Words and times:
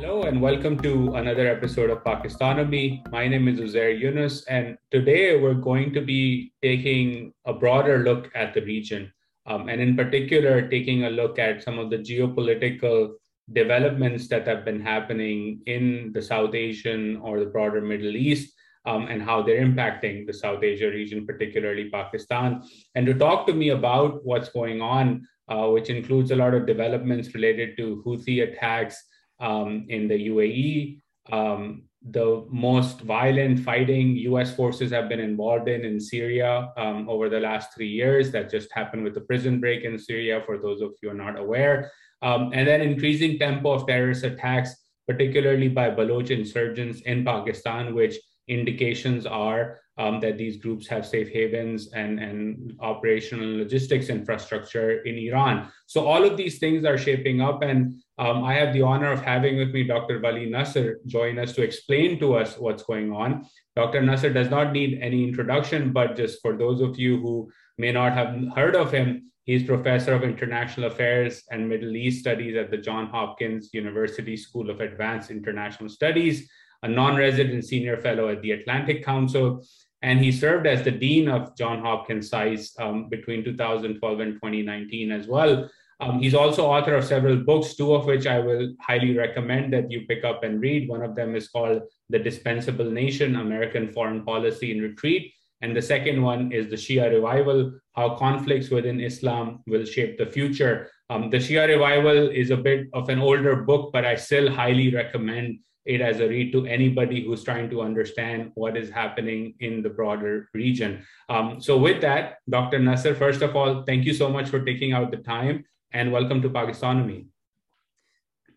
Hello 0.00 0.22
and 0.22 0.40
welcome 0.40 0.78
to 0.78 1.14
another 1.16 1.46
episode 1.46 1.90
of 1.90 2.02
Pakistanomy. 2.02 3.06
My 3.10 3.28
name 3.28 3.48
is 3.48 3.60
Uzair 3.60 4.00
Yunus, 4.00 4.46
and 4.46 4.78
today 4.90 5.38
we're 5.38 5.52
going 5.52 5.92
to 5.92 6.00
be 6.00 6.54
taking 6.62 7.34
a 7.44 7.52
broader 7.52 7.98
look 7.98 8.30
at 8.34 8.54
the 8.54 8.62
region, 8.62 9.12
um, 9.44 9.68
and 9.68 9.78
in 9.78 9.98
particular, 9.98 10.66
taking 10.70 11.04
a 11.04 11.10
look 11.10 11.38
at 11.38 11.62
some 11.62 11.78
of 11.78 11.90
the 11.90 11.98
geopolitical 11.98 13.10
developments 13.52 14.26
that 14.28 14.48
have 14.48 14.64
been 14.64 14.80
happening 14.80 15.60
in 15.66 16.12
the 16.14 16.22
South 16.22 16.54
Asian 16.54 17.18
or 17.18 17.38
the 17.38 17.50
broader 17.50 17.82
Middle 17.82 18.16
East. 18.16 18.54
Um, 18.86 19.08
and 19.08 19.20
how 19.22 19.42
they're 19.42 19.62
impacting 19.62 20.26
the 20.26 20.32
South 20.32 20.64
Asia 20.64 20.88
region, 20.88 21.26
particularly 21.26 21.90
Pakistan. 21.90 22.62
And 22.94 23.04
to 23.04 23.12
talk 23.12 23.46
to 23.48 23.52
me 23.52 23.68
about 23.68 24.24
what's 24.24 24.48
going 24.48 24.80
on, 24.80 25.28
uh, 25.50 25.68
which 25.68 25.90
includes 25.90 26.30
a 26.30 26.36
lot 26.36 26.54
of 26.54 26.64
developments 26.64 27.34
related 27.34 27.76
to 27.76 28.02
Houthi 28.06 28.42
attacks 28.50 29.04
um, 29.40 29.86
in 29.88 30.08
the 30.08 30.28
UAE. 30.28 31.00
Um, 31.32 31.84
the 32.02 32.46
most 32.48 33.02
violent 33.02 33.60
fighting 33.60 34.16
US 34.16 34.54
forces 34.54 34.90
have 34.90 35.08
been 35.08 35.20
involved 35.20 35.68
in 35.68 35.84
in 35.84 36.00
Syria 36.00 36.72
um, 36.78 37.08
over 37.08 37.28
the 37.28 37.40
last 37.40 37.74
three 37.74 37.88
years. 37.88 38.32
That 38.32 38.50
just 38.50 38.72
happened 38.72 39.04
with 39.04 39.14
the 39.14 39.20
prison 39.20 39.60
break 39.60 39.84
in 39.84 39.98
Syria, 39.98 40.42
for 40.46 40.56
those 40.56 40.80
of 40.80 40.94
you 41.02 41.10
are 41.10 41.14
not 41.14 41.38
aware. 41.38 41.90
Um, 42.22 42.52
and 42.54 42.66
then 42.66 42.80
increasing 42.80 43.38
tempo 43.38 43.72
of 43.72 43.86
terrorist 43.86 44.24
attacks, 44.24 44.74
particularly 45.06 45.68
by 45.68 45.90
Baloch 45.90 46.30
insurgents 46.30 47.00
in 47.02 47.24
Pakistan, 47.24 47.94
which 47.94 48.16
indications 48.48 49.26
are 49.26 49.80
um, 49.98 50.18
that 50.20 50.38
these 50.38 50.56
groups 50.56 50.86
have 50.86 51.06
safe 51.06 51.28
havens 51.28 51.92
and, 51.92 52.18
and 52.18 52.74
operational 52.80 53.58
logistics 53.58 54.08
infrastructure 54.08 55.02
in 55.02 55.16
Iran. 55.18 55.70
So 55.86 56.06
all 56.06 56.24
of 56.24 56.38
these 56.38 56.58
things 56.58 56.86
are 56.86 56.96
shaping 56.96 57.42
up. 57.42 57.62
And 57.62 58.02
um, 58.20 58.44
I 58.44 58.52
have 58.52 58.74
the 58.74 58.82
honor 58.82 59.10
of 59.10 59.22
having 59.22 59.56
with 59.56 59.70
me 59.70 59.82
Dr. 59.82 60.20
Wali 60.20 60.44
Nasr 60.44 61.00
join 61.06 61.38
us 61.38 61.54
to 61.54 61.62
explain 61.62 62.20
to 62.20 62.34
us 62.36 62.58
what's 62.58 62.82
going 62.82 63.10
on. 63.12 63.46
Dr. 63.74 64.02
Nasr 64.02 64.30
does 64.30 64.50
not 64.50 64.72
need 64.74 64.98
any 65.00 65.24
introduction, 65.24 65.90
but 65.90 66.16
just 66.16 66.42
for 66.42 66.54
those 66.54 66.82
of 66.82 66.98
you 66.98 67.18
who 67.18 67.50
may 67.78 67.92
not 67.92 68.12
have 68.12 68.36
heard 68.54 68.76
of 68.76 68.92
him, 68.92 69.32
he's 69.44 69.64
professor 69.64 70.12
of 70.12 70.22
international 70.22 70.88
affairs 70.88 71.44
and 71.50 71.66
Middle 71.66 71.96
East 71.96 72.20
studies 72.20 72.56
at 72.56 72.70
the 72.70 72.76
Johns 72.76 73.10
Hopkins 73.10 73.70
University 73.72 74.36
School 74.36 74.68
of 74.68 74.82
Advanced 74.82 75.30
International 75.30 75.88
Studies, 75.88 76.46
a 76.82 76.88
non 76.88 77.16
resident 77.16 77.64
senior 77.64 77.96
fellow 77.96 78.28
at 78.28 78.42
the 78.42 78.52
Atlantic 78.52 79.02
Council, 79.02 79.64
and 80.02 80.20
he 80.20 80.30
served 80.30 80.66
as 80.66 80.82
the 80.82 80.90
dean 80.90 81.26
of 81.30 81.56
John 81.56 81.80
Hopkins 81.80 82.28
SAIS 82.28 82.74
um, 82.78 83.08
between 83.08 83.44
2012 83.44 84.20
and 84.20 84.34
2019 84.34 85.10
as 85.10 85.26
well. 85.26 85.70
Um, 86.00 86.20
he's 86.20 86.34
also 86.34 86.66
author 86.66 86.94
of 86.94 87.04
several 87.04 87.36
books, 87.36 87.74
two 87.74 87.94
of 87.94 88.06
which 88.06 88.26
I 88.26 88.38
will 88.38 88.74
highly 88.80 89.16
recommend 89.16 89.72
that 89.74 89.90
you 89.90 90.06
pick 90.06 90.24
up 90.24 90.42
and 90.44 90.60
read. 90.60 90.88
One 90.88 91.02
of 91.02 91.14
them 91.14 91.36
is 91.36 91.48
called 91.48 91.82
The 92.08 92.18
Dispensable 92.18 92.90
Nation 92.90 93.36
American 93.36 93.92
Foreign 93.92 94.24
Policy 94.24 94.72
in 94.72 94.80
Retreat. 94.80 95.32
And 95.60 95.76
the 95.76 95.82
second 95.82 96.22
one 96.22 96.52
is 96.52 96.70
The 96.70 96.76
Shia 96.76 97.12
Revival 97.12 97.72
How 97.92 98.16
Conflicts 98.16 98.70
Within 98.70 98.98
Islam 98.98 99.62
Will 99.66 99.84
Shape 99.84 100.16
the 100.16 100.24
Future. 100.24 100.90
Um, 101.10 101.28
the 101.28 101.36
Shia 101.36 101.68
Revival 101.68 102.30
is 102.30 102.50
a 102.50 102.56
bit 102.56 102.86
of 102.94 103.10
an 103.10 103.18
older 103.18 103.56
book, 103.56 103.90
but 103.92 104.06
I 104.06 104.14
still 104.14 104.50
highly 104.50 104.94
recommend 104.94 105.58
it 105.84 106.00
as 106.00 106.20
a 106.20 106.28
read 106.28 106.52
to 106.52 106.66
anybody 106.66 107.24
who's 107.24 107.44
trying 107.44 107.68
to 107.70 107.82
understand 107.82 108.52
what 108.54 108.76
is 108.76 108.88
happening 108.88 109.54
in 109.60 109.82
the 109.82 109.90
broader 109.90 110.48
region. 110.54 111.04
Um, 111.28 111.60
so, 111.60 111.76
with 111.76 112.00
that, 112.02 112.36
Dr. 112.48 112.78
Nasr, 112.78 113.14
first 113.14 113.42
of 113.42 113.56
all, 113.56 113.82
thank 113.82 114.04
you 114.04 114.14
so 114.14 114.28
much 114.28 114.48
for 114.48 114.64
taking 114.64 114.92
out 114.92 115.10
the 115.10 115.16
time 115.18 115.64
and 115.92 116.12
welcome 116.12 116.40
to 116.42 116.50
Pakistanomy. 116.50 117.26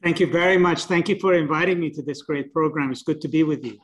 Thank 0.04 0.20
you 0.20 0.28
very 0.28 0.58
much. 0.58 0.86
Thank 0.86 1.08
you 1.10 1.18
for 1.20 1.34
inviting 1.34 1.80
me 1.80 1.90
to 1.92 2.02
this 2.02 2.22
great 2.22 2.54
program. 2.54 2.92
It's 2.92 3.04
good 3.04 3.22
to 3.22 3.28
be 3.28 3.44
with 3.44 3.64
you. 3.64 3.80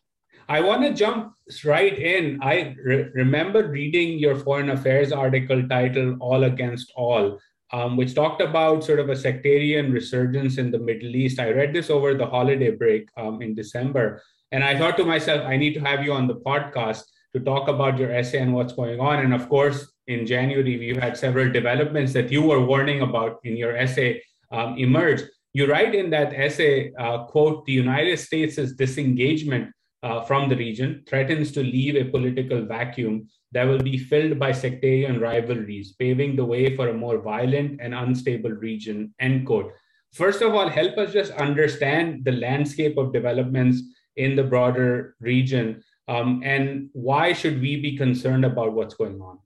I 0.48 0.62
want 0.62 0.82
to 0.82 0.94
jump 0.94 1.34
right 1.64 1.98
in. 1.98 2.40
I 2.42 2.76
re- 2.84 3.10
remember 3.14 3.68
reading 3.68 4.20
your 4.20 4.36
foreign 4.36 4.72
affairs 4.72 5.12
article 5.12 5.68
titled 5.68 6.18
All 6.20 6.44
Against 6.44 6.92
All 6.96 7.40
um, 7.72 7.98
which 7.98 8.16
talked 8.16 8.42
about 8.42 8.84
sort 8.84 9.00
of 9.00 9.10
a 9.10 9.16
sectarian 9.16 9.92
resurgence 9.92 10.58
in 10.58 10.72
the 10.72 10.80
Middle 10.80 11.16
East. 11.16 11.40
I 11.40 11.52
read 11.52 11.74
this 11.74 11.90
over 11.90 12.14
the 12.14 12.26
holiday 12.26 12.72
break 12.72 13.10
um, 13.18 13.42
in 13.42 13.54
December, 13.54 14.22
and 14.52 14.64
I 14.64 14.78
thought 14.78 14.98
to 14.98 15.06
myself, 15.06 15.46
I 15.46 15.58
need 15.58 15.74
to 15.76 15.82
have 15.82 16.04
you 16.04 16.14
on 16.14 16.28
the 16.28 16.36
podcast 16.36 17.04
to 17.34 17.40
talk 17.40 17.68
about 17.68 18.00
your 18.00 18.12
essay 18.12 18.40
and 18.40 18.54
what's 18.54 18.74
going 18.74 19.00
on. 19.00 19.20
And 19.20 19.34
of 19.34 19.48
course, 19.50 19.92
in 20.10 20.26
January, 20.26 20.78
we 20.78 21.00
had 21.00 21.16
several 21.16 21.52
developments 21.52 22.14
that 22.14 22.32
you 22.32 22.42
were 22.42 22.66
warning 22.66 23.02
about 23.02 23.40
in 23.44 23.56
your 23.56 23.78
essay 23.78 24.22
um, 24.52 24.78
emerge. 24.78 25.22
You 25.54 25.68
write 25.68 25.96
in 25.96 26.10
that 26.10 26.34
essay, 26.34 26.92
uh, 27.00 27.26
quote, 27.26 27.66
the 27.66 27.74
United 27.74 28.18
States' 28.18 28.74
disengagement 28.74 29.72
uh, 30.04 30.22
from 30.22 30.50
the 30.50 30.56
region 30.56 31.04
threatens 31.08 31.52
to 31.54 31.62
leave 31.62 31.96
a 31.96 32.10
political 32.10 32.66
vacuum 32.66 33.28
that 33.52 33.66
will 33.66 33.82
be 33.82 33.98
filled 33.98 34.40
by 34.40 34.52
sectarian 34.52 35.20
rivalries, 35.20 35.94
paving 35.94 36.36
the 36.36 36.46
way 36.46 36.76
for 36.76 36.90
a 36.90 36.94
more 36.94 37.20
violent 37.20 37.80
and 37.82 37.94
unstable 37.94 38.52
region, 38.52 39.14
end 39.20 39.46
quote. 39.46 39.72
First 40.14 40.42
of 40.42 40.54
all, 40.56 40.70
help 40.70 40.98
us 40.98 41.14
just 41.14 41.32
understand 41.34 42.26
the 42.26 42.32
landscape 42.32 42.98
of 42.98 43.14
developments 43.14 43.82
in 44.16 44.36
the 44.36 44.44
broader 44.44 45.16
region 45.20 45.84
um, 46.10 46.42
and 46.44 46.90
why 46.94 47.34
should 47.34 47.62
we 47.62 47.80
be 47.80 47.96
concerned 47.96 48.44
about 48.44 48.74
what's 48.74 48.96
going 48.96 49.22
on? 49.22 49.38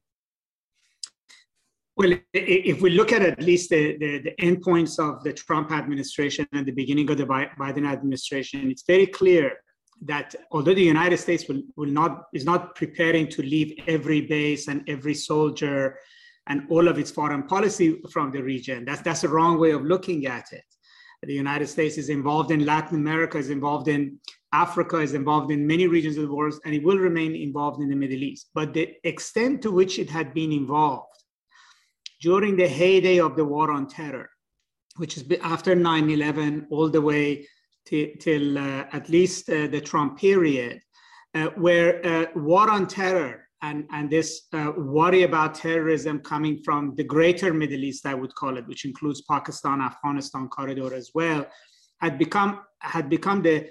Well, 1.96 2.14
if 2.34 2.82
we 2.82 2.90
look 2.90 3.12
at 3.12 3.22
at 3.22 3.40
least 3.40 3.70
the, 3.70 3.98
the, 3.98 4.20
the 4.20 4.32
endpoints 4.42 4.98
of 4.98 5.24
the 5.24 5.32
Trump 5.32 5.72
administration 5.72 6.48
and 6.52 6.66
the 6.66 6.72
beginning 6.72 7.10
of 7.12 7.18
the 7.18 7.26
Biden 7.26 7.88
administration, 7.88 8.72
it's 8.72 8.84
very 8.88 9.06
clear 9.06 9.58
that 10.02 10.34
although 10.52 10.74
the 10.74 10.82
United 10.82 11.18
States 11.18 11.48
will, 11.48 11.62
will 11.78 11.90
not 11.90 12.24
is 12.34 12.46
not 12.46 12.74
preparing 12.76 13.28
to 13.30 13.44
leave 13.44 13.80
every 13.88 14.22
base 14.22 14.68
and 14.68 14.84
every 14.90 15.14
soldier 15.14 16.00
and 16.48 16.64
all 16.70 16.88
of 16.88 16.98
its 16.98 17.12
foreign 17.12 17.44
policy 17.44 18.02
from 18.12 18.32
the 18.32 18.42
region, 18.42 18.86
that's 18.86 19.02
that's 19.04 19.22
the 19.22 19.30
wrong 19.30 19.60
way 19.60 19.70
of 19.70 19.84
looking 19.84 20.26
at 20.26 20.52
it. 20.52 20.66
The 21.22 21.34
United 21.34 21.68
States 21.68 21.98
is 22.00 22.10
involved 22.10 22.50
in 22.50 22.66
Latin 22.66 22.98
America, 22.98 23.38
is 23.38 23.52
involved 23.52 23.88
in 23.88 24.20
Africa, 24.52 24.98
is 24.98 25.14
involved 25.14 25.52
in 25.52 25.66
many 25.66 25.86
regions 25.86 26.18
of 26.18 26.28
the 26.28 26.34
world, 26.34 26.56
and 26.66 26.74
it 26.74 26.84
will 26.84 26.98
remain 26.98 27.36
involved 27.36 27.82
in 27.82 27.90
the 27.90 27.96
Middle 27.96 28.24
East. 28.24 28.50
But 28.54 28.74
the 28.74 28.96
extent 29.04 29.62
to 29.62 29.72
which 29.72 30.00
it 30.00 30.10
had 30.10 30.34
been 30.34 30.52
involved 30.52 31.13
during 32.24 32.56
the 32.56 32.68
heyday 32.68 33.20
of 33.20 33.36
the 33.36 33.44
war 33.44 33.70
on 33.70 33.86
terror, 33.86 34.30
which 34.96 35.18
is 35.18 35.24
after 35.42 35.76
9 35.76 36.10
11, 36.10 36.68
all 36.72 36.90
the 36.90 37.02
way 37.02 37.46
t- 37.86 38.16
till 38.20 38.58
uh, 38.58 38.86
at 38.94 39.10
least 39.10 39.50
uh, 39.50 39.68
the 39.68 39.82
Trump 39.82 40.18
period, 40.18 40.80
uh, 41.36 41.48
where 41.66 42.30
war 42.36 42.70
on 42.70 42.88
terror 42.88 43.42
and, 43.62 43.86
and 43.92 44.10
this 44.10 44.48
worry 44.78 45.24
about 45.24 45.56
terrorism 45.56 46.20
coming 46.20 46.62
from 46.64 46.96
the 46.96 47.04
greater 47.04 47.54
Middle 47.54 47.84
East, 47.84 48.06
I 48.06 48.14
would 48.14 48.34
call 48.36 48.58
it, 48.58 48.68
which 48.68 48.86
includes 48.86 49.22
Pakistan, 49.22 49.82
Afghanistan 49.82 50.48
corridor 50.48 50.94
as 50.94 51.12
well, 51.14 51.46
had 52.02 52.18
become 52.18 52.62
had 52.82 53.10
become 53.10 53.42
the 53.42 53.70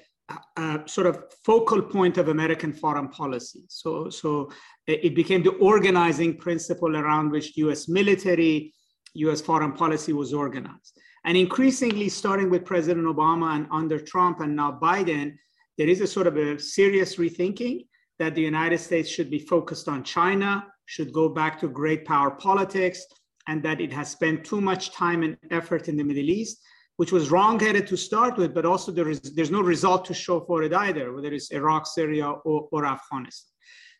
uh, 0.56 0.78
sort 0.86 1.06
of 1.06 1.24
focal 1.44 1.82
point 1.82 2.19
of 2.19 2.28
American 2.28 2.72
foreign 2.72 3.08
policy. 3.08 3.64
So, 3.69 4.08
so 4.10 4.50
it 4.87 5.15
became 5.15 5.43
the 5.43 5.53
organizing 5.53 6.37
principle 6.37 6.97
around 6.97 7.31
which 7.31 7.56
U.S. 7.59 7.88
military, 7.88 8.75
U.S. 9.15 9.41
foreign 9.41 9.72
policy 9.72 10.12
was 10.12 10.32
organized. 10.32 10.98
And 11.25 11.37
increasingly, 11.37 12.09
starting 12.09 12.50
with 12.50 12.65
President 12.65 13.06
Obama 13.06 13.54
and 13.54 13.69
under 13.70 13.98
Trump 14.00 14.41
and 14.41 14.56
now 14.56 14.78
Biden, 14.82 15.37
there 15.78 15.88
is 15.88 16.00
a 16.00 16.06
sort 16.06 16.26
of 16.26 16.37
a 16.37 16.59
serious 16.59 17.16
rethinking 17.16 17.87
that 18.19 18.34
the 18.34 18.43
United 18.43 18.78
States 18.78 19.09
should 19.09 19.31
be 19.31 19.38
focused 19.38 19.88
on 19.88 20.03
China, 20.03 20.66
should 20.87 21.12
go 21.12 21.28
back 21.28 21.60
to 21.60 21.69
great 21.69 22.04
power 22.04 22.32
politics, 22.32 23.04
and 23.49 23.62
that 23.62 23.81
it 23.81 23.93
has 23.93 24.10
spent 24.10 24.44
too 24.44 24.60
much 24.60 24.93
time 24.93 25.22
and 25.22 25.37
effort 25.50 25.88
in 25.88 25.97
the 25.97 26.04
Middle 26.04 26.31
East, 26.31 26.59
which 26.97 27.12
was 27.12 27.31
wrong-headed 27.31 27.87
to 27.87 27.96
start 27.96 28.37
with, 28.37 28.52
but 28.55 28.67
also 28.67 28.93
there 28.93 29.08
is, 29.08 29.20
there's 29.20 29.50
no 29.50 29.62
result 29.62 30.05
to 30.05 30.14
show 30.14 30.40
for 30.40 30.62
it 30.62 30.73
either, 30.73 31.12
whether 31.12 31.32
it's 31.32 31.50
Iraq, 31.50 31.87
Syria, 31.87 32.28
or, 32.28 32.69
or 32.70 32.85
Afghanistan. 32.85 33.51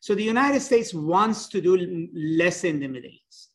So 0.03 0.17
the 0.17 0.25
United 0.25 0.61
States 0.61 0.93
wants 0.93 1.47
to 1.47 1.61
do 1.61 2.09
less 2.13 2.65
in 2.65 2.81
the 2.81 2.89
Middle 2.89 3.13
East. 3.25 3.51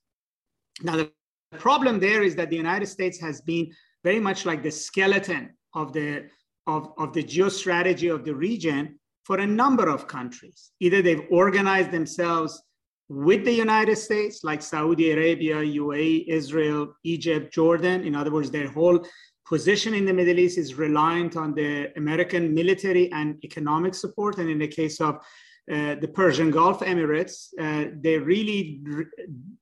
Now, 0.81 0.95
the 0.95 1.11
problem 1.57 1.99
there 1.99 2.23
is 2.23 2.37
that 2.37 2.49
the 2.49 2.55
United 2.55 2.85
States 2.85 3.19
has 3.19 3.41
been 3.41 3.69
very 4.01 4.21
much 4.21 4.45
like 4.45 4.63
the 4.63 4.71
skeleton 4.71 5.49
of 5.75 5.91
the 5.91 6.29
of, 6.65 6.93
of 6.97 7.11
the 7.11 7.23
geostrategy 7.23 8.13
of 8.13 8.23
the 8.23 8.33
region 8.33 8.97
for 9.25 9.39
a 9.39 9.45
number 9.45 9.89
of 9.89 10.07
countries. 10.07 10.71
Either 10.79 11.01
they've 11.01 11.27
organized 11.31 11.91
themselves 11.91 12.63
with 13.09 13.43
the 13.43 13.57
United 13.65 13.97
States, 13.97 14.45
like 14.45 14.61
Saudi 14.61 15.11
Arabia, 15.11 15.57
UAE, 15.57 16.29
Israel, 16.29 16.93
Egypt, 17.03 17.53
Jordan. 17.53 18.05
In 18.05 18.15
other 18.15 18.31
words, 18.31 18.51
their 18.51 18.69
whole 18.69 19.05
position 19.45 19.93
in 19.93 20.05
the 20.05 20.13
Middle 20.13 20.39
East 20.39 20.57
is 20.57 20.75
reliant 20.75 21.35
on 21.35 21.53
the 21.53 21.91
American 21.97 22.53
military 22.53 23.11
and 23.11 23.37
economic 23.43 23.93
support. 23.95 24.37
And 24.37 24.49
in 24.49 24.59
the 24.59 24.67
case 24.67 25.01
of 25.01 25.21
uh, 25.69 25.95
the 25.95 26.07
Persian 26.07 26.49
Gulf 26.49 26.79
Emirates, 26.79 27.49
uh, 27.59 27.91
they 27.99 28.17
really 28.17 28.81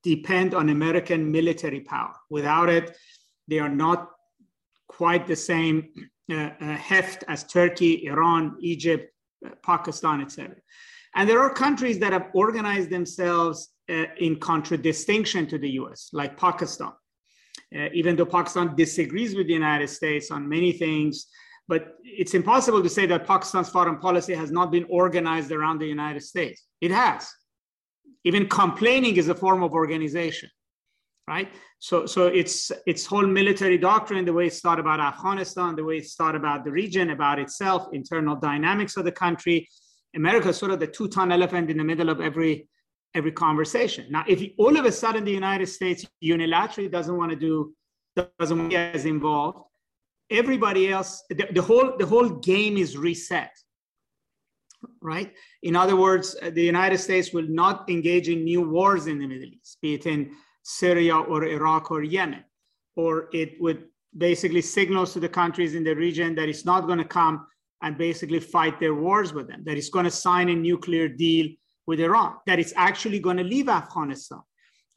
depend 0.04 0.54
on 0.54 0.70
American 0.70 1.32
military 1.32 1.82
power. 1.82 2.14
Without 2.30 2.70
it, 2.70 2.96
they 3.48 3.60
are 3.60 3.70
not 3.70 4.12
quite 4.88 5.26
the 5.26 5.36
same 5.36 5.90
uh, 6.32 6.50
uh, 6.60 6.76
heft 6.76 7.24
as 7.28 7.44
Turkey, 7.44 8.06
Iran, 8.08 8.56
Egypt, 8.60 9.14
uh, 9.46 9.50
Pakistan, 9.64 10.22
etc. 10.22 10.56
And 11.16 11.30
there 11.30 11.40
are 11.40 11.54
countries 11.54 12.00
that 12.00 12.14
have 12.14 12.30
organized 12.34 12.90
themselves 12.90 13.70
in 14.18 14.40
contradistinction 14.40 15.46
to 15.46 15.60
the 15.60 15.70
US, 15.82 16.10
like 16.12 16.36
Pakistan. 16.38 16.92
Even 17.94 18.16
though 18.16 18.26
Pakistan 18.26 18.76
disagrees 18.76 19.36
with 19.36 19.46
the 19.46 19.54
United 19.54 19.88
States 19.88 20.32
on 20.32 20.50
many 20.50 20.72
things, 20.72 21.28
but 21.68 21.96
it's 22.04 22.34
impossible 22.34 22.84
to 22.84 22.90
say 22.90 23.06
that 23.08 23.26
Pakistan's 23.26 23.70
foreign 23.70 23.98
policy 23.98 24.34
has 24.34 24.52
not 24.52 24.72
been 24.72 24.86
organized 24.90 25.52
around 25.52 25.80
the 25.80 25.88
United 25.88 26.22
States. 26.22 26.66
It 26.82 26.92
has. 26.92 27.28
Even 28.24 28.48
complaining 28.48 29.18
is 29.18 29.30
a 29.30 29.36
form 29.36 29.64
of 29.64 29.74
organization, 29.74 30.50
right? 31.28 31.52
So, 31.80 32.06
so 32.06 32.28
it's 32.28 32.72
its 32.86 33.06
whole 33.06 33.26
military 33.26 33.78
doctrine, 33.78 34.26
the 34.26 34.34
way 34.34 34.48
it's 34.48 34.60
thought 34.60 34.80
about 34.80 35.00
Afghanistan, 35.00 35.76
the 35.76 35.84
way 35.84 35.98
it's 35.98 36.16
thought 36.16 36.36
about 36.36 36.66
the 36.66 36.72
region, 36.72 37.12
about 37.12 37.40
itself, 37.40 37.88
internal 37.94 38.36
dynamics 38.36 38.98
of 38.98 39.06
the 39.06 39.12
country. 39.12 39.68
America 40.16 40.50
is 40.50 40.58
sort 40.58 40.72
of 40.72 40.80
the 40.80 40.88
two-ton 40.88 41.32
elephant 41.32 41.70
in 41.70 41.78
the 41.78 41.84
middle 41.84 42.10
of 42.10 42.22
every 42.22 42.68
every 43.16 43.32
conversation. 43.32 44.06
Now, 44.10 44.26
if 44.28 44.44
all 44.58 44.78
of 44.78 44.86
a 44.86 44.92
sudden 44.92 45.24
the 45.24 45.32
United 45.32 45.68
States 45.68 46.06
unilaterally 46.22 46.92
doesn't 46.92 47.16
want 47.16 47.32
to 47.32 47.38
do, 47.38 47.74
doesn't 48.40 48.58
want 48.58 48.70
to 48.70 48.76
get 48.76 48.94
as 48.94 49.06
involved, 49.06 49.60
everybody 50.30 50.92
else, 50.92 51.24
the, 51.30 51.48
the 51.54 51.62
whole 51.62 51.96
the 51.98 52.06
whole 52.06 52.30
game 52.30 52.78
is 52.78 52.98
reset. 52.98 53.52
Right. 55.02 55.34
In 55.64 55.76
other 55.76 55.96
words, 55.96 56.36
uh, 56.42 56.52
the 56.52 56.64
United 56.64 57.00
States 57.00 57.34
will 57.34 57.48
not 57.48 57.90
engage 57.90 58.30
in 58.30 58.44
new 58.44 58.62
wars 58.62 59.08
in 59.08 59.20
the 59.20 59.28
Middle 59.28 59.50
East, 59.50 59.78
be 59.82 59.96
it 59.96 60.06
in 60.06 60.32
Syria 60.64 61.18
or 61.18 61.44
Iraq 61.46 61.92
or 61.92 62.04
Yemen, 62.04 62.44
or 62.96 63.30
it 63.34 63.60
would 63.60 63.86
basically 64.18 64.62
signals 64.62 65.14
to 65.14 65.20
the 65.20 65.30
countries 65.30 65.76
in 65.76 65.84
the 65.84 65.96
region 65.96 66.36
that 66.36 66.50
it's 66.50 66.66
not 66.66 66.88
going 66.88 67.00
to 67.00 67.06
come 67.06 67.46
and 67.82 67.98
basically 67.98 68.40
fight 68.40 68.80
their 68.80 68.96
wars 68.96 69.34
with 69.34 69.48
them, 69.48 69.64
that 69.66 69.78
it's 69.78 69.90
going 69.90 70.06
to 70.06 70.12
sign 70.12 70.50
a 70.50 70.56
nuclear 70.56 71.08
deal 71.08 71.50
with 71.88 72.00
Iran, 72.00 72.36
that 72.48 72.60
it's 72.60 72.74
actually 72.76 73.20
going 73.20 73.38
to 73.38 73.44
leave 73.44 73.70
Afghanistan. 73.70 74.42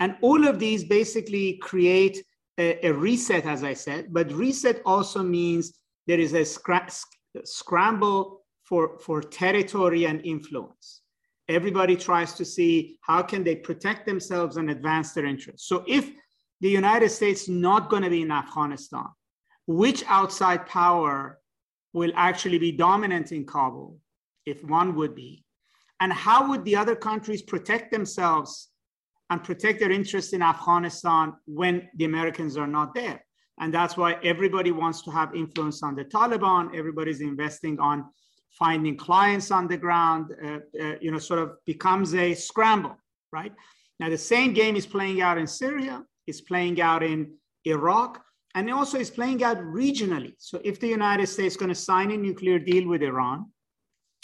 And 0.00 0.16
all 0.22 0.46
of 0.46 0.58
these 0.58 0.84
basically 0.84 1.58
create 1.58 2.25
a, 2.58 2.87
a 2.87 2.93
reset, 2.93 3.46
as 3.46 3.62
I 3.64 3.75
said, 3.75 4.12
but 4.12 4.32
reset 4.32 4.82
also 4.84 5.22
means 5.22 5.78
there 6.06 6.20
is 6.20 6.34
a 6.34 6.40
scra- 6.40 7.05
scramble 7.44 8.43
for, 8.64 8.99
for 8.99 9.22
territory 9.22 10.06
and 10.06 10.20
influence. 10.25 11.02
Everybody 11.49 11.96
tries 11.96 12.34
to 12.34 12.44
see 12.44 12.99
how 13.02 13.22
can 13.22 13.43
they 13.43 13.56
protect 13.56 14.06
themselves 14.06 14.56
and 14.58 14.70
advance 14.70 15.12
their 15.12 15.25
interests. 15.25 15.66
So 15.69 15.84
if 15.87 16.10
the 16.60 16.69
United 16.69 17.08
States 17.10 17.49
not 17.49 17.88
going 17.88 18.02
to 18.02 18.10
be 18.10 18.22
in 18.22 18.31
Afghanistan, 18.31 19.06
which 19.66 20.04
outside 20.08 20.66
power 20.66 21.38
will 21.93 22.12
actually 22.16 22.58
be 22.58 22.72
dominant 22.72 23.32
in 23.32 23.46
Kabul, 23.46 23.99
if 24.44 24.62
one 24.64 24.94
would 24.96 25.14
be, 25.14 25.44
and 26.00 26.12
how 26.12 26.49
would 26.49 26.64
the 26.64 26.76
other 26.76 26.96
countries 26.96 27.43
protect 27.43 27.90
themselves 27.90 28.69
and 29.30 29.44
protect 29.44 29.80
their 29.80 29.90
interests 29.90 30.32
in 30.32 30.42
Afghanistan 30.42 31.34
when 31.46 31.88
the 31.96 32.04
Americans 32.04 32.56
are 32.56 32.66
not 32.66 32.94
there? 32.94 33.25
And 33.60 33.75
that's 33.75 33.96
why 33.96 34.14
everybody 34.22 34.70
wants 34.70 35.02
to 35.02 35.10
have 35.10 35.34
influence 35.34 35.82
on 35.82 35.96
the 35.96 36.04
Taliban. 36.04 36.75
Everybody's 36.76 37.20
investing 37.20 37.78
on 37.80 38.04
finding 38.58 38.96
clients 38.96 39.50
on 39.50 39.69
the 39.69 39.76
ground, 39.76 40.34
uh, 40.44 40.58
uh, 40.80 40.94
you 41.00 41.10
know, 41.10 41.19
sort 41.19 41.40
of 41.40 41.52
becomes 41.66 42.14
a 42.14 42.34
scramble, 42.34 42.96
right? 43.32 43.52
Now, 44.00 44.08
the 44.08 44.19
same 44.19 44.52
game 44.52 44.76
is 44.76 44.86
playing 44.86 45.20
out 45.20 45.38
in 45.38 45.46
Syria, 45.46 46.04
is 46.26 46.40
playing 46.40 46.80
out 46.80 47.02
in 47.02 47.34
Iraq, 47.64 48.22
and 48.54 48.70
also 48.70 48.98
is 48.98 49.10
playing 49.10 49.42
out 49.42 49.58
regionally. 49.58 50.34
So 50.38 50.60
if 50.64 50.80
the 50.80 50.88
United 50.88 51.26
States 51.26 51.54
is 51.54 51.56
going 51.56 51.69
to 51.69 51.75
sign 51.75 52.10
a 52.10 52.16
nuclear 52.16 52.58
deal 52.58 52.88
with 52.88 53.02
Iran, 53.02 53.46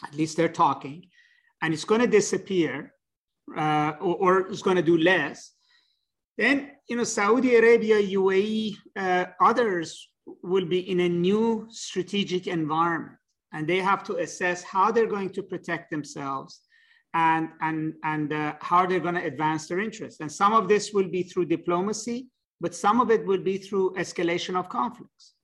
at 0.03 0.15
least 0.15 0.37
they're 0.37 0.49
talking, 0.49 1.07
and 1.61 1.75
it's 1.75 1.85
going 1.85 2.01
to 2.01 2.07
disappear 2.07 2.94
uh, 3.57 3.93
or, 4.01 4.17
or, 4.17 4.39
it's 4.49 4.63
going 4.63 4.77
to 4.77 4.83
do 4.83 4.99
less, 4.99 5.53
then 6.39 6.71
you 6.89 6.97
know 6.97 7.05
Saudi 7.05 7.57
Arabia, 7.57 7.97
UAE, 7.97 8.77
uh, 8.97 9.27
others 9.41 10.09
will 10.43 10.65
be 10.65 10.91
in 10.91 11.01
a 11.01 11.09
new 11.09 11.67
strategic 11.71 12.47
environment, 12.47 13.17
and 13.53 13.69
they 13.69 13.79
have 13.79 14.03
to 14.05 14.17
assess 14.17 14.63
how 14.63 14.91
they're 14.91 15.07
going 15.07 15.31
to 15.31 15.43
protect 15.43 15.91
themselves 15.91 16.61
and 17.15 17.49
and 17.61 17.95
and 18.03 18.33
uh, 18.33 18.55
how 18.61 18.87
they're 18.87 19.01
going 19.01 19.15
to 19.15 19.25
advance 19.25 19.69
their 19.69 19.81
interests. 19.81 20.21
And 20.21 20.31
some 20.31 20.53
of 20.53 20.69
this 20.69 20.93
will 20.93 21.09
be 21.09 21.23
through 21.23 21.47
diplomacy, 21.47 22.29
but 22.61 22.75
some 22.75 23.01
of 23.01 23.11
it 23.11 23.25
will 23.25 23.43
be 23.43 23.59
through 23.59 23.95
escalation 23.97 24.57
of 24.57 24.69
conflicts. 24.69 25.35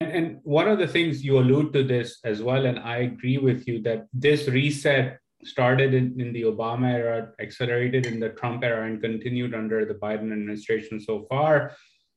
And, 0.00 0.12
and 0.12 0.40
one 0.42 0.68
of 0.68 0.78
the 0.78 0.88
things 0.88 1.24
you 1.24 1.38
allude 1.38 1.72
to 1.72 1.84
this 1.84 2.18
as 2.24 2.42
well, 2.42 2.66
and 2.66 2.78
I 2.78 2.98
agree 2.98 3.38
with 3.38 3.66
you 3.66 3.80
that 3.82 4.06
this 4.12 4.48
reset 4.48 5.18
started 5.44 5.94
in, 5.94 6.18
in 6.20 6.32
the 6.32 6.42
Obama 6.42 6.92
era, 6.92 7.32
accelerated 7.40 8.06
in 8.06 8.20
the 8.20 8.30
Trump 8.30 8.64
era, 8.64 8.86
and 8.86 9.00
continued 9.00 9.54
under 9.54 9.84
the 9.84 9.94
Biden 9.94 10.32
administration 10.32 11.00
so 11.00 11.26
far, 11.28 11.72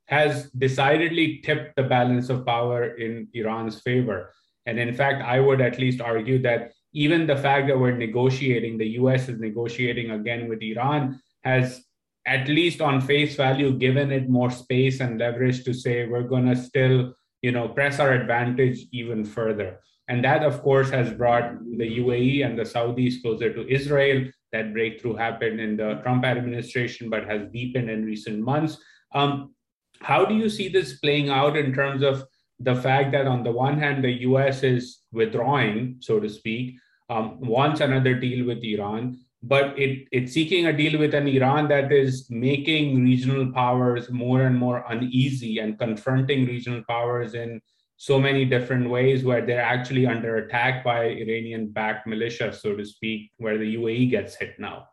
has 0.06 0.50
decidedly 0.52 1.42
tipped 1.44 1.76
the 1.76 1.84
balance 1.84 2.30
of 2.30 2.46
power 2.46 2.96
in 2.96 3.28
Iran's 3.34 3.82
favor. 3.82 4.34
And 4.66 4.80
in 4.80 4.94
fact, 4.94 5.22
I 5.22 5.40
would 5.40 5.62
at 5.62 5.80
least 5.80 6.02
argue 6.02 6.42
that 6.44 6.72
even 6.94 7.28
the 7.28 7.38
fact 7.38 7.68
that 7.68 7.80
we're 7.80 7.96
negotiating, 7.96 8.78
the 8.78 8.90
US 9.02 9.30
is 9.30 9.40
negotiating 9.40 10.12
again 10.12 10.48
with 10.48 10.62
Iran, 10.62 11.20
has 11.44 11.84
at 12.26 12.48
least 12.48 12.82
on 12.82 13.00
face 13.00 13.36
value 13.36 13.78
given 13.78 14.12
it 14.12 14.30
more 14.30 14.52
space 14.52 15.00
and 15.00 15.20
leverage 15.20 15.64
to 15.64 15.74
say 15.74 16.08
we're 16.08 16.24
going 16.24 16.46
to 16.46 16.56
still 16.56 17.14
you 17.42 17.52
know, 17.52 17.70
press 17.70 18.00
our 18.00 18.14
advantage 18.14 18.86
even 18.92 19.24
further. 19.24 19.80
And 20.08 20.24
that, 20.24 20.44
of 20.44 20.62
course, 20.62 20.90
has 20.90 21.12
brought 21.12 21.60
the 21.78 22.00
UAE 22.00 22.46
and 22.46 22.58
the 22.58 22.64
Saudis 22.64 23.22
closer 23.22 23.54
to 23.54 23.68
Israel. 23.68 24.30
That 24.54 24.74
breakthrough 24.74 25.16
happened 25.16 25.60
in 25.60 25.76
the 25.76 26.00
Trump 26.04 26.24
administration, 26.24 27.10
but 27.10 27.26
has 27.26 27.42
deepened 27.52 27.90
in 27.90 28.06
recent 28.06 28.40
months. 28.40 28.78
Um, 29.14 29.54
how 30.00 30.26
do 30.26 30.36
you 30.36 30.50
see 30.50 30.70
this 30.70 31.00
playing 31.00 31.30
out 31.30 31.58
in 31.58 31.74
terms 31.74 32.04
of 32.04 32.24
the 32.60 32.76
fact 32.76 33.12
that, 33.12 33.28
on 33.28 33.44
the 33.44 33.52
one 33.52 33.80
hand, 33.80 34.04
the 34.04 34.22
US 34.22 34.64
is 34.64 35.00
withdrawing, 35.12 35.98
so 36.00 36.20
to 36.20 36.30
speak, 36.30 36.76
um, 37.10 37.40
wants 37.40 37.82
another 37.82 38.16
deal 38.16 38.46
with 38.46 38.64
Iran, 38.64 39.20
but 39.44 39.78
it, 39.78 40.08
it's 40.12 40.34
seeking 40.34 40.66
a 40.66 40.76
deal 40.76 41.00
with 41.00 41.14
an 41.14 41.28
Iran 41.28 41.68
that 41.70 41.92
is 41.92 42.28
making 42.30 43.04
regional 43.04 43.52
powers 43.52 44.10
more 44.10 44.42
and 44.42 44.58
more 44.58 44.84
uneasy 44.90 45.60
and 45.60 45.78
confronting 45.78 46.46
regional 46.46 46.84
powers 46.90 47.34
in 47.34 47.62
so 47.98 48.20
many 48.20 48.46
different 48.46 48.88
ways 48.90 49.24
where 49.24 49.44
they're 49.44 49.62
actually 49.62 50.06
under 50.06 50.38
attack 50.38 50.84
by 50.84 51.06
Iranian 51.06 51.68
backed 51.68 52.06
militia, 52.06 52.54
so 52.54 52.76
to 52.76 52.86
speak, 52.86 53.32
where 53.38 53.58
the 53.58 53.76
UAE 53.76 54.12
gets 54.12 54.36
hit 54.36 54.54
now. 54.60 54.88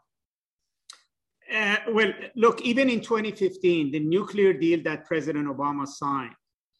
Uh, 1.54 1.76
well, 1.90 2.10
look, 2.34 2.62
even 2.62 2.88
in 2.88 3.02
2015, 3.02 3.92
the 3.92 4.00
nuclear 4.00 4.54
deal 4.54 4.82
that 4.82 5.04
President 5.04 5.46
Obama 5.46 5.86
signed 5.86 6.34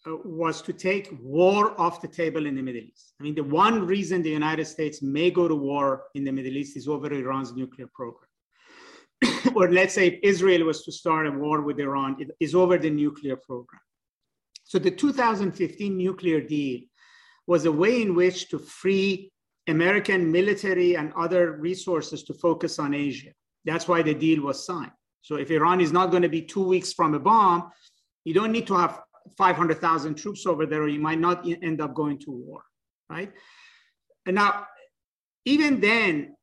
uh, 0.06 0.16
was 0.25 0.62
to 0.62 0.72
take 0.72 1.10
war 1.20 1.78
off 1.78 2.00
the 2.00 2.08
table 2.08 2.46
in 2.46 2.54
the 2.54 2.62
Middle 2.62 2.80
East. 2.80 3.12
I 3.20 3.22
mean, 3.22 3.34
the 3.34 3.44
one 3.44 3.87
reason 3.87 4.22
the 4.22 4.30
United 4.30 4.64
States 4.64 5.02
may 5.02 5.30
go 5.30 5.46
to 5.46 5.54
war 5.54 6.04
in 6.14 6.25
the 6.25 6.32
Middle 6.32 6.56
East 6.56 6.78
is 6.78 6.88
over 6.88 7.12
Iran's 7.12 7.52
nuclear 7.54 7.88
program. 7.94 8.30
or 9.54 9.70
let's 9.70 9.92
say 9.92 10.06
if 10.06 10.20
Israel 10.22 10.64
was 10.64 10.84
to 10.84 10.92
start 10.92 11.26
a 11.26 11.30
war 11.30 11.60
with 11.60 11.78
Iran, 11.78 12.16
it 12.18 12.30
is 12.40 12.54
over 12.54 12.78
the 12.78 12.90
nuclear 12.90 13.37
program. 13.37 13.82
So 14.75 14.81
the 14.81 14.90
2015 14.90 15.97
nuclear 15.97 16.40
deal 16.40 16.81
was 17.47 17.64
a 17.64 17.71
way 17.71 18.02
in 18.02 18.16
which 18.16 18.49
to 18.49 18.59
free 18.59 19.31
American 19.69 20.33
military 20.33 20.97
and 20.97 21.12
other 21.12 21.52
resources 21.52 22.25
to 22.25 22.35
focus 22.35 22.81
on 22.81 22.93
Asia. 22.93 23.31
That's 23.64 23.87
why 23.87 24.02
the 24.02 24.14
deal 24.14 24.43
was 24.43 24.66
signed. 24.66 24.90
So 25.23 25.37
if 25.37 25.52
Iran 25.52 25.81
is 25.81 25.93
not 25.93 26.11
going 26.11 26.25
to 26.25 26.28
be 26.28 26.43
two 26.43 26.66
weeks 26.66 26.93
from 26.93 27.14
a 27.14 27.21
bomb, 27.21 27.71
you 28.25 28.35
don't 28.35 28.50
need 28.50 28.66
to 28.66 28.75
have 28.75 29.00
500,000 29.38 30.16
troops 30.16 30.45
over 30.45 30.66
there, 30.66 30.83
or 30.83 30.88
you 30.88 30.99
might 30.99 31.21
not 31.21 31.47
end 31.47 31.81
up 31.81 31.95
going 31.95 32.19
to 32.23 32.33
war, 32.33 32.64
right? 33.09 33.33
And 34.26 34.35
now, 34.35 34.66
even 35.45 35.81
then, 35.81 36.35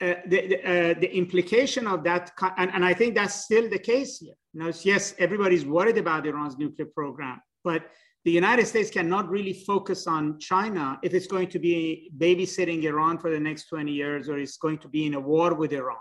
uh, 0.00 0.14
the, 0.26 0.46
the, 0.46 0.58
uh, 0.62 0.94
the, 1.00 1.12
implication 1.12 1.88
of 1.88 2.04
that, 2.04 2.30
and, 2.56 2.70
and, 2.72 2.84
I 2.84 2.94
think 2.94 3.16
that's 3.16 3.44
still 3.46 3.68
the 3.68 3.80
case 3.80 4.20
here. 4.20 4.34
Know, 4.54 4.72
yes, 4.82 5.14
everybody's 5.18 5.66
worried 5.66 5.98
about 5.98 6.26
Iran's 6.26 6.56
nuclear 6.56 6.88
program, 6.94 7.40
but 7.64 7.90
the 8.24 8.30
United 8.30 8.66
States 8.66 8.90
cannot 8.90 9.30
really 9.30 9.54
focus 9.54 10.06
on 10.06 10.38
China 10.38 10.98
if 11.02 11.14
it's 11.14 11.26
going 11.26 11.48
to 11.48 11.58
be 11.58 12.10
babysitting 12.18 12.82
Iran 12.84 13.18
for 13.18 13.30
the 13.30 13.40
next 13.40 13.68
20 13.68 13.90
years 13.90 14.28
or 14.28 14.38
it's 14.38 14.58
going 14.58 14.78
to 14.78 14.88
be 14.88 15.06
in 15.06 15.14
a 15.14 15.20
war 15.20 15.54
with 15.54 15.72
Iran 15.72 15.96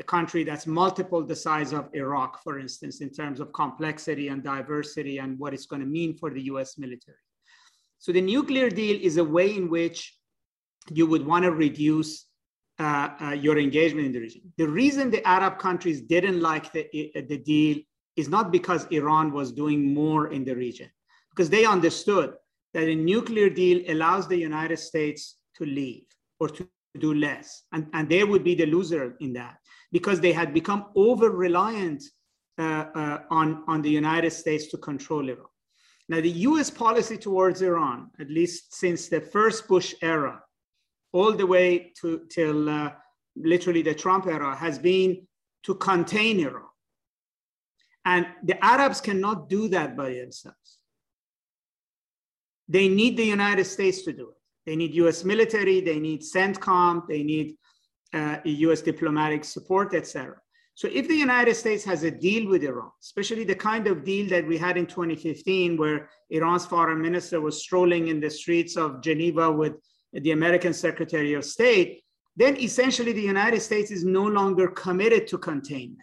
a 0.00 0.02
country 0.02 0.42
that's 0.42 0.66
multiple 0.66 1.22
the 1.24 1.36
size 1.36 1.72
of 1.72 1.88
Iraq, 1.92 2.42
for 2.42 2.58
instance, 2.58 3.02
in 3.02 3.10
terms 3.10 3.38
of 3.38 3.52
complexity 3.52 4.28
and 4.28 4.42
diversity 4.42 5.18
and 5.18 5.38
what 5.38 5.52
it's 5.52 5.66
going 5.66 5.82
to 5.82 5.86
mean 5.86 6.16
for 6.16 6.30
the 6.30 6.42
US 6.52 6.78
military. 6.78 7.18
So 7.98 8.10
the 8.10 8.22
nuclear 8.22 8.70
deal 8.70 8.98
is 9.00 9.18
a 9.18 9.24
way 9.24 9.54
in 9.54 9.68
which 9.68 10.16
you 10.90 11.06
would 11.06 11.24
want 11.24 11.44
to 11.44 11.52
reduce 11.52 12.26
uh, 12.78 13.10
uh, 13.20 13.30
your 13.32 13.58
engagement 13.58 14.06
in 14.06 14.12
the 14.12 14.20
region. 14.20 14.40
The 14.56 14.68
reason 14.68 15.10
the 15.10 15.26
Arab 15.28 15.58
countries 15.58 16.00
didn't 16.00 16.40
like 16.40 16.72
the, 16.72 16.84
uh, 17.14 17.20
the 17.28 17.36
deal 17.36 17.76
is 18.20 18.28
not 18.28 18.52
because 18.52 18.86
Iran 18.90 19.32
was 19.32 19.52
doing 19.62 19.80
more 19.94 20.32
in 20.36 20.44
the 20.44 20.54
region, 20.54 20.90
because 21.30 21.50
they 21.50 21.64
understood 21.64 22.34
that 22.74 22.88
a 22.88 22.94
nuclear 22.94 23.48
deal 23.50 23.78
allows 23.88 24.28
the 24.28 24.36
United 24.36 24.78
States 24.78 25.38
to 25.56 25.64
leave 25.64 26.06
or 26.38 26.48
to 26.48 26.68
do 26.98 27.14
less. 27.14 27.64
And, 27.72 27.86
and 27.92 28.08
they 28.08 28.24
would 28.24 28.44
be 28.44 28.54
the 28.54 28.66
loser 28.66 29.16
in 29.20 29.32
that 29.34 29.56
because 29.92 30.20
they 30.20 30.32
had 30.32 30.54
become 30.54 30.86
over 30.94 31.30
reliant 31.30 32.02
uh, 32.58 32.86
uh, 32.94 33.18
on, 33.30 33.64
on 33.66 33.82
the 33.82 33.90
United 33.90 34.32
States 34.32 34.66
to 34.68 34.76
control 34.76 35.28
Iran. 35.28 35.46
Now, 36.08 36.20
the 36.20 36.36
US 36.48 36.70
policy 36.70 37.16
towards 37.16 37.62
Iran, 37.62 38.10
at 38.18 38.28
least 38.28 38.74
since 38.74 39.08
the 39.08 39.20
first 39.20 39.68
Bush 39.68 39.94
era, 40.02 40.42
all 41.12 41.32
the 41.32 41.46
way 41.46 41.92
to 42.00 42.26
till 42.28 42.68
uh, 42.68 42.90
literally 43.36 43.82
the 43.82 43.94
Trump 43.94 44.26
era, 44.26 44.54
has 44.54 44.78
been 44.78 45.26
to 45.62 45.74
contain 45.76 46.40
Iran. 46.40 46.69
And 48.04 48.26
the 48.42 48.62
Arabs 48.64 49.00
cannot 49.00 49.48
do 49.48 49.68
that 49.68 49.96
by 49.96 50.14
themselves. 50.14 50.78
They 52.68 52.88
need 52.88 53.16
the 53.16 53.24
United 53.24 53.64
States 53.64 54.02
to 54.02 54.12
do 54.12 54.30
it. 54.30 54.36
They 54.66 54.76
need 54.76 54.94
US 54.94 55.24
military, 55.24 55.80
they 55.80 55.98
need 55.98 56.22
CENTCOM, 56.22 57.08
they 57.08 57.22
need 57.22 57.56
uh, 58.12 58.36
US 58.44 58.82
diplomatic 58.82 59.44
support, 59.44 59.94
etc. 59.94 60.36
So 60.74 60.88
if 60.92 61.08
the 61.08 61.14
United 61.14 61.56
States 61.56 61.84
has 61.84 62.04
a 62.04 62.10
deal 62.10 62.48
with 62.48 62.62
Iran, 62.62 62.90
especially 63.02 63.44
the 63.44 63.54
kind 63.54 63.86
of 63.86 64.04
deal 64.04 64.28
that 64.30 64.46
we 64.46 64.56
had 64.56 64.76
in 64.78 64.86
2015, 64.86 65.76
where 65.76 66.08
Iran's 66.30 66.64
foreign 66.64 67.02
minister 67.02 67.40
was 67.40 67.62
strolling 67.62 68.08
in 68.08 68.20
the 68.20 68.30
streets 68.30 68.76
of 68.76 69.02
Geneva 69.02 69.50
with 69.50 69.74
the 70.12 70.30
American 70.30 70.72
Secretary 70.72 71.34
of 71.34 71.44
State, 71.44 72.02
then 72.36 72.56
essentially 72.56 73.12
the 73.12 73.20
United 73.20 73.60
States 73.60 73.90
is 73.90 74.04
no 74.04 74.24
longer 74.24 74.68
committed 74.68 75.26
to 75.28 75.38
containment. 75.38 76.00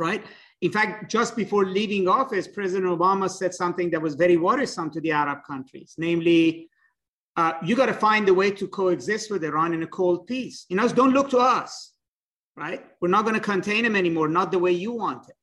Right? 0.00 0.24
In 0.62 0.72
fact, 0.72 1.10
just 1.10 1.36
before 1.36 1.64
leaving 1.66 2.08
office, 2.08 2.48
President 2.48 2.90
Obama 2.90 3.30
said 3.30 3.54
something 3.54 3.90
that 3.90 4.00
was 4.00 4.14
very 4.14 4.36
worrisome 4.36 4.90
to 4.90 5.00
the 5.00 5.12
Arab 5.12 5.38
countries, 5.46 5.94
namely, 5.96 6.68
uh, 7.36 7.52
you 7.64 7.76
got 7.76 7.86
to 7.86 7.94
find 7.94 8.28
a 8.28 8.34
way 8.34 8.50
to 8.50 8.66
coexist 8.66 9.30
with 9.30 9.44
Iran 9.44 9.72
in 9.72 9.82
a 9.82 9.86
cold 9.86 10.26
peace. 10.26 10.66
You 10.68 10.76
know, 10.76 10.88
don't 10.88 11.12
look 11.12 11.30
to 11.30 11.38
us, 11.38 11.92
right? 12.56 12.84
We're 13.00 13.08
not 13.08 13.24
going 13.24 13.36
to 13.36 13.40
contain 13.40 13.84
them 13.84 13.96
anymore, 13.96 14.28
not 14.28 14.50
the 14.50 14.58
way 14.58 14.72
you 14.72 14.92
want 14.92 15.28
it. 15.28 15.36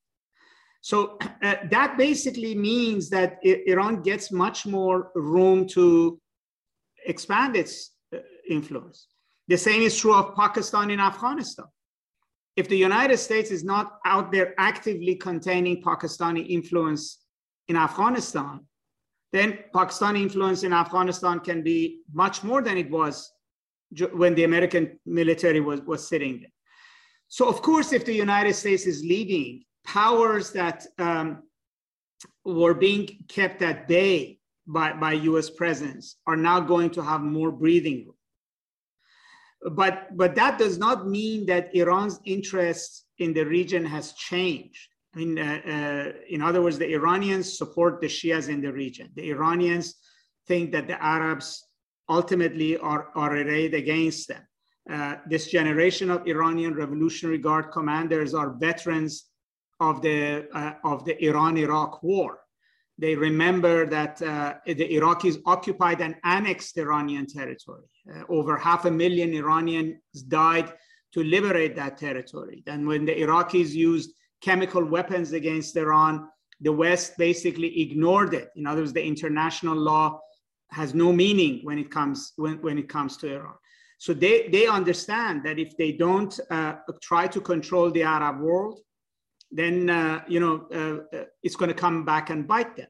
So 0.81 1.17
uh, 1.43 1.55
that 1.71 1.97
basically 1.97 2.55
means 2.55 3.09
that 3.09 3.37
Iran 3.43 4.01
gets 4.01 4.31
much 4.31 4.65
more 4.65 5.11
room 5.15 5.67
to 5.69 6.19
expand 7.05 7.55
its 7.55 7.91
uh, 8.13 8.19
influence. 8.49 9.07
The 9.47 9.57
same 9.57 9.81
is 9.81 9.97
true 9.97 10.13
of 10.13 10.35
Pakistan 10.35 10.91
and 10.91 11.01
Afghanistan. 11.01 11.65
If 12.57 12.67
the 12.67 12.77
United 12.77 13.17
States 13.17 13.51
is 13.51 13.63
not 13.63 13.99
out 14.03 14.31
there 14.31 14.55
actively 14.57 15.15
containing 15.15 15.83
Pakistani 15.83 16.49
influence 16.49 17.19
in 17.67 17.75
Afghanistan, 17.77 18.61
then 19.31 19.59
Pakistani 19.73 20.23
influence 20.23 20.63
in 20.63 20.73
Afghanistan 20.73 21.39
can 21.39 21.61
be 21.61 21.99
much 22.11 22.43
more 22.43 22.63
than 22.63 22.77
it 22.77 22.89
was 22.89 23.31
when 24.11 24.33
the 24.33 24.43
American 24.43 24.99
military 25.05 25.61
was, 25.61 25.81
was 25.81 26.07
sitting 26.07 26.39
there. 26.39 26.51
So, 27.27 27.47
of 27.47 27.61
course, 27.61 27.93
if 27.93 28.05
the 28.05 28.13
United 28.13 28.55
States 28.55 28.87
is 28.87 29.03
leaving, 29.03 29.63
powers 29.85 30.51
that 30.53 30.85
um, 30.97 31.43
were 32.43 32.73
being 32.73 33.23
kept 33.27 33.61
at 33.61 33.87
bay 33.87 34.39
by, 34.65 34.93
by 34.93 35.13
US 35.13 35.49
presence 35.49 36.15
are 36.25 36.35
now 36.35 36.59
going 36.59 36.89
to 36.91 37.03
have 37.03 37.21
more 37.21 37.51
breathing 37.51 38.05
room. 38.05 38.16
But, 39.71 40.15
but 40.15 40.35
that 40.35 40.59
does 40.59 40.77
not 40.77 41.07
mean 41.07 41.45
that 41.47 41.73
Iran's 41.75 42.19
interest 42.25 43.05
in 43.17 43.33
the 43.33 43.43
region 43.43 43.85
has 43.85 44.13
changed. 44.13 44.89
I 45.15 45.17
mean, 45.19 45.39
uh, 45.39 45.61
uh, 45.65 46.11
in 46.29 46.41
other 46.41 46.61
words, 46.61 46.77
the 46.77 46.93
Iranians 46.93 47.57
support 47.57 47.99
the 47.99 48.07
Shias 48.07 48.49
in 48.49 48.61
the 48.61 48.71
region. 48.71 49.09
The 49.15 49.29
Iranians 49.31 49.95
think 50.47 50.71
that 50.73 50.87
the 50.87 51.01
Arabs 51.03 51.65
ultimately 52.07 52.77
are, 52.77 53.09
are 53.15 53.35
arrayed 53.35 53.73
against 53.73 54.27
them. 54.27 54.43
Uh, 54.89 55.15
this 55.27 55.47
generation 55.47 56.09
of 56.09 56.25
Iranian 56.27 56.73
Revolutionary 56.73 57.39
Guard 57.39 57.71
commanders 57.71 58.33
are 58.33 58.55
veterans 58.57 59.25
of 59.79 60.01
the, 60.01 60.47
uh, 60.53 60.73
of 60.83 61.03
the 61.03 61.21
Iran-Iraq 61.23 62.01
war. 62.03 62.39
They 62.99 63.15
remember 63.15 63.85
that 63.85 64.21
uh, 64.21 64.55
the 64.65 64.89
Iraqis 64.97 65.39
occupied 65.45 66.01
and 66.01 66.15
annexed 66.23 66.77
Iranian 66.77 67.27
territory. 67.27 67.83
Uh, 68.11 68.23
over 68.29 68.57
half 68.57 68.85
a 68.85 68.91
million 68.91 69.33
Iranians 69.33 69.97
died 70.27 70.73
to 71.13 71.23
liberate 71.23 71.75
that 71.75 71.97
territory. 71.97 72.63
And 72.67 72.87
when 72.87 73.05
the 73.05 73.15
Iraqis 73.15 73.69
used 73.69 74.11
chemical 74.41 74.83
weapons 74.83 75.33
against 75.33 75.75
Iran, 75.75 76.27
the 76.61 76.71
West 76.71 77.17
basically 77.17 77.81
ignored 77.81 78.33
it. 78.33 78.49
In 78.55 78.65
other 78.65 78.81
words, 78.81 78.93
the 78.93 79.05
international 79.05 79.77
law 79.77 80.19
has 80.71 80.93
no 80.93 81.13
meaning 81.13 81.61
when 81.63 81.77
it 81.77 81.91
comes 81.91 82.33
when, 82.35 82.61
when 82.61 82.77
it 82.77 82.89
comes 82.89 83.15
to 83.17 83.33
Iran. 83.33 83.55
So 83.99 84.13
they, 84.13 84.47
they 84.49 84.67
understand 84.67 85.43
that 85.45 85.57
if 85.57 85.75
they 85.77 85.91
don't 85.91 86.39
uh, 86.51 86.75
try 87.01 87.27
to 87.27 87.41
control 87.41 87.89
the 87.89 88.03
Arab 88.03 88.41
world, 88.41 88.79
then 89.51 89.89
uh, 89.89 90.23
you 90.27 90.39
know 90.39 90.67
uh, 90.73 91.15
uh 91.15 91.23
it's 91.43 91.55
going 91.55 91.69
to 91.69 91.75
come 91.75 92.05
back 92.05 92.29
and 92.29 92.47
bite 92.47 92.75
them. 92.75 92.87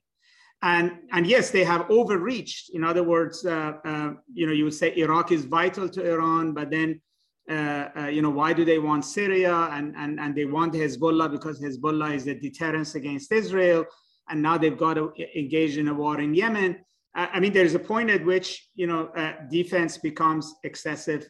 And 0.62 0.92
and 1.12 1.28
yes, 1.28 1.52
they 1.52 1.64
have 1.64 1.90
overreached. 1.90 2.72
In 2.74 2.84
other 2.84 3.04
words, 3.04 3.46
uh, 3.46 3.74
uh, 3.86 4.14
you 4.34 4.48
know 4.48 4.54
you 4.54 4.64
would 4.66 4.74
say 4.74 4.96
Iraq 4.96 5.32
is 5.32 5.46
vital 5.46 5.88
to 5.90 6.12
Iran, 6.14 6.54
but 6.54 6.72
then 6.72 7.02
uh, 7.50 8.10
you 8.12 8.22
know, 8.22 8.30
why 8.30 8.52
do 8.52 8.66
they 8.66 8.78
want 8.78 9.06
Syria? 9.06 9.70
And, 9.72 9.96
and, 9.96 10.20
and 10.20 10.36
they 10.36 10.44
want 10.44 10.74
Hezbollah 10.74 11.32
because 11.32 11.62
Hezbollah 11.62 12.14
is 12.14 12.28
a 12.28 12.36
deterrence 12.36 12.96
against 12.96 13.32
Israel. 13.32 13.86
And 14.28 14.42
now 14.42 14.58
they've 14.58 14.78
got 14.78 14.96
to 14.96 15.14
engage 15.34 15.78
in 15.78 15.88
a 15.88 15.94
war 15.94 16.20
in 16.20 16.34
Yemen. 16.34 16.84
I 17.16 17.40
mean, 17.40 17.54
there's 17.54 17.74
a 17.74 17.80
point 17.80 18.10
at 18.10 18.26
which, 18.26 18.70
you 18.76 18.86
know, 18.86 19.10
defense 19.50 19.98
becomes 19.98 20.54
excessive 20.66 21.30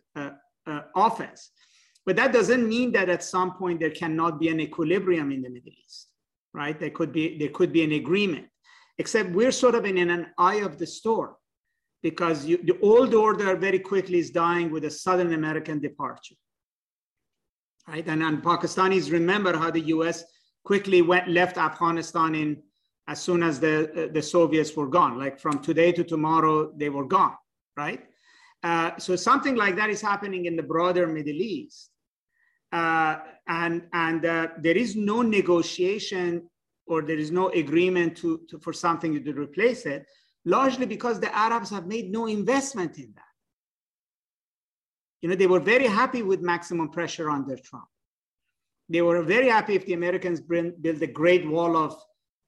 offense. 0.96 1.52
But 2.08 2.16
that 2.16 2.32
doesn't 2.32 2.68
mean 2.68 2.94
that 2.94 3.10
at 3.10 3.22
some 3.22 3.56
point 3.56 3.82
there 3.82 3.92
cannot 3.92 4.40
be 4.40 4.48
an 4.48 4.62
equilibrium 4.62 5.30
in 5.30 5.42
the 5.42 5.50
Middle 5.50 5.74
East, 5.86 6.08
right? 6.54 6.80
There 6.80 6.90
could 6.90 7.12
be, 7.12 7.38
there 7.38 7.50
could 7.50 7.74
be 7.74 7.84
an 7.84 7.92
agreement, 7.92 8.48
except 8.98 9.32
we're 9.32 9.52
sort 9.52 9.76
of 9.76 9.84
in 9.84 9.98
an 9.98 10.28
eye 10.38 10.62
of 10.62 10.78
the 10.78 10.88
storm 10.88 11.36
because 12.02 12.46
you, 12.46 12.60
the 12.64 12.80
old 12.80 13.14
order 13.14 13.58
very 13.58 13.80
quickly 13.80 14.20
is 14.20 14.30
dying 14.30 14.72
with 14.72 14.86
a 14.86 14.90
Southern 14.90 15.34
American 15.34 15.82
departure. 15.82 16.36
Right? 17.90 18.08
And, 18.08 18.24
and 18.24 18.42
Pakistanis 18.42 19.12
remember 19.12 19.58
how 19.58 19.70
the 19.70 19.82
US 19.96 20.24
quickly 20.64 21.02
went 21.02 21.28
left 21.28 21.58
Afghanistan 21.58 22.36
in 22.36 22.64
as 23.10 23.20
soon 23.20 23.44
as 23.44 23.60
the, 23.60 24.10
the 24.14 24.22
Soviets 24.22 24.74
were 24.78 24.88
gone. 24.88 25.20
Like 25.20 25.42
from 25.42 25.60
today 25.60 25.92
to 25.92 26.06
tomorrow, 26.06 26.72
they 26.78 26.88
were 26.88 27.06
gone, 27.06 27.36
right? 27.76 28.06
Uh, 28.64 28.98
so 28.98 29.18
something 29.18 29.56
like 29.56 29.76
that 29.76 29.90
is 29.90 30.02
happening 30.02 30.46
in 30.46 30.56
the 30.56 30.64
broader 30.64 31.06
Middle 31.06 31.42
East. 31.42 31.92
Uh, 32.72 33.18
and 33.48 33.84
and 33.94 34.26
uh, 34.26 34.48
there 34.60 34.76
is 34.76 34.96
no 34.96 35.22
negotiation 35.22 36.50
or 36.88 37.02
there 37.02 37.18
is 37.18 37.32
no 37.32 37.50
agreement 37.50 38.18
to, 38.18 38.42
to, 38.50 38.60
for 38.60 38.74
something 38.74 39.24
to 39.24 39.34
replace 39.34 39.86
it 39.86 40.06
largely 40.46 40.86
because 40.86 41.20
the 41.20 41.36
Arabs 41.36 41.70
have 41.70 41.86
made 41.86 42.10
no 42.10 42.26
investment 42.26 42.98
in 42.98 43.12
that. 43.16 43.24
You 45.22 45.30
know, 45.30 45.36
they 45.36 45.48
were 45.48 45.60
very 45.60 45.88
happy 45.88 46.24
with 46.24 46.42
maximum 46.42 46.90
pressure 46.90 47.30
under 47.30 47.58
Trump. 47.58 47.88
They 48.88 49.02
were 49.02 49.22
very 49.24 49.50
happy 49.50 49.76
if 49.76 49.86
the 49.86 49.94
Americans 49.94 50.40
bring, 50.40 50.74
built 50.80 51.02
a 51.02 51.08
great 51.08 51.46
wall 51.46 51.76
of 51.76 51.94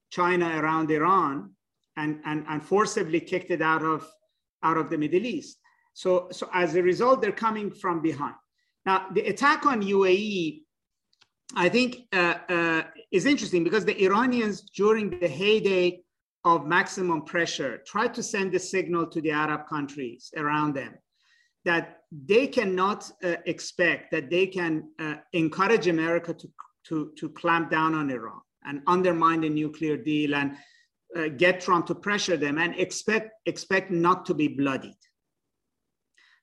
China 0.10 0.48
around 0.62 0.90
Iran 0.90 1.52
and, 1.98 2.22
and, 2.24 2.46
and 2.48 2.64
forcibly 2.64 3.20
kicked 3.20 3.52
it 3.52 3.62
out 3.62 3.84
of, 3.84 4.10
out 4.64 4.78
of 4.78 4.90
the 4.90 4.98
Middle 4.98 5.26
East. 5.26 5.58
So, 5.94 6.30
so 6.32 6.50
as 6.54 6.76
a 6.76 6.82
result, 6.82 7.22
they're 7.22 7.34
coming 7.34 7.70
from 7.70 8.02
behind. 8.02 8.36
Now, 8.86 9.08
the 9.14 9.22
attack 9.22 9.66
on 9.66 9.82
UAE, 9.82 10.64
I 11.56 11.70
think, 11.70 12.08
uh, 12.14 12.36
uh, 12.50 12.84
is 13.12 13.26
interesting 13.26 13.64
because 13.64 13.86
the 13.86 14.02
Iranians, 14.04 14.62
during 14.62 15.10
the 15.20 15.28
heyday 15.28 16.02
of 16.46 16.66
maximum 16.66 17.24
pressure, 17.24 17.82
try 17.86 18.08
to 18.08 18.24
send 18.24 18.56
a 18.56 18.60
signal 18.60 19.08
to 19.08 19.22
the 19.22 19.32
Arab 19.32 19.68
countries 19.68 20.32
around 20.38 20.76
them 20.76 20.96
that 21.66 22.00
they 22.12 22.48
cannot 22.48 23.12
uh, 23.24 23.36
expect 23.46 24.12
that 24.12 24.30
they 24.30 24.48
can 24.48 24.90
uh, 25.00 25.16
encourage 25.34 25.88
America 25.88 26.34
to, 26.34 26.50
to, 26.86 27.12
to 27.18 27.30
clamp 27.30 27.70
down 27.70 27.94
on 27.94 28.10
Iran 28.10 28.42
and 28.66 28.82
undermine 28.88 29.42
the 29.42 29.50
nuclear 29.50 29.98
deal 29.98 30.36
and 30.36 30.56
uh, 31.16 31.28
get 31.38 31.60
Trump 31.60 31.88
to 31.88 31.96
pressure 31.96 32.38
them 32.38 32.58
and 32.58 32.76
expect, 32.76 33.32
expect 33.46 33.92
not 33.92 34.26
to 34.26 34.34
be 34.34 34.48
bloodied. 34.48 34.99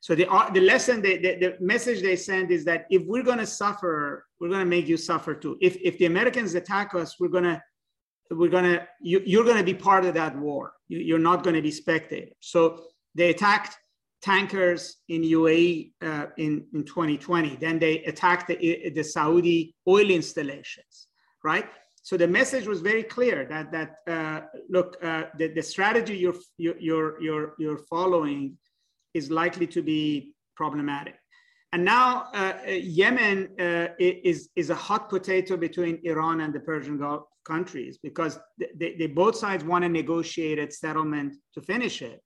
So 0.06 0.14
the, 0.14 0.30
uh, 0.30 0.48
the 0.50 0.60
lesson, 0.60 1.02
they, 1.02 1.18
the, 1.18 1.34
the 1.34 1.56
message 1.58 2.00
they 2.00 2.14
send 2.14 2.52
is 2.52 2.64
that 2.66 2.86
if 2.90 3.02
we're 3.06 3.24
going 3.24 3.38
to 3.38 3.46
suffer, 3.62 4.24
we're 4.38 4.48
going 4.48 4.60
to 4.60 4.72
make 4.76 4.86
you 4.86 4.96
suffer 4.96 5.34
too. 5.34 5.58
If, 5.60 5.76
if 5.82 5.98
the 5.98 6.06
Americans 6.06 6.54
attack 6.54 6.94
us, 6.94 7.18
we're 7.18 7.34
going 7.36 7.42
to 7.42 7.60
we're 8.30 8.50
gonna 8.50 8.86
you, 9.00 9.20
you're 9.24 9.44
gonna 9.44 9.64
be 9.64 9.74
part 9.74 10.04
of 10.04 10.14
that 10.14 10.36
war. 10.36 10.72
You, 10.88 11.14
are 11.16 11.26
not 11.30 11.44
gonna 11.44 11.62
be 11.62 11.70
spectators. 11.70 12.34
So 12.40 12.84
they 13.14 13.30
attacked 13.30 13.76
tankers 14.22 14.96
in 15.08 15.22
UAE 15.22 15.92
uh, 16.02 16.26
in 16.36 16.66
in 16.74 16.84
2020. 16.84 17.56
Then 17.56 17.78
they 17.78 18.04
attacked 18.04 18.48
the, 18.48 18.90
the 18.90 19.04
Saudi 19.04 19.74
oil 19.86 20.10
installations, 20.10 21.06
right? 21.44 21.66
So 22.02 22.16
the 22.16 22.26
message 22.26 22.66
was 22.66 22.80
very 22.80 23.04
clear 23.04 23.44
that 23.46 23.70
that 23.70 23.90
uh, 24.08 24.40
look, 24.68 24.96
uh, 25.02 25.24
the, 25.38 25.48
the 25.48 25.62
strategy 25.62 26.16
you're 26.16 26.40
you're 26.58 27.20
you're 27.20 27.54
you're 27.60 27.78
following 27.88 28.56
is 29.16 29.30
likely 29.30 29.66
to 29.76 29.82
be 29.82 30.34
problematic. 30.60 31.16
And 31.72 31.84
now 31.84 32.28
uh, 32.32 32.54
Yemen 32.68 33.38
uh, 33.60 33.88
is, 33.98 34.48
is 34.56 34.70
a 34.70 34.74
hot 34.74 35.10
potato 35.10 35.56
between 35.56 36.00
Iran 36.04 36.40
and 36.40 36.54
the 36.54 36.60
Persian 36.60 36.96
Gulf 36.98 37.24
countries 37.44 37.98
because 38.02 38.38
they, 38.80 38.94
they 38.98 39.06
both 39.06 39.36
sides 39.36 39.64
want 39.64 39.84
a 39.84 39.88
negotiated 39.88 40.72
settlement 40.72 41.36
to 41.54 41.60
finish 41.60 42.02
it. 42.02 42.20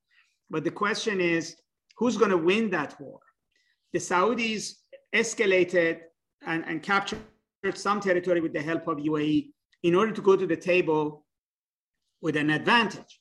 But 0.51 0.65
the 0.65 0.71
question 0.71 1.21
is, 1.21 1.57
who's 1.97 2.17
going 2.17 2.31
to 2.31 2.39
win 2.51 2.71
that 2.71 3.01
war? 3.01 3.21
The 3.93 3.99
Saudis 3.99 4.75
escalated 5.15 6.01
and, 6.47 6.65
and 6.67 6.83
captured 6.83 7.21
some 7.75 8.01
territory 8.01 8.41
with 8.41 8.53
the 8.53 8.63
help 8.63 8.89
of 8.89 8.99
UAE 8.99 9.51
in 9.83 9.95
order 9.95 10.13
to 10.13 10.23
go 10.23 10.37
to 10.37 10.47
the 10.47 10.57
table 10.57 11.25
with 12.21 12.37
an 12.37 12.51
advantage. 12.51 13.21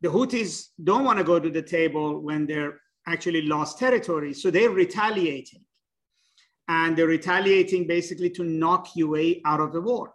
The 0.00 0.08
Houthis 0.08 0.68
don't 0.82 1.04
want 1.04 1.18
to 1.18 1.24
go 1.24 1.40
to 1.40 1.50
the 1.50 1.62
table 1.62 2.20
when 2.20 2.46
they're 2.46 2.80
actually 3.12 3.42
lost 3.42 3.78
territory, 3.78 4.32
so 4.34 4.50
they're 4.50 4.70
retaliating. 4.70 5.64
And 6.68 6.96
they're 6.96 7.06
retaliating 7.06 7.86
basically 7.86 8.30
to 8.30 8.44
knock 8.44 8.88
UAE 8.96 9.40
out 9.46 9.60
of 9.60 9.72
the 9.72 9.80
war, 9.80 10.12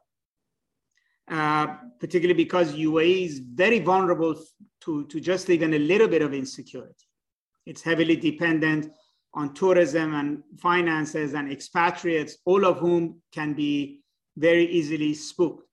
uh, 1.29 1.67
particularly 1.99 2.41
because 2.45 2.73
UAE 2.73 3.25
is 3.25 3.39
very 3.39 3.79
vulnerable 3.79 4.35
to, 4.81 5.05
to 5.07 5.19
just 5.19 5.49
even 5.49 5.73
a 5.73 5.79
little 5.79 6.07
bit 6.07 6.21
of 6.21 6.33
insecurity. 6.33 7.07
It's 7.65 7.81
heavily 7.81 8.15
dependent 8.15 8.91
on 9.33 9.53
tourism 9.55 10.13
and 10.13 10.43
finances 10.59 11.33
and 11.33 11.51
expatriates, 11.51 12.37
all 12.45 12.65
of 12.65 12.77
whom 12.77 13.21
can 13.31 13.53
be 13.53 14.03
very 14.37 14.65
easily 14.65 15.13
spooked. 15.13 15.67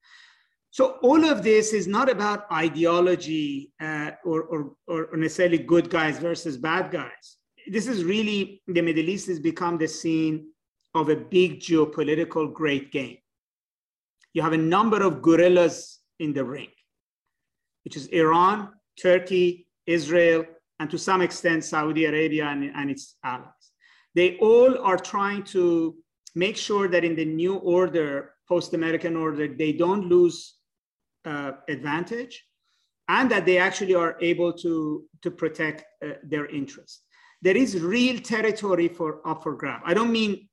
So 0.73 0.99
all 1.03 1.25
of 1.25 1.43
this 1.43 1.73
is 1.73 1.89
not 1.89 2.09
about 2.09 2.51
ideology 2.53 3.73
uh, 3.81 4.13
or, 4.25 4.43
or, 4.43 4.73
or 4.87 5.17
necessarily 5.17 5.59
good 5.59 5.91
guys 5.91 6.19
versus 6.19 6.57
bad 6.57 6.93
guys. 6.93 7.39
This 7.67 7.89
is 7.89 8.05
really, 8.05 8.63
the 8.69 8.81
Middle 8.81 9.09
East 9.09 9.27
has 9.29 9.41
become 9.41 9.79
the 9.79 9.89
scene 9.89 10.47
of 10.95 11.09
a 11.09 11.17
big 11.17 11.61
geopolitical 11.61 12.53
great 12.53 12.93
game. 12.93 13.19
You 14.33 14.43
have 14.43 14.53
a 14.53 14.59
number 14.59 15.03
of 15.03 15.23
gorillas 15.23 15.99
in 16.21 16.33
the 16.33 16.45
ring, 16.45 16.69
which 17.85 17.97
is 17.97 18.07
Iran, 18.09 18.71
Turkey, 19.01 19.67
Israel, 19.87 20.45
and 20.79 20.89
to 20.91 20.99
some 20.99 21.21
extent, 21.21 21.65
Saudi 21.65 22.05
Arabia 22.05 22.47
and, 22.47 22.71
and 22.75 22.91
its 22.91 23.17
allies. 23.25 23.73
They 24.15 24.37
all 24.39 24.79
are 24.79 24.97
trying 24.97 25.43
to 25.45 25.97
make 26.35 26.57
sure 26.57 26.89
that 26.89 27.05
in 27.05 27.17
the 27.17 27.25
new 27.25 27.57
order, 27.57 28.35
post 28.49 28.73
American 28.75 29.17
order, 29.17 29.49
they 29.49 29.73
don't 29.73 30.07
lose 30.07 30.60
uh, 31.25 31.53
advantage 31.69 32.45
and 33.09 33.31
that 33.31 33.45
they 33.45 33.59
actually 33.59 33.95
are 33.95 34.17
able 34.21 34.53
to, 34.53 35.05
to 35.23 35.31
protect 35.31 35.85
uh, 36.05 36.13
their 36.23 36.47
interests. 36.47 37.03
There 37.43 37.57
is 37.57 37.81
real 37.81 38.21
territory 38.21 38.89
for 38.89 39.27
up 39.27 39.43
for 39.43 39.55
grab. 39.55 39.81
I 39.85 39.95
don't 39.95 40.13
mean 40.13 40.49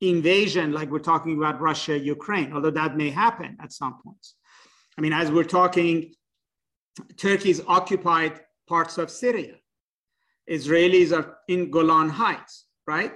invasion 0.00 0.72
like 0.72 0.90
we're 0.90 0.98
talking 0.98 1.36
about 1.36 1.60
Russia, 1.60 1.98
Ukraine, 1.98 2.52
although 2.52 2.70
that 2.70 2.96
may 2.96 3.10
happen 3.10 3.56
at 3.62 3.72
some 3.72 3.98
points. 4.02 4.34
I 4.96 5.00
mean, 5.02 5.12
as 5.12 5.30
we're 5.30 5.44
talking, 5.44 6.14
Turkey's 7.16 7.60
occupied 7.66 8.40
parts 8.68 8.98
of 8.98 9.10
Syria. 9.10 9.56
Israelis 10.50 11.16
are 11.16 11.36
in 11.48 11.70
Golan 11.70 12.08
Heights, 12.08 12.66
right? 12.86 13.12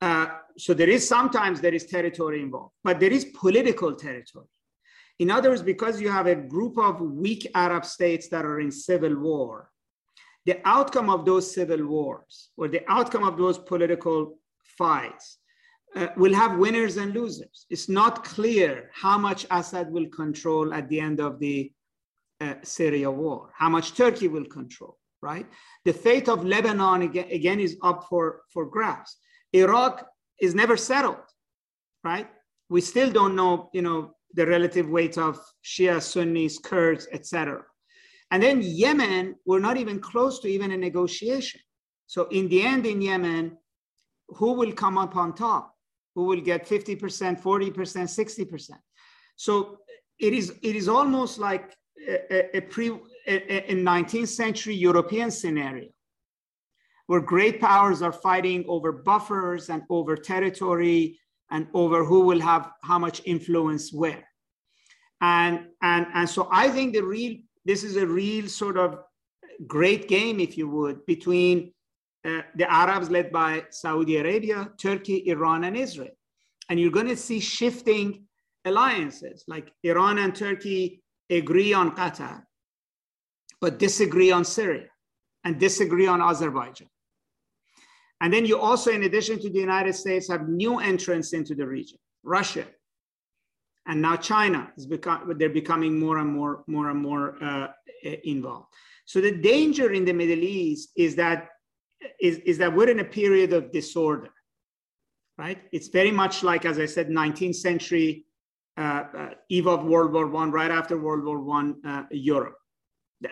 Uh, 0.00 0.26
so 0.58 0.74
there 0.74 0.88
is 0.88 1.06
sometimes 1.06 1.60
there 1.60 1.74
is 1.74 1.86
territory 1.86 2.42
involved, 2.42 2.72
but 2.82 2.98
there 2.98 3.12
is 3.12 3.24
political 3.26 3.94
territory. 3.94 4.46
In 5.18 5.30
other 5.30 5.50
words, 5.50 5.62
because 5.62 6.00
you 6.00 6.10
have 6.10 6.26
a 6.26 6.34
group 6.34 6.78
of 6.78 7.00
weak 7.00 7.46
Arab 7.54 7.84
states 7.84 8.28
that 8.28 8.44
are 8.44 8.60
in 8.60 8.70
civil 8.70 9.14
war, 9.18 9.70
the 10.44 10.60
outcome 10.64 11.10
of 11.10 11.24
those 11.24 11.52
civil 11.52 11.84
wars 11.86 12.50
or 12.56 12.68
the 12.68 12.82
outcome 12.88 13.24
of 13.24 13.36
those 13.36 13.58
political 13.58 14.38
fights 14.78 15.38
uh, 15.96 16.08
will 16.16 16.34
have 16.34 16.58
winners 16.58 16.98
and 16.98 17.14
losers. 17.14 17.66
It's 17.70 17.88
not 17.88 18.24
clear 18.24 18.90
how 18.92 19.16
much 19.18 19.46
Assad 19.50 19.90
will 19.90 20.08
control 20.08 20.74
at 20.74 20.88
the 20.88 21.00
end 21.00 21.20
of 21.20 21.40
the 21.40 21.72
uh, 22.40 22.54
Syria 22.62 23.10
war, 23.10 23.50
how 23.54 23.70
much 23.70 23.94
Turkey 23.94 24.28
will 24.28 24.44
control, 24.44 24.98
right? 25.22 25.46
The 25.84 25.92
fate 25.92 26.28
of 26.28 26.44
Lebanon 26.44 27.02
again, 27.02 27.28
again 27.30 27.60
is 27.60 27.78
up 27.82 28.06
for, 28.08 28.42
for 28.52 28.66
grabs. 28.66 29.16
Iraq 29.52 30.06
is 30.38 30.54
never 30.54 30.76
settled, 30.76 31.26
right? 32.04 32.28
We 32.68 32.82
still 32.82 33.10
don't 33.10 33.34
know, 33.34 33.70
you 33.72 33.80
know, 33.80 34.15
the 34.36 34.46
relative 34.46 34.88
weight 34.88 35.18
of 35.18 35.38
Shia, 35.64 36.00
Sunnis, 36.00 36.58
Kurds, 36.58 37.08
etc. 37.12 37.62
And 38.30 38.42
then 38.42 38.60
Yemen, 38.62 39.36
we're 39.46 39.60
not 39.60 39.76
even 39.76 39.98
close 39.98 40.40
to 40.40 40.48
even 40.48 40.70
a 40.72 40.76
negotiation. 40.76 41.60
So 42.06 42.28
in 42.28 42.48
the 42.48 42.62
end, 42.62 42.86
in 42.86 43.02
Yemen, 43.02 43.56
who 44.28 44.52
will 44.52 44.72
come 44.72 44.98
up 44.98 45.16
on 45.16 45.34
top? 45.34 45.74
Who 46.14 46.24
will 46.24 46.40
get 46.40 46.66
50%, 46.66 47.40
40%, 47.40 47.72
60%? 47.72 48.70
So 49.36 49.78
it 50.18 50.32
is, 50.32 50.54
it 50.62 50.76
is 50.76 50.88
almost 50.88 51.38
like 51.38 51.74
a, 52.08 52.56
a 52.56 52.60
pre, 52.60 52.90
a, 53.26 53.72
a 53.72 53.74
19th 53.74 54.28
century 54.28 54.74
European 54.74 55.30
scenario 55.30 55.88
where 57.06 57.20
great 57.20 57.60
powers 57.60 58.02
are 58.02 58.12
fighting 58.12 58.64
over 58.68 58.90
buffers 58.92 59.68
and 59.68 59.82
over 59.90 60.16
territory 60.16 61.18
and 61.50 61.68
over 61.74 62.04
who 62.04 62.20
will 62.20 62.40
have 62.40 62.70
how 62.82 62.98
much 62.98 63.22
influence 63.24 63.92
where. 63.92 64.25
And, 65.20 65.66
and, 65.82 66.06
and 66.14 66.28
so 66.28 66.48
I 66.52 66.68
think 66.68 66.94
the 66.94 67.02
real, 67.02 67.36
this 67.64 67.82
is 67.84 67.96
a 67.96 68.06
real 68.06 68.48
sort 68.48 68.76
of 68.76 68.98
great 69.66 70.08
game, 70.08 70.40
if 70.40 70.58
you 70.58 70.68
would, 70.68 71.04
between 71.06 71.72
uh, 72.24 72.42
the 72.56 72.70
Arabs 72.70 73.10
led 73.10 73.32
by 73.32 73.64
Saudi 73.70 74.16
Arabia, 74.16 74.70
Turkey, 74.78 75.28
Iran, 75.28 75.64
and 75.64 75.76
Israel. 75.76 76.10
And 76.68 76.78
you're 76.78 76.90
going 76.90 77.08
to 77.08 77.16
see 77.16 77.40
shifting 77.40 78.24
alliances, 78.64 79.44
like 79.46 79.72
Iran 79.84 80.18
and 80.18 80.34
Turkey 80.34 81.02
agree 81.30 81.72
on 81.72 81.94
Qatar, 81.94 82.42
but 83.60 83.78
disagree 83.78 84.32
on 84.32 84.44
Syria 84.44 84.88
and 85.44 85.58
disagree 85.58 86.06
on 86.06 86.20
Azerbaijan. 86.20 86.88
And 88.20 88.32
then 88.32 88.44
you 88.44 88.58
also, 88.58 88.90
in 88.90 89.04
addition 89.04 89.38
to 89.40 89.50
the 89.50 89.58
United 89.58 89.94
States, 89.94 90.28
have 90.28 90.48
new 90.48 90.80
entrants 90.80 91.32
into 91.32 91.54
the 91.54 91.66
region, 91.66 91.98
Russia. 92.24 92.64
And 93.86 94.02
now 94.02 94.16
China 94.16 94.72
is 94.76 94.86
become, 94.86 95.32
they're 95.38 95.48
becoming 95.48 95.98
more 95.98 96.18
and 96.18 96.32
more, 96.32 96.64
more 96.66 96.90
and 96.90 97.00
more 97.00 97.42
uh, 97.42 97.68
involved. 98.02 98.66
So 99.04 99.20
the 99.20 99.30
danger 99.30 99.92
in 99.92 100.04
the 100.04 100.12
Middle 100.12 100.42
East 100.42 100.90
is 100.96 101.14
that, 101.16 101.48
is, 102.20 102.38
is 102.38 102.58
that 102.58 102.74
we're 102.74 102.90
in 102.90 103.00
a 103.00 103.04
period 103.04 103.52
of 103.52 103.70
disorder, 103.70 104.30
right? 105.38 105.62
It's 105.72 105.88
very 105.88 106.10
much 106.10 106.42
like, 106.42 106.64
as 106.64 106.78
I 106.78 106.86
said, 106.86 107.08
19th 107.08 107.56
century 107.56 108.26
uh, 108.76 109.04
uh, 109.16 109.30
eve 109.48 109.68
of 109.68 109.84
World 109.84 110.12
War 110.12 110.26
One, 110.26 110.50
right 110.50 110.70
after 110.70 110.98
World 110.98 111.24
War 111.24 111.40
One, 111.40 111.76
uh, 111.86 112.02
Europe. 112.10 112.56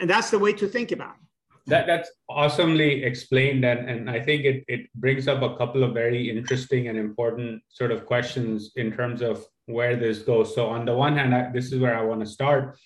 And 0.01 0.09
that's 0.09 0.31
the 0.31 0.39
way 0.39 0.53
to 0.55 0.67
think 0.67 0.93
about 0.93 1.17
it 1.21 1.24
that 1.67 1.87
that's 1.87 2.11
awesomely 2.29 3.05
explained 3.05 3.65
and, 3.65 3.89
and 3.89 4.11
i 4.11 4.21
think 4.21 4.45
it, 4.45 4.65
it 4.69 4.93
brings 4.95 5.27
up 5.29 5.43
a 5.43 5.57
couple 5.57 5.83
of 5.83 5.95
very 5.95 6.31
interesting 6.31 6.89
and 6.89 6.99
important 6.99 7.63
sort 7.69 7.91
of 7.91 8.05
questions 8.07 8.73
in 8.77 8.93
terms 8.93 9.23
of 9.23 9.45
where 9.67 9.97
this 9.97 10.19
goes. 10.19 10.55
So 10.55 10.67
on 10.67 10.85
the 10.85 10.95
one 10.95 11.17
hand 11.17 11.35
I, 11.35 11.51
this 11.51 11.73
is 11.73 11.81
where 11.81 11.97
i 11.99 12.03
want 12.03 12.21
to 12.21 12.27
start 12.27 12.77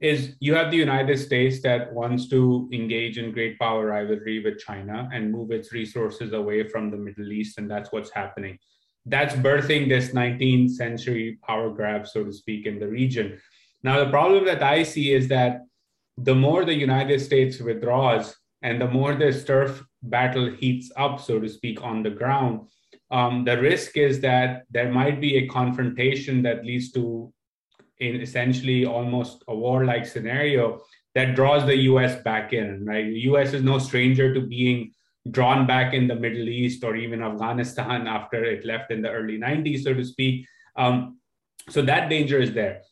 is 0.00 0.36
you 0.40 0.54
have 0.54 0.70
the 0.70 0.76
united 0.76 1.18
states 1.18 1.60
that 1.62 1.92
wants 1.92 2.28
to 2.28 2.68
engage 2.72 3.18
in 3.18 3.32
great 3.32 3.58
power 3.58 3.86
rivalry 3.86 4.42
with 4.42 4.58
china 4.58 5.08
and 5.12 5.30
move 5.30 5.50
its 5.50 5.72
resources 5.72 6.32
away 6.32 6.66
from 6.66 6.90
the 6.90 6.96
middle 6.96 7.30
east 7.32 7.58
and 7.58 7.70
that's 7.70 7.92
what's 7.92 8.10
happening. 8.10 8.58
That's 9.06 9.34
birthing 9.34 9.88
this 9.88 10.10
19th 10.10 10.70
century 10.70 11.38
power 11.46 11.70
grab 11.70 12.06
so 12.06 12.22
to 12.22 12.32
speak 12.32 12.66
in 12.66 12.78
the 12.78 12.88
region. 12.88 13.40
Now 13.82 14.04
the 14.04 14.10
problem 14.10 14.44
that 14.44 14.62
i 14.62 14.82
see 14.82 15.12
is 15.12 15.28
that 15.28 15.62
the 16.18 16.34
more 16.34 16.64
the 16.64 16.74
United 16.74 17.20
States 17.20 17.60
withdraws 17.60 18.34
and 18.62 18.80
the 18.80 18.88
more 18.88 19.14
this 19.14 19.44
turf 19.44 19.84
battle 20.02 20.50
heats 20.50 20.90
up, 20.96 21.20
so 21.20 21.38
to 21.40 21.48
speak, 21.48 21.82
on 21.82 22.02
the 22.02 22.10
ground, 22.10 22.68
um, 23.10 23.44
the 23.44 23.60
risk 23.60 23.96
is 23.96 24.20
that 24.20 24.64
there 24.70 24.92
might 24.92 25.20
be 25.20 25.36
a 25.38 25.48
confrontation 25.48 26.42
that 26.42 26.64
leads 26.64 26.92
to 26.92 27.32
in 27.98 28.20
essentially 28.20 28.86
almost 28.86 29.44
a 29.48 29.54
war-like 29.54 30.06
scenario 30.06 30.80
that 31.14 31.34
draws 31.34 31.66
the 31.66 31.76
US 31.76 32.22
back 32.22 32.52
in, 32.52 32.84
right? 32.84 33.06
The 33.06 33.20
US 33.30 33.52
is 33.52 33.62
no 33.62 33.78
stranger 33.78 34.32
to 34.32 34.40
being 34.40 34.92
drawn 35.30 35.66
back 35.66 35.92
in 35.92 36.06
the 36.06 36.14
Middle 36.14 36.48
East 36.48 36.82
or 36.82 36.96
even 36.96 37.22
Afghanistan 37.22 38.06
after 38.16 38.42
it 38.44 38.64
left 38.64 38.90
in 38.90 39.02
the 39.02 39.10
early 39.10 39.38
90s, 39.38 39.82
so 39.82 39.92
to 39.92 40.04
speak. 40.04 40.46
Um, 40.76 41.18
so 41.68 41.82
that 41.82 42.08
danger 42.08 42.38
is 42.38 42.52
there. 42.52 42.82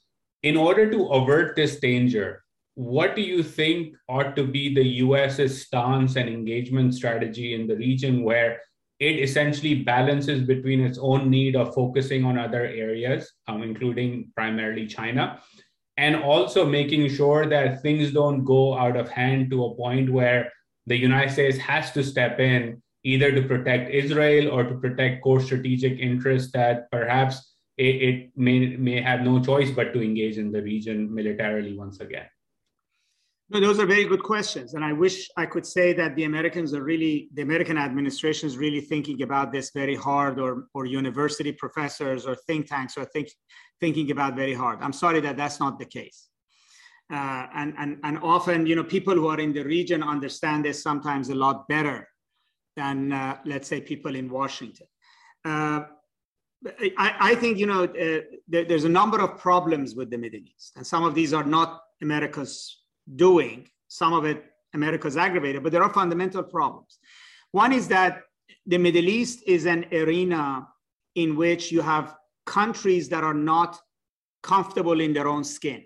In 0.43 0.57
order 0.57 0.91
to 0.91 1.07
avert 1.07 1.57
this 1.57 1.81
danger, 1.81 2.45
what 2.79 3.17
do 3.17 3.23
you 3.23 3.43
think 3.43 3.97
ought 4.09 4.37
to 4.37 4.47
be 4.47 4.73
the 4.73 4.89
US's 5.03 5.67
stance 5.67 6.15
and 6.15 6.29
engagement 6.29 6.95
strategy 6.95 7.53
in 7.53 7.67
the 7.67 7.75
region 7.75 8.23
where 8.23 8.61
it 9.01 9.19
essentially 9.19 9.83
balances 9.83 10.43
between 10.45 10.83
its 10.83 10.97
own 10.97 11.29
need 11.29 11.57
of 11.57 11.75
focusing 11.75 12.25
on 12.25 12.39
other 12.39 12.65
areas, 12.65 13.33
um, 13.49 13.65
including 13.65 14.31
primarily 14.37 14.87
China, 14.87 15.41
and 15.97 16.15
also 16.15 16.65
making 16.65 17.09
sure 17.09 17.47
that 17.47 17.83
things 17.83 18.13
don't 18.13 18.45
go 18.45 18.79
out 18.79 18.97
of 18.97 19.09
hand 19.09 19.51
to 19.51 19.65
a 19.65 19.75
point 19.75 20.09
where 20.09 20.53
the 20.87 20.97
United 20.97 21.33
States 21.33 21.59
has 21.59 21.91
to 21.91 22.05
step 22.05 22.39
in 22.39 22.81
either 23.03 23.33
to 23.33 23.43
protect 23.43 23.91
Israel 23.91 24.53
or 24.53 24.63
to 24.63 24.77
protect 24.77 25.25
core 25.25 25.41
strategic 25.41 25.99
interests 25.99 26.53
that 26.53 26.89
perhaps 26.93 27.57
it, 27.77 27.97
it 28.09 28.31
may, 28.37 28.77
may 28.77 29.01
have 29.01 29.23
no 29.23 29.43
choice 29.43 29.73
but 29.73 29.93
to 29.95 30.01
engage 30.01 30.39
in 30.39 30.53
the 30.53 30.63
region 30.63 31.13
militarily 31.13 31.77
once 31.77 31.99
again. 31.99 32.27
No, 33.51 33.61
those 33.61 33.79
are 33.81 33.87
very 33.87 34.05
good 34.05 34.23
questions. 34.23 34.75
And 34.75 34.85
I 34.85 34.93
wish 34.93 35.27
I 35.39 35.47
could 35.47 35.65
say 35.65 35.95
that 35.95 36.15
the 36.17 36.25
Americans 36.25 36.75
are 36.75 36.83
really, 36.83 37.31
the 37.33 37.41
American 37.41 37.79
administration 37.79 38.47
is 38.47 38.59
really 38.59 38.83
thinking 38.83 39.23
about 39.23 39.53
this 39.53 39.71
very 39.71 39.95
hard, 39.95 40.39
or, 40.39 40.67
or 40.75 40.85
university 40.85 41.53
professors 41.53 42.27
or 42.27 42.35
think 42.35 42.69
tanks 42.69 42.99
are 42.99 43.07
think, 43.07 43.31
thinking 43.81 44.11
about 44.11 44.37
very 44.37 44.53
hard. 44.53 44.81
I'm 44.83 44.93
sorry 44.93 45.21
that 45.21 45.39
that's 45.39 45.61
not 45.61 45.79
the 45.79 45.87
case. 45.87 46.29
Uh, 47.11 47.47
and, 47.55 47.73
and, 47.79 47.99
and 48.05 48.19
often, 48.19 48.67
you 48.67 48.77
know, 48.77 48.85
people 48.85 49.15
who 49.15 49.29
are 49.29 49.41
in 49.41 49.55
the 49.55 49.65
region 49.65 50.03
understand 50.03 50.67
this 50.67 50.83
sometimes 50.83 51.31
a 51.31 51.35
lot 51.35 51.67
better 51.69 52.07
than, 52.77 53.13
uh, 53.13 53.39
let's 53.47 53.67
say, 53.67 53.81
people 53.81 54.15
in 54.15 54.29
Washington. 54.29 54.87
Uh, 55.43 55.85
I, 56.99 57.15
I, 57.19 57.35
think, 57.37 57.57
you 57.57 57.67
know, 57.67 57.85
uh, 57.85 58.21
there, 58.47 58.67
there's 58.67 58.85
a 58.85 58.91
number 58.91 59.21
of 59.23 59.39
problems 59.39 59.95
with 59.95 60.11
the 60.11 60.19
Middle 60.19 60.41
East, 60.41 60.73
and 60.77 60.87
some 60.87 61.05
of 61.05 61.15
these 61.15 61.33
are 61.33 61.45
not 61.45 61.81
America's 62.03 62.78
doing. 63.17 63.69
Some 63.89 64.13
of 64.13 64.25
it 64.25 64.45
America's 64.75 65.17
aggravated, 65.17 65.63
but 65.63 65.73
there 65.73 65.83
are 65.83 65.93
fundamental 65.93 66.43
problems. 66.43 66.99
One 67.53 67.73
is 67.73 67.89
that 67.89 68.23
the 68.67 68.79
Middle 68.79 69.09
East 69.09 69.43
is 69.47 69.67
an 69.67 69.87
arena 69.93 70.69
in 71.15 71.37
which 71.37 71.73
you 71.73 71.81
have 71.81 72.17
countries 72.45 73.09
that 73.09 73.25
are 73.25 73.35
not 73.35 73.79
comfortable 74.43 75.01
in 75.01 75.13
their 75.13 75.29
own 75.29 75.45
skin. 75.45 75.85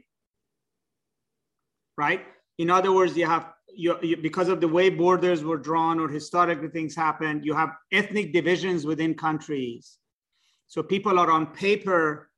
Right? 1.97 2.25
In 2.59 2.71
other 2.71 2.93
words, 2.93 3.17
you 3.17 3.27
have 3.27 3.53
you, 3.75 3.97
you, 4.03 4.17
because 4.17 4.49
of 4.49 4.61
the 4.61 4.69
way 4.69 4.91
borders 4.91 5.43
were 5.43 5.57
drawn 5.57 5.99
or 5.99 6.09
historically 6.09 6.69
things 6.69 6.95
happened, 6.95 7.45
you 7.45 7.55
have 7.55 7.71
ethnic 7.91 8.33
divisions 8.33 8.85
within 8.85 9.15
countries. 9.15 9.99
So 10.67 10.83
people 10.83 11.19
are 11.19 11.31
on 11.31 11.47
paper 11.47 12.31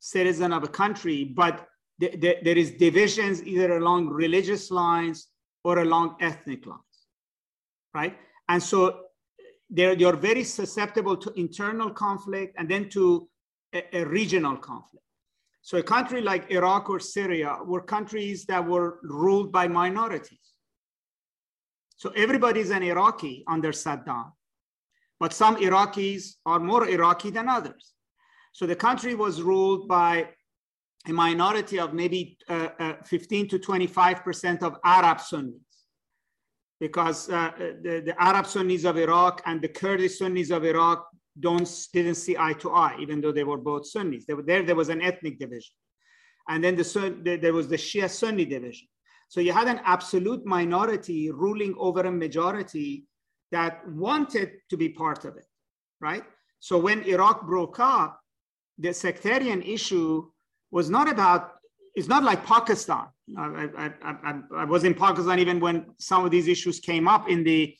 citizen 0.00 0.52
of 0.52 0.64
a 0.64 0.68
country, 0.68 1.24
but 1.24 1.66
there 2.00 2.58
is 2.58 2.70
divisions 2.72 3.42
either 3.42 3.76
along 3.76 4.08
religious 4.08 4.70
lines 4.70 5.28
or 5.64 5.80
along 5.80 6.16
ethnic 6.20 6.64
lines, 6.66 6.80
right? 7.94 8.16
And 8.48 8.62
so 8.62 9.02
they're, 9.68 9.92
you're 9.92 10.16
very 10.16 10.44
susceptible 10.44 11.16
to 11.18 11.30
internal 11.38 11.90
conflict 11.90 12.54
and 12.58 12.68
then 12.68 12.88
to 12.90 13.28
a, 13.74 13.98
a 13.98 14.04
regional 14.04 14.56
conflict. 14.56 15.04
So 15.62 15.76
a 15.76 15.82
country 15.82 16.22
like 16.22 16.50
Iraq 16.50 16.88
or 16.88 16.98
Syria 16.98 17.58
were 17.64 17.82
countries 17.82 18.46
that 18.46 18.66
were 18.66 18.98
ruled 19.02 19.52
by 19.52 19.68
minorities. 19.68 20.38
So 21.96 22.10
everybody's 22.16 22.70
an 22.70 22.82
Iraqi 22.82 23.44
under 23.46 23.72
Saddam, 23.72 24.32
but 25.18 25.34
some 25.34 25.56
Iraqis 25.56 26.36
are 26.46 26.58
more 26.58 26.88
Iraqi 26.88 27.28
than 27.28 27.46
others. 27.46 27.92
So 28.52 28.66
the 28.66 28.74
country 28.74 29.14
was 29.14 29.42
ruled 29.42 29.86
by 29.86 30.30
a 31.06 31.12
minority 31.12 31.78
of 31.78 31.94
maybe 31.94 32.36
uh, 32.48 32.68
uh, 32.78 32.94
15 33.04 33.48
to 33.48 33.58
25% 33.58 34.62
of 34.62 34.76
Arab 34.84 35.20
Sunnis. 35.20 35.54
Because 36.78 37.28
uh, 37.28 37.50
the, 37.58 38.02
the, 38.06 38.14
Arab 38.18 38.46
Sunnis 38.46 38.84
of 38.84 38.96
Iraq 38.96 39.42
and 39.46 39.60
the 39.60 39.68
Kurdish 39.68 40.18
Sunnis 40.18 40.50
of 40.50 40.64
Iraq 40.64 41.06
don't, 41.38 41.68
didn't 41.92 42.14
see 42.14 42.36
eye 42.38 42.54
to 42.54 42.72
eye, 42.72 42.96
even 43.00 43.20
though 43.20 43.32
they 43.32 43.44
were 43.44 43.58
both 43.58 43.86
Sunnis. 43.86 44.24
Were, 44.28 44.42
there, 44.42 44.62
there 44.62 44.76
was 44.76 44.88
an 44.88 45.02
ethnic 45.02 45.38
division. 45.38 45.72
And 46.48 46.64
then 46.64 46.76
the, 46.76 47.16
the, 47.22 47.36
there 47.36 47.52
was 47.52 47.68
the 47.68 47.76
Shia 47.76 48.08
Sunni 48.08 48.44
division. 48.44 48.88
So 49.28 49.40
you 49.40 49.52
had 49.52 49.68
an 49.68 49.80
absolute 49.84 50.44
minority 50.44 51.30
ruling 51.30 51.74
over 51.78 52.00
a 52.00 52.10
majority 52.10 53.06
that 53.52 53.86
wanted 53.88 54.52
to 54.70 54.76
be 54.76 54.88
part 54.88 55.24
of 55.24 55.36
it, 55.36 55.46
right? 56.00 56.24
So 56.60 56.78
when 56.78 57.02
Iraq 57.02 57.46
broke 57.46 57.78
up, 57.78 58.20
the 58.78 58.92
sectarian 58.92 59.62
issue 59.62 60.30
was 60.70 60.90
not 60.90 61.10
about, 61.10 61.52
it's 61.94 62.08
not 62.08 62.22
like 62.22 62.44
Pakistan. 62.44 63.06
I, 63.36 63.68
I, 63.76 63.90
I, 64.02 64.40
I, 64.56 64.64
was 64.64 64.84
in 64.84 64.94
Pakistan 64.94 65.38
even 65.38 65.60
when 65.60 65.86
some 65.98 66.24
of 66.24 66.30
these 66.30 66.48
issues 66.48 66.80
came 66.80 67.06
up 67.06 67.28
in 67.28 67.44
the 67.44 67.74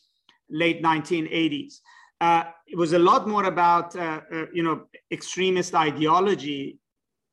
late 0.49 0.83
1980s. 0.83 1.79
Uh, 2.21 2.45
it 2.67 2.77
was 2.77 2.93
a 2.93 2.99
lot 2.99 3.27
more 3.27 3.45
about, 3.45 3.97
uh, 3.97 4.21
uh, 4.33 4.47
you 4.53 4.63
know, 4.63 4.83
extremist 5.11 5.75
ideology, 5.75 6.79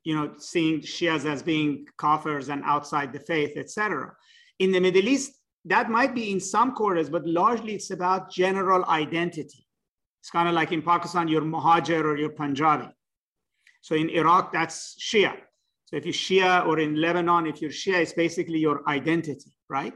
you 0.04 0.14
know, 0.16 0.32
seeing 0.38 0.80
Shias 0.80 1.26
as 1.26 1.42
being 1.42 1.86
kafirs 1.98 2.48
and 2.48 2.62
outside 2.64 3.12
the 3.12 3.20
faith, 3.20 3.56
etc. 3.56 4.14
In 4.58 4.72
the 4.72 4.80
Middle 4.80 5.06
East, 5.06 5.32
that 5.66 5.90
might 5.90 6.14
be 6.14 6.32
in 6.32 6.40
some 6.40 6.72
quarters, 6.72 7.10
but 7.10 7.26
largely 7.26 7.74
it's 7.74 7.90
about 7.90 8.30
general 8.30 8.84
identity. 8.86 9.66
It's 10.20 10.30
kind 10.30 10.48
of 10.48 10.54
like 10.54 10.72
in 10.72 10.82
Pakistan, 10.82 11.28
you're 11.28 11.42
Muhajir 11.42 12.04
or 12.04 12.16
you're 12.16 12.30
Punjabi. 12.30 12.88
So 13.80 13.94
in 13.94 14.08
Iraq, 14.10 14.52
that's 14.52 14.96
Shia. 15.00 15.34
So 15.88 15.96
if 15.96 16.04
you're 16.04 16.12
Shia 16.12 16.66
or 16.66 16.80
in 16.80 17.00
Lebanon, 17.00 17.46
if 17.46 17.62
you're 17.62 17.70
Shia, 17.70 18.02
it's 18.02 18.12
basically 18.12 18.58
your 18.58 18.86
identity, 18.86 19.50
right? 19.70 19.94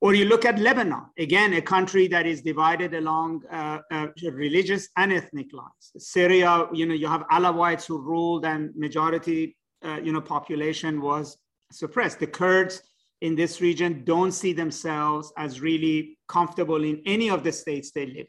Or 0.00 0.14
you 0.14 0.24
look 0.24 0.46
at 0.46 0.58
Lebanon, 0.58 1.02
again, 1.18 1.52
a 1.52 1.60
country 1.60 2.08
that 2.08 2.24
is 2.24 2.40
divided 2.40 2.94
along 2.94 3.42
uh, 3.52 3.80
uh, 3.90 4.06
religious 4.32 4.88
and 4.96 5.12
ethnic 5.12 5.52
lines. 5.52 5.92
Syria, 5.98 6.66
you 6.72 6.86
know, 6.86 6.94
you 6.94 7.08
have 7.08 7.26
Alawites 7.30 7.84
who 7.84 8.00
ruled 8.00 8.46
and 8.46 8.74
majority, 8.74 9.54
uh, 9.84 10.00
you 10.02 10.14
know, 10.14 10.22
population 10.22 11.02
was 11.02 11.36
suppressed. 11.70 12.18
The 12.18 12.26
Kurds 12.26 12.80
in 13.20 13.34
this 13.36 13.60
region 13.60 14.04
don't 14.04 14.32
see 14.32 14.54
themselves 14.54 15.30
as 15.36 15.60
really 15.60 16.16
comfortable 16.26 16.82
in 16.84 17.02
any 17.04 17.28
of 17.28 17.44
the 17.44 17.52
states 17.52 17.90
they 17.90 18.06
live, 18.06 18.28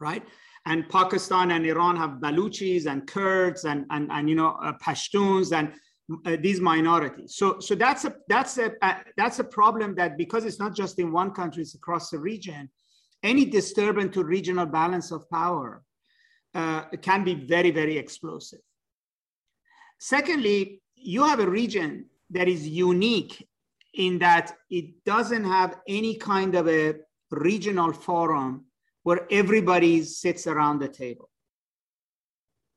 right? 0.00 0.24
And 0.66 0.88
Pakistan 0.88 1.52
and 1.52 1.64
Iran 1.66 1.96
have 1.96 2.20
Baluchis 2.20 2.86
and 2.86 3.06
Kurds 3.06 3.64
and, 3.64 3.86
and, 3.90 4.10
and 4.12 4.28
you 4.28 4.34
know, 4.34 4.58
uh, 4.62 4.72
Pashtuns 4.84 5.56
and 5.56 5.72
uh, 6.26 6.36
these 6.40 6.60
minorities. 6.60 7.36
So, 7.36 7.60
so 7.60 7.74
that's 7.74 8.04
a 8.04 8.14
that's 8.28 8.58
a 8.58 8.72
uh, 8.82 8.94
that's 9.16 9.38
a 9.38 9.44
problem 9.44 9.94
that 9.94 10.18
because 10.18 10.44
it's 10.44 10.58
not 10.58 10.74
just 10.74 10.98
in 10.98 11.12
one 11.12 11.30
country, 11.30 11.62
it's 11.62 11.74
across 11.74 12.10
the 12.10 12.18
region. 12.18 12.68
Any 13.22 13.44
disturbance 13.44 14.14
to 14.14 14.24
regional 14.24 14.66
balance 14.66 15.12
of 15.12 15.28
power 15.30 15.82
uh, 16.54 16.84
can 17.00 17.22
be 17.24 17.34
very 17.34 17.70
very 17.70 17.96
explosive. 17.96 18.60
Secondly, 19.98 20.82
you 20.96 21.22
have 21.24 21.40
a 21.40 21.48
region 21.48 22.06
that 22.30 22.48
is 22.48 22.66
unique 22.66 23.46
in 23.94 24.18
that 24.18 24.56
it 24.70 25.04
doesn't 25.04 25.44
have 25.44 25.76
any 25.88 26.16
kind 26.16 26.54
of 26.54 26.68
a 26.68 26.94
regional 27.30 27.92
forum 27.92 28.64
where 29.02 29.26
everybody 29.30 30.02
sits 30.02 30.46
around 30.46 30.80
the 30.80 30.88
table. 30.88 31.28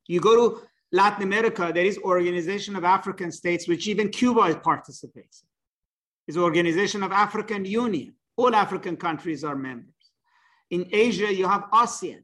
You 0.08 0.20
go 0.20 0.36
to 0.36 0.62
Latin 0.92 1.24
America, 1.24 1.72
there 1.74 1.86
is 1.86 1.98
Organization 1.98 2.76
of 2.76 2.84
African 2.84 3.32
States, 3.32 3.68
which 3.68 3.88
even 3.88 4.10
Cuba 4.10 4.56
participates 4.64 5.44
in. 6.28 6.38
Organization 6.38 7.04
of 7.04 7.12
African 7.12 7.66
Union. 7.66 8.14
All 8.38 8.56
African 8.56 8.96
countries 8.96 9.44
are 9.44 9.56
members. 9.56 9.90
In 10.70 10.88
Asia, 10.92 11.34
you 11.34 11.48
have 11.48 11.66
ASEAN. 11.72 12.24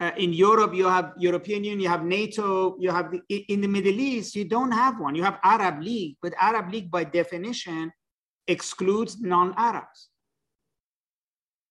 Uh, 0.00 0.12
in 0.16 0.32
Europe, 0.32 0.74
you 0.74 0.88
have 0.88 1.12
European 1.18 1.62
Union, 1.62 1.80
you 1.80 1.88
have 1.88 2.04
NATO, 2.04 2.74
you 2.80 2.90
have 2.90 3.10
the, 3.10 3.20
in 3.28 3.60
the 3.60 3.68
Middle 3.68 4.00
East, 4.00 4.34
you 4.34 4.46
don't 4.46 4.72
have 4.72 4.98
one. 4.98 5.14
You 5.14 5.22
have 5.22 5.38
Arab 5.44 5.82
League, 5.82 6.16
but 6.22 6.32
Arab 6.40 6.72
League 6.72 6.90
by 6.90 7.04
definition 7.04 7.92
excludes 8.48 9.20
non-Arabs. 9.20 10.08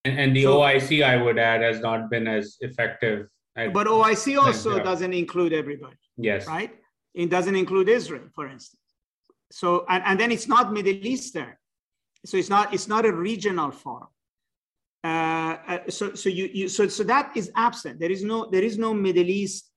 And, 0.05 0.19
and 0.19 0.35
the 0.35 0.43
so, 0.43 0.59
OIC, 0.59 1.03
I 1.03 1.17
would 1.17 1.37
add, 1.37 1.61
has 1.61 1.81
not 1.81 2.09
been 2.09 2.27
as 2.27 2.57
effective. 2.61 3.27
but 3.55 3.87
OIC 3.87 4.39
also 4.39 4.79
doesn't 4.79 5.13
include 5.13 5.53
everybody. 5.53 5.97
Yes. 6.17 6.47
Right? 6.47 6.71
It 7.13 7.29
doesn't 7.29 7.55
include 7.55 7.89
Israel, 7.89 8.27
for 8.33 8.47
instance. 8.47 8.79
So 9.51 9.85
and, 9.89 10.03
and 10.05 10.19
then 10.19 10.31
it's 10.31 10.47
not 10.47 10.71
Middle 10.71 11.05
Eastern. 11.05 11.53
So 12.25 12.37
it's 12.37 12.49
not 12.49 12.73
it's 12.73 12.87
not 12.87 13.05
a 13.05 13.11
regional 13.11 13.71
forum. 13.71 14.07
Uh, 15.03 15.55
uh, 15.67 15.79
so 15.89 16.13
so 16.13 16.29
you, 16.29 16.49
you 16.53 16.67
so 16.67 16.87
so 16.87 17.03
that 17.03 17.31
is 17.35 17.51
absent. 17.55 17.99
There 17.99 18.11
is 18.11 18.23
no 18.23 18.47
there 18.51 18.63
is 18.63 18.77
no 18.77 18.93
Middle 18.93 19.29
East 19.29 19.71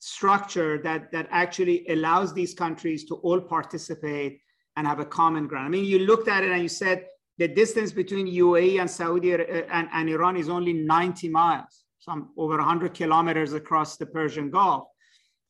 structure 0.00 0.78
that 0.82 1.10
that 1.12 1.26
actually 1.30 1.86
allows 1.88 2.34
these 2.34 2.52
countries 2.52 3.04
to 3.06 3.14
all 3.16 3.40
participate 3.40 4.40
and 4.76 4.86
have 4.86 4.98
a 4.98 5.04
common 5.04 5.46
ground. 5.46 5.66
I 5.66 5.70
mean, 5.70 5.84
you 5.84 6.00
looked 6.00 6.28
at 6.28 6.42
it 6.42 6.50
and 6.50 6.62
you 6.62 6.68
said 6.68 7.06
the 7.38 7.48
distance 7.48 7.92
between 7.92 8.26
UAE 8.26 8.80
and 8.80 8.90
Saudi 8.90 9.34
uh, 9.34 9.38
and, 9.38 9.88
and 9.92 10.08
Iran 10.08 10.36
is 10.36 10.48
only 10.48 10.72
90 10.72 11.28
miles, 11.28 11.84
some 11.98 12.30
over 12.36 12.56
100 12.56 12.94
kilometers 12.94 13.52
across 13.52 13.96
the 13.96 14.06
Persian 14.06 14.50
Gulf. 14.50 14.88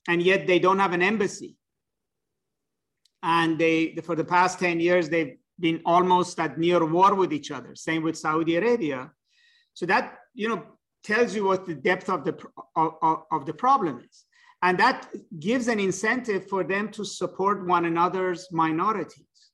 And 0.08 0.22
yet 0.22 0.46
they 0.46 0.58
don't 0.58 0.78
have 0.78 0.92
an 0.92 1.02
embassy. 1.02 1.56
And 3.22 3.58
they, 3.58 3.96
for 4.04 4.14
the 4.14 4.24
past 4.24 4.58
10 4.58 4.80
years, 4.80 5.08
they've 5.08 5.36
been 5.58 5.80
almost 5.84 6.38
at 6.40 6.58
near 6.58 6.84
war 6.84 7.14
with 7.14 7.32
each 7.32 7.50
other. 7.50 7.74
Same 7.74 8.02
with 8.02 8.18
Saudi 8.18 8.56
Arabia. 8.56 9.10
So 9.74 9.86
that 9.86 10.18
you 10.34 10.48
know 10.48 10.64
tells 11.02 11.34
you 11.34 11.44
what 11.44 11.66
the 11.66 11.74
depth 11.74 12.08
of 12.08 12.24
the 12.24 12.36
of, 12.76 13.22
of 13.30 13.46
the 13.46 13.54
problem 13.54 14.00
is, 14.08 14.24
and 14.62 14.78
that 14.78 15.08
gives 15.38 15.68
an 15.68 15.80
incentive 15.80 16.48
for 16.48 16.64
them 16.64 16.90
to 16.92 17.04
support 17.04 17.66
one 17.66 17.84
another's 17.84 18.48
minorities, 18.50 19.50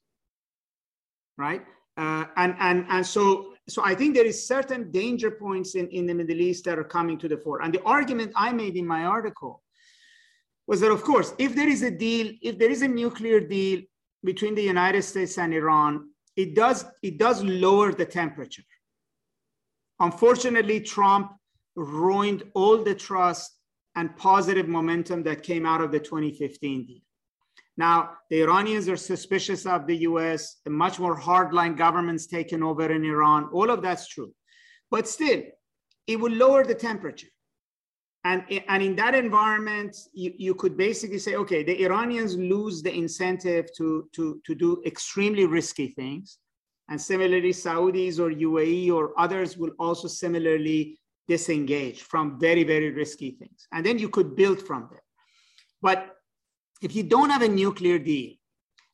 right? 1.37 1.65
Uh, 1.97 2.25
and 2.37 2.55
and 2.59 2.87
and 2.89 3.07
so 3.07 3.55
so 3.71 3.83
I 3.85 3.95
think 3.95 4.15
there 4.15 4.27
is 4.27 4.47
certain 4.47 4.91
danger 4.91 5.31
points 5.31 5.75
in, 5.75 5.89
in 5.89 6.07
the 6.07 6.15
Middle 6.15 6.41
East 6.41 6.65
that 6.65 6.79
are 6.79 6.85
coming 6.85 7.19
to 7.19 7.29
the 7.29 7.37
fore. 7.37 7.63
And 7.63 7.73
the 7.73 7.83
argument 7.83 8.33
I 8.35 8.53
made 8.53 8.77
in 8.77 8.87
my 8.87 9.05
article 9.05 9.63
was 10.67 10.81
that, 10.81 10.91
of 10.91 11.03
course, 11.03 11.35
if 11.39 11.55
there 11.55 11.69
is 11.69 11.83
a 11.83 11.91
deal, 11.91 12.33
if 12.43 12.59
there 12.59 12.71
is 12.71 12.83
a 12.83 12.89
nuclear 12.89 13.41
deal 13.41 13.83
between 14.25 14.55
the 14.55 14.63
United 14.63 15.03
States 15.03 15.39
and 15.39 15.55
Iran, 15.55 16.11
it 16.37 16.55
does, 16.55 16.85
it 17.03 17.19
does 17.19 17.43
lower 17.43 17.93
the 17.93 18.05
temperature. 18.05 18.63
Unfortunately, 20.01 20.81
Trump 20.81 21.33
ruined 21.77 22.43
all 22.55 22.83
the 22.83 22.95
trust 22.95 23.57
and 23.97 24.17
positive 24.17 24.69
momentum 24.69 25.23
that 25.25 25.43
came 25.43 25.67
out 25.67 25.81
of 25.81 25.93
the 25.93 26.01
2015 26.01 26.87
deal. 26.87 27.01
Now, 27.81 28.11
the 28.29 28.43
Iranians 28.43 28.91
are 28.91 28.97
suspicious 28.99 29.65
of 29.65 29.87
the 29.87 29.97
US, 30.09 30.57
the 30.67 30.71
much 30.71 30.99
more 30.99 31.19
hardline 31.19 31.79
governments 31.79 32.27
taken 32.27 32.63
over 32.63 32.93
in 32.93 33.03
Iran. 33.07 33.49
All 33.55 33.71
of 33.71 33.81
that's 33.81 34.07
true. 34.07 34.35
But 34.91 35.09
still, 35.09 35.41
it 36.07 36.21
will 36.21 36.37
lower 36.45 36.63
the 36.63 36.75
temperature. 36.75 37.33
And, 38.25 38.45
and 38.69 38.83
in 38.83 38.97
that 38.97 39.15
environment, 39.15 39.97
you, 40.13 40.31
you 40.37 40.55
could 40.55 40.77
basically 40.77 41.19
say, 41.19 41.37
okay, 41.37 41.63
the 41.63 41.83
Iranians 41.87 42.37
lose 42.37 42.83
the 42.83 42.95
incentive 42.95 43.65
to, 43.79 44.11
to, 44.13 44.43
to 44.45 44.55
do 44.55 44.83
extremely 44.85 45.47
risky 45.47 45.89
things. 45.89 46.37
And 46.91 47.01
similarly, 47.01 47.55
Saudis 47.65 48.19
or 48.19 48.29
UAE 48.31 48.93
or 48.93 49.19
others 49.19 49.57
will 49.57 49.73
also 49.79 50.07
similarly 50.07 50.99
disengage 51.29 52.03
from 52.03 52.39
very, 52.39 52.63
very 52.63 52.91
risky 52.91 53.31
things. 53.31 53.67
And 53.73 53.87
then 53.87 53.99
you 53.99 54.11
could 54.11 54.37
build 54.37 54.61
from 54.61 54.89
there. 54.91 55.03
But 55.81 56.20
if 56.81 56.95
you 56.95 57.03
don't 57.03 57.31
have 57.31 57.43
a 57.43 57.49
nuclear 57.49 57.99
deal, 57.99 58.33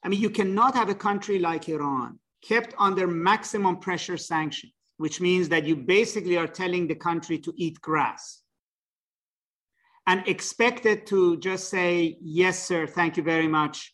I 0.03 0.09
mean, 0.09 0.21
you 0.21 0.31
cannot 0.31 0.75
have 0.75 0.89
a 0.89 0.95
country 0.95 1.39
like 1.39 1.69
Iran 1.69 2.19
kept 2.43 2.75
under 2.79 3.07
maximum 3.07 3.77
pressure 3.79 4.17
sanctions, 4.17 4.73
which 4.99 5.21
means 5.21 5.49
that 5.49 5.65
you 5.65 5.77
basically 5.77 6.37
are 6.37 6.47
telling 6.47 6.87
the 6.87 6.95
country 6.95 7.39
to 7.39 7.53
eat 7.57 7.81
grass 7.81 8.43
and 10.07 10.27
expect 10.29 10.87
it 10.87 11.07
to 11.07 11.37
just 11.39 11.69
say, 11.69 12.17
yes, 12.21 12.63
sir, 12.63 12.87
thank 12.87 13.17
you 13.17 13.23
very 13.23 13.49
much. 13.49 13.93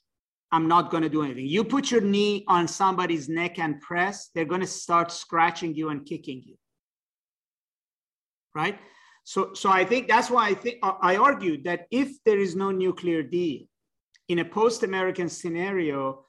I'm 0.51 0.69
not 0.69 0.91
going 0.91 1.03
to 1.03 1.09
do 1.09 1.23
anything. 1.23 1.47
You 1.47 1.65
put 1.65 1.91
your 1.91 2.03
knee 2.03 2.45
on 2.47 2.69
somebody's 2.69 3.29
neck 3.29 3.59
and 3.59 3.81
press, 3.81 4.29
they're 4.35 4.45
going 4.45 4.61
to 4.61 4.67
start 4.67 5.11
scratching 5.11 5.75
you 5.75 5.89
and 5.89 6.05
kicking 6.05 6.43
you. 6.45 6.57
Right? 8.55 8.79
So, 9.25 9.55
so 9.55 9.71
I 9.71 9.85
think 9.85 10.09
that's 10.09 10.29
why 10.29 10.49
I 10.49 10.55
think 10.55 10.79
I 10.83 11.17
argued 11.17 11.65
that 11.65 11.87
if 11.91 12.23
there 12.25 12.39
is 12.39 12.55
no 12.55 12.71
nuclear 12.71 13.23
deal 13.23 13.63
in 14.33 14.39
a 14.41 14.45
post-American 14.45 15.29
scenario, 15.29 16.25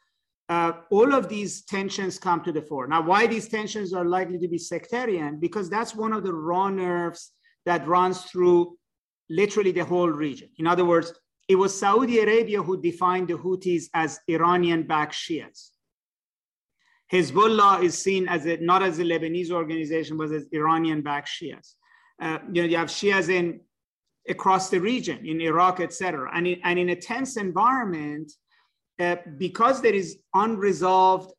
uh, 0.50 0.74
all 0.92 1.14
of 1.14 1.30
these 1.30 1.64
tensions 1.76 2.20
come 2.20 2.42
to 2.44 2.52
the 2.52 2.62
fore. 2.62 2.88
Now, 2.94 3.02
why 3.02 3.22
these 3.34 3.48
tensions 3.48 3.94
are 3.94 4.08
likely 4.18 4.38
to 4.40 4.48
be 4.48 4.58
sectarian? 4.58 5.40
Because 5.40 5.70
that's 5.70 5.96
one 5.96 6.14
of 6.18 6.24
the 6.24 6.34
raw 6.34 6.70
nerves 6.70 7.32
that 7.66 7.88
runs 7.88 8.18
through 8.24 8.78
literally 9.30 9.72
the 9.72 9.86
whole 9.86 10.10
region. 10.10 10.50
In 10.62 10.68
other 10.68 10.86
words, 10.86 11.14
it 11.48 11.56
was 11.56 11.78
Saudi 11.78 12.20
Arabia 12.20 12.62
who 12.62 12.82
defined 12.82 13.28
the 13.30 13.38
Houthis 13.44 13.86
as 13.94 14.20
Iranian-backed 14.28 15.14
Shias. 15.14 15.70
Hezbollah 17.12 17.84
is 17.84 17.98
seen 17.98 18.28
as 18.28 18.46
a, 18.46 18.58
not 18.58 18.82
as 18.84 19.00
a 19.00 19.04
Lebanese 19.04 19.52
organization, 19.52 20.18
but 20.18 20.32
as 20.32 20.46
Iranian-backed 20.52 21.30
Shias. 21.30 21.76
Uh, 22.22 22.40
you 22.52 22.62
know, 22.62 22.68
you 22.68 22.78
have 22.78 22.90
Shias 22.90 23.30
in 23.30 23.62
across 24.30 24.70
the 24.70 24.80
region, 24.80 25.26
in 25.26 25.42
Iraq, 25.42 25.80
etc. 25.80 26.30
And, 26.34 26.48
in, 26.48 26.60
and 26.64 26.80
in 26.80 26.90
a 26.90 26.96
tense 26.96 27.38
environment, 27.38 28.32
uh, 29.00 29.18
because 29.38 29.82
there 29.82 29.94
is 29.94 30.20
unresolved 30.34 31.34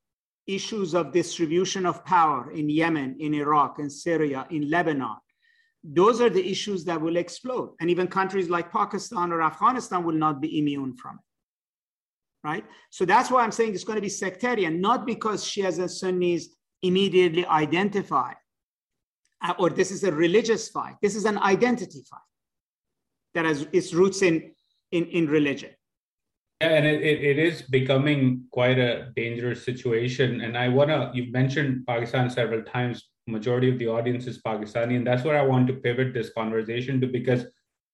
issues 0.46 0.94
of 0.94 1.12
distribution 1.12 1.86
of 1.86 2.04
power 2.04 2.50
in 2.50 2.68
Yemen, 2.68 3.16
in 3.20 3.32
Iraq, 3.34 3.78
in 3.78 3.88
Syria, 3.88 4.46
in 4.50 4.68
Lebanon, 4.68 5.16
those 5.82 6.20
are 6.20 6.30
the 6.30 6.46
issues 6.46 6.84
that 6.84 7.00
will 7.00 7.16
explode. 7.16 7.74
And 7.80 7.90
even 7.90 8.06
countries 8.06 8.48
like 8.48 8.72
Pakistan 8.72 9.32
or 9.32 9.42
Afghanistan 9.42 10.04
will 10.04 10.14
not 10.14 10.40
be 10.40 10.58
immune 10.58 10.96
from 10.96 11.16
it. 11.16 12.46
Right? 12.46 12.64
So 12.90 13.06
that's 13.06 13.30
why 13.30 13.42
I'm 13.42 13.52
saying 13.52 13.74
it's 13.74 13.84
going 13.84 13.96
to 13.96 14.02
be 14.02 14.10
sectarian, 14.10 14.80
not 14.80 15.06
because 15.06 15.44
Shias 15.44 15.78
and 15.78 15.90
Sunnis 15.90 16.48
immediately 16.82 17.46
identify, 17.46 18.32
uh, 19.42 19.54
or 19.58 19.70
this 19.70 19.90
is 19.90 20.04
a 20.04 20.12
religious 20.12 20.68
fight. 20.68 20.96
This 21.00 21.16
is 21.16 21.24
an 21.24 21.38
identity 21.38 22.02
fight 22.10 22.20
that 23.34 23.44
has 23.44 23.66
its 23.72 23.92
roots 23.92 24.22
in, 24.22 24.52
in, 24.92 25.06
in 25.06 25.26
religion. 25.26 25.70
Yeah, 26.60 26.68
and 26.68 26.86
it, 26.86 27.02
it, 27.02 27.38
is 27.38 27.62
becoming 27.62 28.44
quite 28.50 28.78
a 28.78 29.12
dangerous 29.16 29.64
situation. 29.64 30.40
And 30.40 30.56
I 30.56 30.68
want 30.68 30.90
to, 30.90 31.10
you've 31.12 31.32
mentioned 31.32 31.84
Pakistan 31.86 32.30
several 32.30 32.62
times 32.62 33.08
majority 33.26 33.70
of 33.70 33.78
the 33.78 33.88
audience 33.88 34.26
is 34.26 34.40
Pakistani. 34.42 34.96
And 34.96 35.06
that's 35.06 35.24
where 35.24 35.38
I 35.38 35.42
want 35.42 35.66
to 35.68 35.74
pivot 35.74 36.14
this 36.14 36.30
conversation 36.32 37.00
to 37.00 37.06
because 37.06 37.44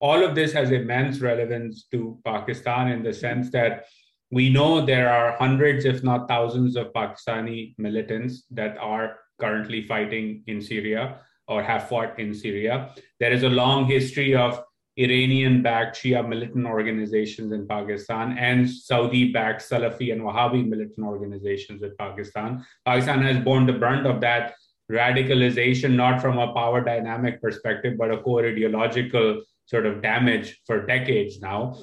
all 0.01 0.25
of 0.25 0.35
this 0.35 0.53
has 0.53 0.71
immense 0.71 1.21
relevance 1.21 1.87
to 1.93 2.19
Pakistan 2.25 2.89
in 2.89 3.03
the 3.03 3.13
sense 3.13 3.51
that 3.51 3.85
we 4.31 4.49
know 4.49 4.85
there 4.85 5.11
are 5.11 5.37
hundreds, 5.39 5.85
if 5.85 6.03
not 6.03 6.29
thousands, 6.29 6.77
of 6.77 6.93
Pakistani 6.93 7.75
militants 7.79 8.45
that 8.51 8.79
are 8.79 9.19
currently 9.41 9.83
fighting 9.83 10.43
in 10.47 10.61
Syria 10.61 11.19
or 11.49 11.63
have 11.63 11.89
fought 11.89 12.19
in 12.19 12.33
Syria. 12.33 12.95
There 13.19 13.33
is 13.33 13.43
a 13.43 13.49
long 13.49 13.87
history 13.87 14.35
of 14.35 14.63
Iranian 15.05 15.63
backed 15.63 15.97
Shia 15.97 16.27
militant 16.27 16.67
organizations 16.67 17.53
in 17.53 17.67
Pakistan 17.67 18.37
and 18.39 18.69
Saudi 18.69 19.33
backed 19.33 19.63
Salafi 19.69 20.13
and 20.13 20.23
Wahhabi 20.23 20.67
militant 20.69 21.07
organizations 21.07 21.83
in 21.83 21.95
Pakistan. 21.99 22.65
Pakistan 22.85 23.23
has 23.23 23.39
borne 23.43 23.67
the 23.67 23.73
brunt 23.73 24.07
of 24.07 24.21
that 24.21 24.55
radicalization, 24.91 25.95
not 25.95 26.21
from 26.21 26.39
a 26.39 26.53
power 26.53 26.83
dynamic 26.85 27.41
perspective, 27.41 27.97
but 27.97 28.11
a 28.11 28.19
core 28.19 28.45
ideological 28.45 29.43
sort 29.67 29.87
of 29.87 30.03
damage 30.03 30.61
for 30.67 30.85
decades 30.85 31.41
now. 31.41 31.79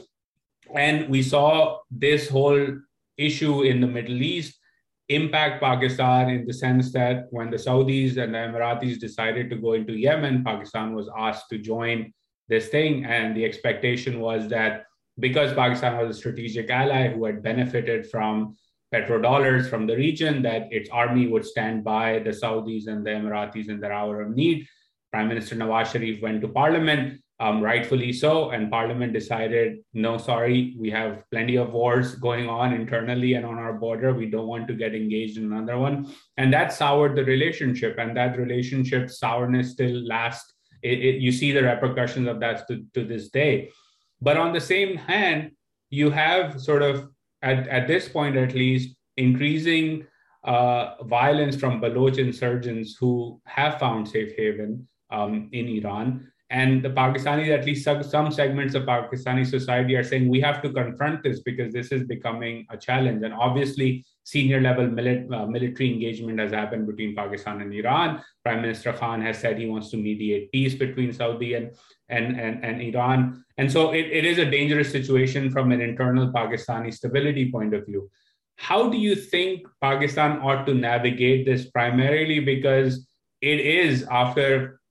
And 0.76 1.10
we 1.10 1.24
saw 1.24 1.80
this 1.90 2.30
whole 2.30 2.80
issue 3.18 3.64
in 3.64 3.82
the 3.82 3.88
Middle 3.88 4.22
East 4.22 4.60
impact 5.10 5.62
Pakistan 5.62 6.30
in 6.30 6.46
the 6.46 6.54
sense 6.54 6.92
that 6.92 7.28
when 7.32 7.50
the 7.50 7.58
Saudis 7.58 8.18
and 8.18 8.34
the 8.34 8.40
Emiratis 8.40 9.00
decided 9.00 9.50
to 9.50 9.56
go 9.56 9.74
into 9.74 9.94
Yemen, 9.94 10.44
Pakistan 10.44 10.94
was 10.94 11.10
asked 11.18 11.46
to 11.50 11.58
join 11.58 12.14
this 12.48 12.68
thing. 12.70 13.06
And 13.06 13.36
the 13.36 13.46
expectation 13.46 14.20
was 14.20 14.48
that 14.50 14.86
because 15.20 15.54
Pakistan 15.54 15.98
was 15.98 16.16
a 16.16 16.20
strategic 16.20 16.70
ally 16.70 17.10
who 17.10 17.26
had 17.26 17.42
benefited 17.42 18.10
from 18.10 18.56
petrodollars 18.94 19.70
from 19.70 19.86
the 19.88 19.96
region, 19.96 20.42
that 20.44 20.68
its 20.72 20.90
army 20.90 21.28
would 21.28 21.46
stand 21.46 21.84
by 21.84 22.20
the 22.20 22.30
Saudis 22.30 22.88
and 22.88 23.06
the 23.06 23.10
Emiratis 23.10 23.68
in 23.70 23.80
their 23.80 23.92
hour 23.92 24.22
of 24.22 24.36
need. 24.36 24.66
Prime 25.12 25.28
Minister 25.28 25.56
Nawaz 25.56 25.92
Sharif 25.92 26.22
went 26.22 26.42
to 26.42 26.48
parliament, 26.48 27.20
um, 27.40 27.62
rightfully 27.62 28.14
so, 28.14 28.52
and 28.52 28.72
parliament 28.72 29.14
decided, 29.14 29.80
no, 29.94 30.18
sorry, 30.18 30.76
we 30.80 30.90
have 30.90 31.24
plenty 31.32 31.56
of 31.56 31.74
wars 31.74 32.16
going 32.16 32.48
on 32.50 32.74
internally 32.74 33.34
and 33.34 33.46
on 33.46 33.58
our 33.58 33.74
border. 33.74 34.14
We 34.14 34.30
don't 34.30 34.48
want 34.48 34.68
to 34.70 34.74
get 34.74 34.96
engaged 34.96 35.38
in 35.38 35.52
another 35.52 35.78
one. 35.78 36.12
And 36.38 36.54
that 36.54 36.74
soured 36.74 37.16
the 37.16 37.26
relationship, 37.26 37.98
and 37.98 38.16
that 38.16 38.38
relationship 38.38 39.10
sourness 39.10 39.72
still 39.72 40.06
lasts. 40.08 40.54
It, 40.82 41.00
it, 41.00 41.22
you 41.22 41.32
see 41.32 41.52
the 41.52 41.64
repercussions 41.64 42.28
of 42.28 42.40
that 42.40 42.68
to, 42.68 42.86
to 42.94 43.04
this 43.04 43.30
day. 43.30 43.72
But 44.22 44.38
on 44.38 44.54
the 44.54 44.62
same 44.62 44.98
hand, 44.98 45.52
you 45.90 46.10
have 46.10 46.62
sort 46.62 46.82
of 46.82 47.10
at, 47.42 47.68
at 47.68 47.88
this 47.88 48.10
point 48.10 48.36
at 48.36 48.54
least, 48.54 48.96
increasing 49.16 50.06
uh, 50.44 51.04
violence 51.04 51.56
from 51.56 51.82
Baloch 51.82 52.18
insurgents 52.18 52.96
who 53.00 53.42
have 53.46 53.80
found 53.80 54.08
safe 54.08 54.34
haven 54.38 54.88
um, 55.10 55.50
in 55.52 55.68
Iran. 55.68 56.32
And 56.50 56.82
the 56.82 56.90
Pakistanis, 56.90 57.50
at 57.50 57.66
least 57.66 57.84
some, 57.84 58.02
some 58.04 58.32
segments 58.32 58.74
of 58.74 58.84
Pakistani 58.84 59.46
society, 59.46 59.96
are 59.96 60.04
saying 60.04 60.30
we 60.30 60.40
have 60.40 60.62
to 60.62 60.72
confront 60.72 61.22
this 61.22 61.42
because 61.42 61.74
this 61.74 61.92
is 61.92 62.04
becoming 62.08 62.66
a 62.70 62.78
challenge. 62.78 63.24
And 63.24 63.34
obviously, 63.34 64.06
senior 64.28 64.60
level 64.60 64.86
uh, 64.88 65.46
military 65.46 65.90
engagement 65.94 66.38
has 66.38 66.52
happened 66.52 66.86
between 66.86 67.16
Pakistan 67.16 67.62
and 67.62 67.74
Iran. 67.74 68.22
Prime 68.44 68.62
Minister 68.62 68.92
Khan 68.92 69.22
has 69.22 69.38
said 69.40 69.58
he 69.58 69.68
wants 69.68 69.90
to 69.92 69.98
mediate 69.98 70.52
peace 70.52 70.76
between 70.76 71.14
Saudi 71.14 71.54
and, 71.54 71.72
and, 72.10 72.38
and, 72.38 72.66
and 72.66 72.82
Iran. 72.82 73.46
And 73.58 73.72
so 73.72 73.94
it, 73.94 74.08
it 74.20 74.26
is 74.26 74.38
a 74.38 74.52
dangerous 74.52 74.92
situation 74.92 75.50
from 75.50 75.72
an 75.72 75.80
internal 75.80 76.28
Pakistani 76.34 76.94
stability 76.94 77.50
point 77.50 77.74
of 77.74 77.86
view. 77.86 78.10
How 78.58 78.90
do 78.90 78.98
you 78.98 79.16
think 79.16 79.66
Pakistan 79.80 80.40
ought 80.42 80.66
to 80.66 80.74
navigate 80.74 81.46
this 81.46 81.70
primarily 81.70 82.42
because 82.42 83.08
it 83.42 83.62
is, 83.62 84.06
after 84.12 84.82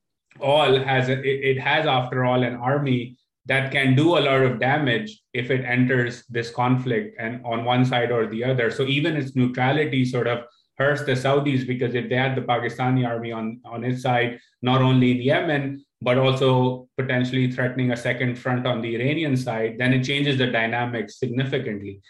all 0.41 0.79
has 0.79 1.11
a, 1.11 1.21
it 1.51 1.59
has 1.61 1.85
after 1.87 2.25
all 2.25 2.43
an 2.43 2.55
army 2.55 3.19
that 3.47 3.71
can 3.71 3.95
do 3.95 4.19
a 4.19 4.21
lot 4.21 4.43
of 4.43 4.59
damage 4.61 5.23
if 5.33 5.51
it 5.51 5.65
enters 5.65 6.25
this 6.29 6.51
conflict 6.51 7.17
and 7.19 7.45
on 7.45 7.65
one 7.65 7.85
side 7.85 8.11
or 8.11 8.27
the 8.27 8.43
other 8.45 8.71
so 8.71 8.83
even 8.85 9.17
its 9.17 9.35
neutrality 9.37 10.05
sort 10.05 10.27
of 10.27 10.45
hurts 10.79 11.05
the 11.05 11.13
Saudis 11.13 11.67
because 11.67 11.95
if 11.95 12.09
they 12.09 12.17
had 12.17 12.37
the 12.37 12.43
Pakistani 12.43 13.07
army 13.07 13.33
on, 13.33 13.61
on 13.65 13.85
its 13.85 14.03
side, 14.03 14.39
not 14.63 14.83
only 14.83 15.13
in 15.13 15.23
Yemen, 15.23 15.85
but 16.03 16.19
also 16.19 16.89
potentially 16.99 17.51
threatening 17.51 17.93
a 17.93 17.97
second 17.97 18.39
front 18.39 18.67
on 18.67 18.83
the 18.83 18.95
Iranian 18.95 19.37
side, 19.37 19.77
then 19.79 19.95
it 19.95 20.05
changes 20.05 20.37
the 20.37 20.47
dynamics 20.47 21.19
significantly. 21.19 22.03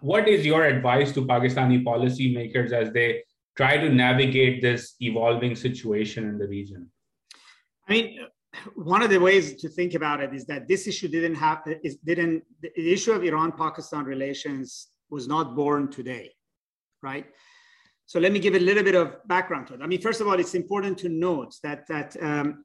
What 0.00 0.28
is 0.28 0.46
your 0.46 0.64
advice 0.64 1.12
to 1.12 1.26
Pakistani 1.26 1.84
policymakers 1.84 2.72
as 2.72 2.92
they 2.92 3.22
try 3.56 3.76
to 3.76 3.90
navigate 3.90 4.62
this 4.62 4.94
evolving 5.00 5.54
situation 5.54 6.26
in 6.26 6.38
the 6.38 6.48
region? 6.48 6.90
I 7.86 7.92
mean, 7.92 8.18
one 8.74 9.02
of 9.02 9.10
the 9.10 9.18
ways 9.18 9.60
to 9.62 9.68
think 9.68 9.94
about 9.94 10.20
it 10.20 10.34
is 10.34 10.44
that 10.46 10.68
this 10.68 10.86
issue 10.86 11.08
didn't 11.08 11.34
have 11.36 11.62
is 11.82 11.96
didn't 11.96 12.42
the 12.60 12.70
issue 12.76 13.12
of 13.12 13.24
Iran-Pakistan 13.24 14.04
relations 14.04 14.88
was 15.10 15.28
not 15.28 15.54
born 15.54 15.90
today, 15.90 16.30
right? 17.02 17.26
So 18.06 18.20
let 18.20 18.32
me 18.32 18.38
give 18.38 18.54
a 18.54 18.58
little 18.58 18.82
bit 18.82 18.94
of 18.94 19.26
background 19.26 19.68
to 19.68 19.74
it. 19.74 19.80
I 19.82 19.86
mean, 19.86 20.00
first 20.00 20.20
of 20.20 20.28
all, 20.28 20.38
it's 20.38 20.54
important 20.54 20.98
to 20.98 21.08
note 21.08 21.54
that 21.62 21.86
that 21.88 22.16
um, 22.22 22.64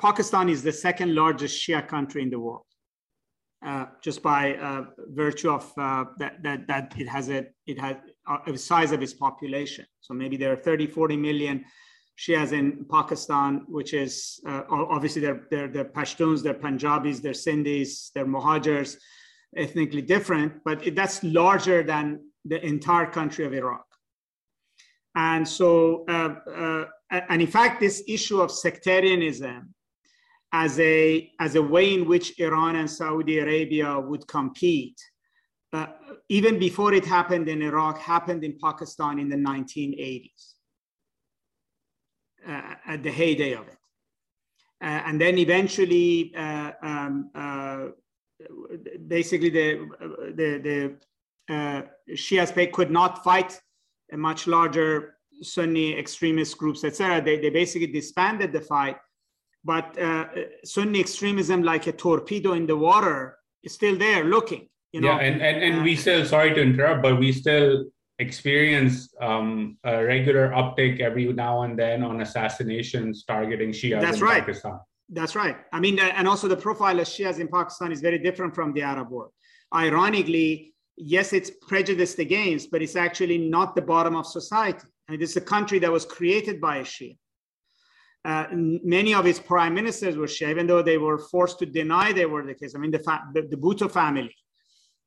Pakistan 0.00 0.48
is 0.48 0.62
the 0.62 0.72
second 0.72 1.14
largest 1.14 1.60
Shia 1.62 1.86
country 1.86 2.22
in 2.22 2.30
the 2.30 2.38
world, 2.38 2.64
uh, 3.64 3.86
just 4.02 4.22
by 4.22 4.54
uh, 4.54 4.84
virtue 5.08 5.50
of 5.50 5.70
uh, 5.76 6.04
that, 6.18 6.42
that 6.42 6.66
that 6.66 6.94
it 6.98 7.08
has 7.08 7.28
a 7.28 7.46
it 7.66 7.78
has 7.78 7.96
a 8.46 8.56
size 8.56 8.92
of 8.92 9.02
its 9.02 9.12
population. 9.12 9.84
So 10.00 10.14
maybe 10.14 10.36
there 10.36 10.52
are 10.52 10.56
30, 10.56 10.86
40 10.86 11.16
million 11.16 11.64
Shias 12.20 12.52
in 12.52 12.84
Pakistan, 12.84 13.64
which 13.66 13.94
is 13.94 14.40
uh, 14.46 14.62
obviously 14.68 15.22
they're, 15.22 15.46
they're, 15.50 15.68
they're 15.68 15.86
Pashtuns, 15.86 16.42
they're 16.42 16.52
Punjabis, 16.52 17.20
they're 17.20 17.32
Sindhis, 17.32 18.12
they're 18.12 18.26
ethnically 19.56 20.02
different, 20.02 20.52
but 20.62 20.86
it, 20.86 20.94
that's 20.94 21.24
larger 21.24 21.82
than 21.82 22.20
the 22.44 22.64
entire 22.64 23.06
country 23.06 23.46
of 23.46 23.54
Iraq. 23.54 23.86
And 25.16 25.48
so, 25.48 26.04
uh, 26.08 26.34
uh, 26.54 26.84
and 27.10 27.40
in 27.40 27.48
fact, 27.48 27.80
this 27.80 28.04
issue 28.06 28.42
of 28.42 28.50
sectarianism 28.50 29.74
as 30.52 30.78
a, 30.78 31.30
as 31.40 31.54
a 31.54 31.62
way 31.62 31.94
in 31.94 32.06
which 32.06 32.38
Iran 32.38 32.76
and 32.76 32.90
Saudi 32.90 33.38
Arabia 33.38 33.98
would 33.98 34.28
compete, 34.28 35.00
uh, 35.72 35.86
even 36.28 36.58
before 36.58 36.92
it 36.92 37.06
happened 37.06 37.48
in 37.48 37.62
Iraq, 37.62 37.98
happened 37.98 38.44
in 38.44 38.58
Pakistan 38.62 39.18
in 39.18 39.30
the 39.30 39.36
1980s 39.36 40.59
uh, 42.46 42.74
at 42.86 43.02
the 43.02 43.10
heyday 43.10 43.52
of 43.52 43.66
it. 43.68 43.76
Uh, 44.82 45.02
and 45.06 45.20
then 45.20 45.38
eventually, 45.38 46.32
uh, 46.36 46.72
um, 46.82 47.30
uh, 47.34 47.86
basically, 49.06 49.50
the, 49.50 49.86
the, 50.34 50.96
the 51.48 51.54
uh, 51.54 51.82
Shias 52.14 52.72
could 52.72 52.90
not 52.90 53.22
fight 53.22 53.60
a 54.12 54.16
much 54.16 54.46
larger 54.46 55.16
Sunni 55.42 55.98
extremist 55.98 56.56
groups, 56.56 56.84
etc. 56.84 57.20
They, 57.22 57.38
they 57.38 57.50
basically 57.50 57.88
disbanded 57.88 58.52
the 58.52 58.60
fight. 58.60 58.96
But 59.62 59.98
uh, 60.00 60.28
Sunni 60.64 61.00
extremism, 61.00 61.62
like 61.62 61.86
a 61.86 61.92
torpedo 61.92 62.52
in 62.54 62.66
the 62.66 62.76
water, 62.76 63.36
is 63.62 63.74
still 63.74 63.98
there 63.98 64.24
looking. 64.24 64.68
You 64.92 65.02
know? 65.02 65.08
Yeah, 65.08 65.18
and, 65.18 65.42
and, 65.42 65.62
and 65.62 65.82
we 65.82 65.96
still, 65.96 66.24
sorry 66.24 66.54
to 66.54 66.62
interrupt, 66.62 67.02
but 67.02 67.18
we 67.18 67.32
still 67.32 67.84
experience 68.20 68.94
um, 69.20 69.76
a 69.84 70.04
regular 70.04 70.50
uptick 70.50 71.00
every 71.00 71.26
now 71.32 71.62
and 71.62 71.78
then 71.78 72.02
on 72.02 72.20
assassinations 72.20 73.24
targeting 73.24 73.70
Shias 73.70 74.00
That's 74.00 74.18
in 74.18 74.24
right. 74.24 74.44
Pakistan. 74.44 74.78
That's 75.08 75.34
right. 75.34 75.56
I 75.72 75.80
mean, 75.80 75.98
and 75.98 76.28
also 76.28 76.46
the 76.46 76.56
profile 76.56 77.00
of 77.00 77.06
Shias 77.06 77.40
in 77.40 77.48
Pakistan 77.48 77.90
is 77.90 78.00
very 78.00 78.18
different 78.18 78.54
from 78.54 78.72
the 78.72 78.82
Arab 78.82 79.10
world. 79.10 79.32
Ironically, 79.74 80.74
yes, 80.96 81.32
it's 81.32 81.50
prejudiced 81.72 82.18
against, 82.18 82.70
but 82.70 82.82
it's 82.82 82.96
actually 82.96 83.38
not 83.38 83.74
the 83.74 83.82
bottom 83.82 84.14
of 84.14 84.26
society. 84.26 84.86
I 85.08 85.12
mean, 85.12 85.20
this 85.20 85.30
is 85.30 85.36
a 85.36 85.48
country 85.56 85.78
that 85.80 85.90
was 85.90 86.04
created 86.04 86.60
by 86.60 86.76
a 86.76 86.84
Shia. 86.84 87.16
Uh, 88.30 88.46
many 88.52 89.14
of 89.14 89.26
its 89.26 89.40
prime 89.40 89.74
ministers 89.74 90.14
were 90.16 90.26
Shia, 90.26 90.50
even 90.50 90.66
though 90.66 90.82
they 90.82 90.98
were 90.98 91.18
forced 91.18 91.58
to 91.60 91.66
deny 91.66 92.12
they 92.12 92.26
were 92.26 92.44
the 92.44 92.54
case. 92.54 92.74
I 92.76 92.78
mean, 92.78 92.90
the, 92.90 92.98
fa- 92.98 93.26
the, 93.34 93.42
the 93.42 93.56
Bhutto 93.56 93.90
family, 93.90 94.34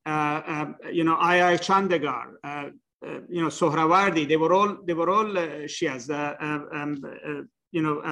uh, 0.06 0.42
uh, 0.54 0.66
you 0.92 1.04
know, 1.04 1.16
I. 1.16 1.54
I. 1.54 1.58
Chundrigar, 1.58 2.26
uh, 2.44 2.48
uh, 2.48 2.70
you 3.30 3.42
know, 3.42 3.48
Suhrawardy, 3.48 4.28
they 4.28 4.38
were 4.38 4.54
all 4.54 4.78
they 4.86 4.94
were 4.94 5.10
all 5.10 5.38
uh, 5.38 5.68
Shias. 5.68 6.10
Uh, 6.10 6.36
um, 6.76 7.50
you 7.72 7.82
know, 7.82 8.04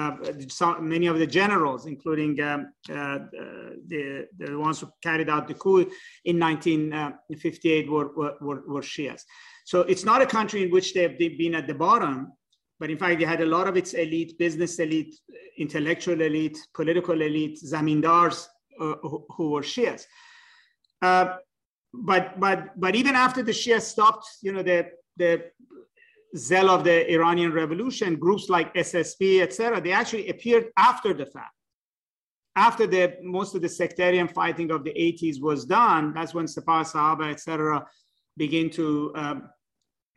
some, 0.47 0.89
many 0.89 1.05
of 1.05 1.19
the 1.19 1.27
generals, 1.27 1.85
including 1.85 2.41
um, 2.41 2.73
the 2.87 4.27
the 4.37 4.57
ones 4.57 4.79
who 4.79 4.89
carried 5.03 5.29
out 5.29 5.47
the 5.47 5.53
coup 5.53 5.81
in 6.25 6.39
1958, 6.39 7.89
were, 7.91 8.11
were, 8.15 8.63
were 8.67 8.81
Shias. 8.81 9.21
So 9.65 9.81
it's 9.81 10.03
not 10.03 10.21
a 10.21 10.25
country 10.25 10.63
in 10.63 10.71
which 10.71 10.93
they've 10.93 11.17
been 11.17 11.53
at 11.53 11.67
the 11.67 11.75
bottom, 11.75 12.33
but 12.79 12.89
in 12.89 12.97
fact, 12.97 13.19
they 13.19 13.25
had 13.25 13.41
a 13.41 13.45
lot 13.45 13.67
of 13.67 13.77
its 13.77 13.93
elite, 13.93 14.39
business 14.39 14.79
elite, 14.79 15.13
intellectual 15.59 16.19
elite, 16.19 16.57
political 16.73 17.21
elite, 17.21 17.59
zamindars 17.63 18.47
uh, 18.79 18.95
who, 19.03 19.25
who, 19.37 19.51
were 19.51 19.61
Shias. 19.61 20.05
But 21.93 22.39
but 22.39 22.79
but 22.79 22.95
even 22.95 23.15
after 23.15 23.43
the 23.43 23.51
Shia 23.51 23.81
stopped, 23.81 24.27
you 24.41 24.53
know, 24.53 24.63
the 24.63 24.91
the 25.17 25.51
zeal 26.35 26.69
of 26.69 26.83
the 26.83 27.11
Iranian 27.11 27.51
revolution, 27.51 28.15
groups 28.15 28.49
like 28.49 28.73
SSP, 28.73 29.41
etc., 29.41 29.81
they 29.81 29.91
actually 29.91 30.29
appeared 30.29 30.71
after 30.77 31.13
the 31.13 31.25
fact. 31.25 31.53
After 32.55 32.85
the 32.87 33.17
most 33.21 33.55
of 33.55 33.61
the 33.61 33.69
sectarian 33.69 34.27
fighting 34.27 34.71
of 34.71 34.83
the 34.83 34.91
80s 34.91 35.41
was 35.41 35.65
done, 35.65 36.13
that's 36.13 36.33
when 36.33 36.45
Sepah 36.45 36.85
Sahaba, 36.85 37.31
etc., 37.31 37.85
begin 38.37 38.69
to 38.71 39.11
um, 39.15 39.49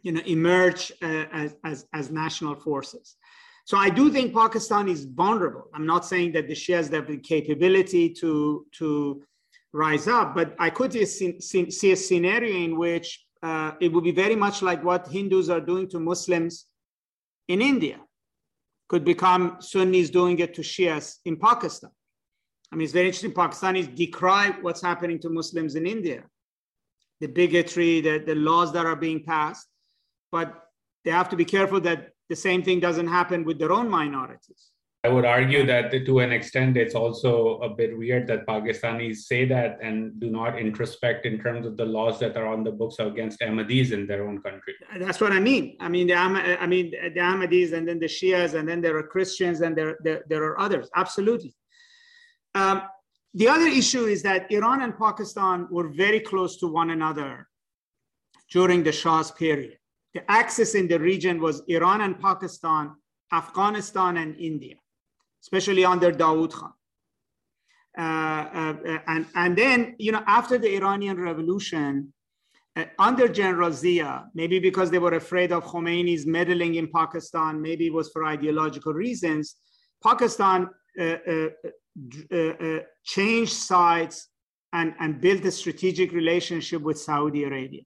you 0.02 0.12
know 0.12 0.20
emerge 0.26 0.92
uh, 1.02 1.26
as, 1.32 1.56
as, 1.64 1.86
as 1.92 2.10
national 2.10 2.54
forces. 2.54 3.16
So 3.66 3.78
I 3.78 3.88
do 3.88 4.10
think 4.10 4.34
Pakistan 4.34 4.88
is 4.88 5.06
vulnerable. 5.06 5.70
I'm 5.74 5.86
not 5.86 6.04
saying 6.04 6.32
that 6.32 6.48
the 6.48 6.54
Shias 6.54 6.92
have 6.92 7.06
the 7.08 7.18
capability 7.18 8.10
to 8.20 8.66
to 8.78 9.22
rise 9.74 10.06
up. 10.08 10.34
But 10.34 10.54
I 10.58 10.70
could 10.70 10.92
see 10.92 11.40
see 11.40 11.92
a 11.92 11.96
scenario 11.96 12.54
in 12.56 12.78
which 12.78 13.26
uh, 13.42 13.72
it 13.80 13.92
would 13.92 14.04
be 14.04 14.12
very 14.12 14.36
much 14.36 14.62
like 14.62 14.82
what 14.82 15.06
Hindus 15.08 15.50
are 15.50 15.60
doing 15.60 15.86
to 15.90 16.00
Muslims 16.00 16.66
in 17.48 17.60
India, 17.60 18.00
could 18.88 19.04
become 19.04 19.58
Sunnis 19.60 20.08
doing 20.08 20.38
it 20.38 20.54
to 20.54 20.62
Shias 20.62 21.16
in 21.26 21.36
Pakistan. 21.36 21.90
I 22.72 22.76
mean, 22.76 22.84
it's 22.84 22.92
very 22.92 23.06
interesting. 23.06 23.32
Pakistanis 23.32 23.94
decry 23.94 24.54
what's 24.62 24.80
happening 24.80 25.18
to 25.20 25.28
Muslims 25.28 25.74
in 25.74 25.86
India, 25.86 26.24
the 27.20 27.26
bigotry, 27.26 28.00
the, 28.00 28.22
the 28.24 28.34
laws 28.34 28.72
that 28.72 28.86
are 28.86 28.96
being 28.96 29.22
passed, 29.22 29.68
but 30.32 30.48
they 31.04 31.10
have 31.10 31.28
to 31.28 31.36
be 31.36 31.44
careful 31.44 31.80
that 31.82 32.10
the 32.30 32.36
same 32.36 32.62
thing 32.62 32.80
doesn't 32.80 33.08
happen 33.08 33.44
with 33.44 33.58
their 33.58 33.72
own 33.72 33.90
minorities. 33.90 34.70
I 35.04 35.08
would 35.08 35.26
argue 35.26 35.66
that 35.66 35.90
to 35.92 36.18
an 36.20 36.32
extent, 36.32 36.78
it's 36.78 36.94
also 36.94 37.58
a 37.58 37.68
bit 37.68 37.96
weird 37.96 38.26
that 38.28 38.46
Pakistanis 38.46 39.16
say 39.16 39.44
that 39.44 39.78
and 39.82 40.18
do 40.18 40.30
not 40.30 40.58
introspect 40.58 41.26
in 41.26 41.38
terms 41.38 41.66
of 41.66 41.76
the 41.76 41.84
laws 41.84 42.18
that 42.20 42.38
are 42.38 42.46
on 42.46 42.64
the 42.64 42.72
books 42.72 42.96
against 42.98 43.40
Ahmadis 43.40 43.92
in 43.92 44.06
their 44.06 44.26
own 44.26 44.40
country. 44.40 44.72
That's 44.98 45.20
what 45.20 45.32
I 45.32 45.40
mean. 45.40 45.76
I 45.78 45.90
mean, 45.90 46.06
the 46.06 46.14
I 46.14 46.66
mean 46.66 46.90
the 46.90 47.20
Ahmadis, 47.20 47.74
and 47.74 47.86
then 47.86 47.98
the 47.98 48.06
Shias, 48.06 48.54
and 48.54 48.66
then 48.66 48.80
there 48.80 48.96
are 48.96 49.02
Christians, 49.02 49.60
and 49.60 49.76
there 49.76 49.98
there, 50.02 50.22
there 50.26 50.42
are 50.42 50.58
others. 50.58 50.88
Absolutely. 50.96 51.54
Um, 52.54 52.84
the 53.34 53.48
other 53.48 53.66
issue 53.66 54.06
is 54.06 54.22
that 54.22 54.50
Iran 54.50 54.80
and 54.80 54.96
Pakistan 54.96 55.68
were 55.70 55.88
very 55.88 56.20
close 56.20 56.56
to 56.60 56.66
one 56.66 56.88
another 56.88 57.46
during 58.50 58.82
the 58.82 58.92
Shah's 58.92 59.30
period. 59.32 59.76
The 60.14 60.22
axis 60.30 60.74
in 60.74 60.88
the 60.88 60.98
region 60.98 61.42
was 61.42 61.62
Iran 61.68 62.00
and 62.00 62.18
Pakistan, 62.18 62.94
Afghanistan 63.30 64.16
and 64.16 64.34
India 64.36 64.76
especially 65.44 65.84
under 65.84 66.10
Dawood 66.10 66.52
Khan. 66.52 66.72
Uh, 67.96 68.02
uh, 68.02 68.98
and, 69.06 69.26
and 69.34 69.56
then, 69.56 69.94
you 69.98 70.10
know, 70.10 70.24
after 70.26 70.56
the 70.58 70.74
Iranian 70.74 71.20
Revolution, 71.20 72.12
uh, 72.76 72.84
under 72.98 73.28
General 73.28 73.70
Zia, 73.70 74.26
maybe 74.34 74.58
because 74.58 74.90
they 74.90 74.98
were 74.98 75.14
afraid 75.14 75.52
of 75.52 75.64
Khomeini's 75.64 76.26
meddling 76.26 76.74
in 76.74 76.88
Pakistan, 76.90 77.62
maybe 77.62 77.86
it 77.86 77.92
was 77.92 78.10
for 78.10 78.24
ideological 78.24 78.94
reasons, 78.94 79.56
Pakistan 80.02 80.68
uh, 80.98 81.04
uh, 81.04 81.48
uh, 82.36 82.78
changed 83.04 83.52
sides 83.52 84.28
and, 84.72 84.94
and 84.98 85.20
built 85.20 85.44
a 85.44 85.50
strategic 85.52 86.12
relationship 86.12 86.82
with 86.82 86.98
Saudi 86.98 87.44
Arabia. 87.44 87.82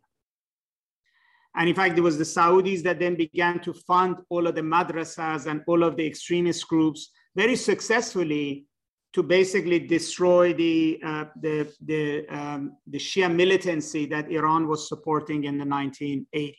And 1.54 1.68
in 1.68 1.74
fact, 1.74 1.98
it 1.98 2.02
was 2.02 2.16
the 2.16 2.24
Saudis 2.24 2.82
that 2.84 2.98
then 3.00 3.16
began 3.16 3.58
to 3.60 3.74
fund 3.74 4.16
all 4.30 4.46
of 4.46 4.54
the 4.54 4.62
madrasas 4.62 5.46
and 5.46 5.62
all 5.66 5.82
of 5.82 5.96
the 5.96 6.06
extremist 6.06 6.66
groups 6.68 7.10
very 7.36 7.56
successfully 7.56 8.66
to 9.12 9.22
basically 9.22 9.80
destroy 9.80 10.52
the, 10.52 11.00
uh, 11.04 11.24
the, 11.40 11.72
the, 11.84 12.26
um, 12.28 12.76
the 12.86 12.98
Shia 12.98 13.34
militancy 13.34 14.06
that 14.06 14.30
Iran 14.30 14.68
was 14.68 14.88
supporting 14.88 15.44
in 15.44 15.58
the 15.58 15.64
1980s, 15.64 16.54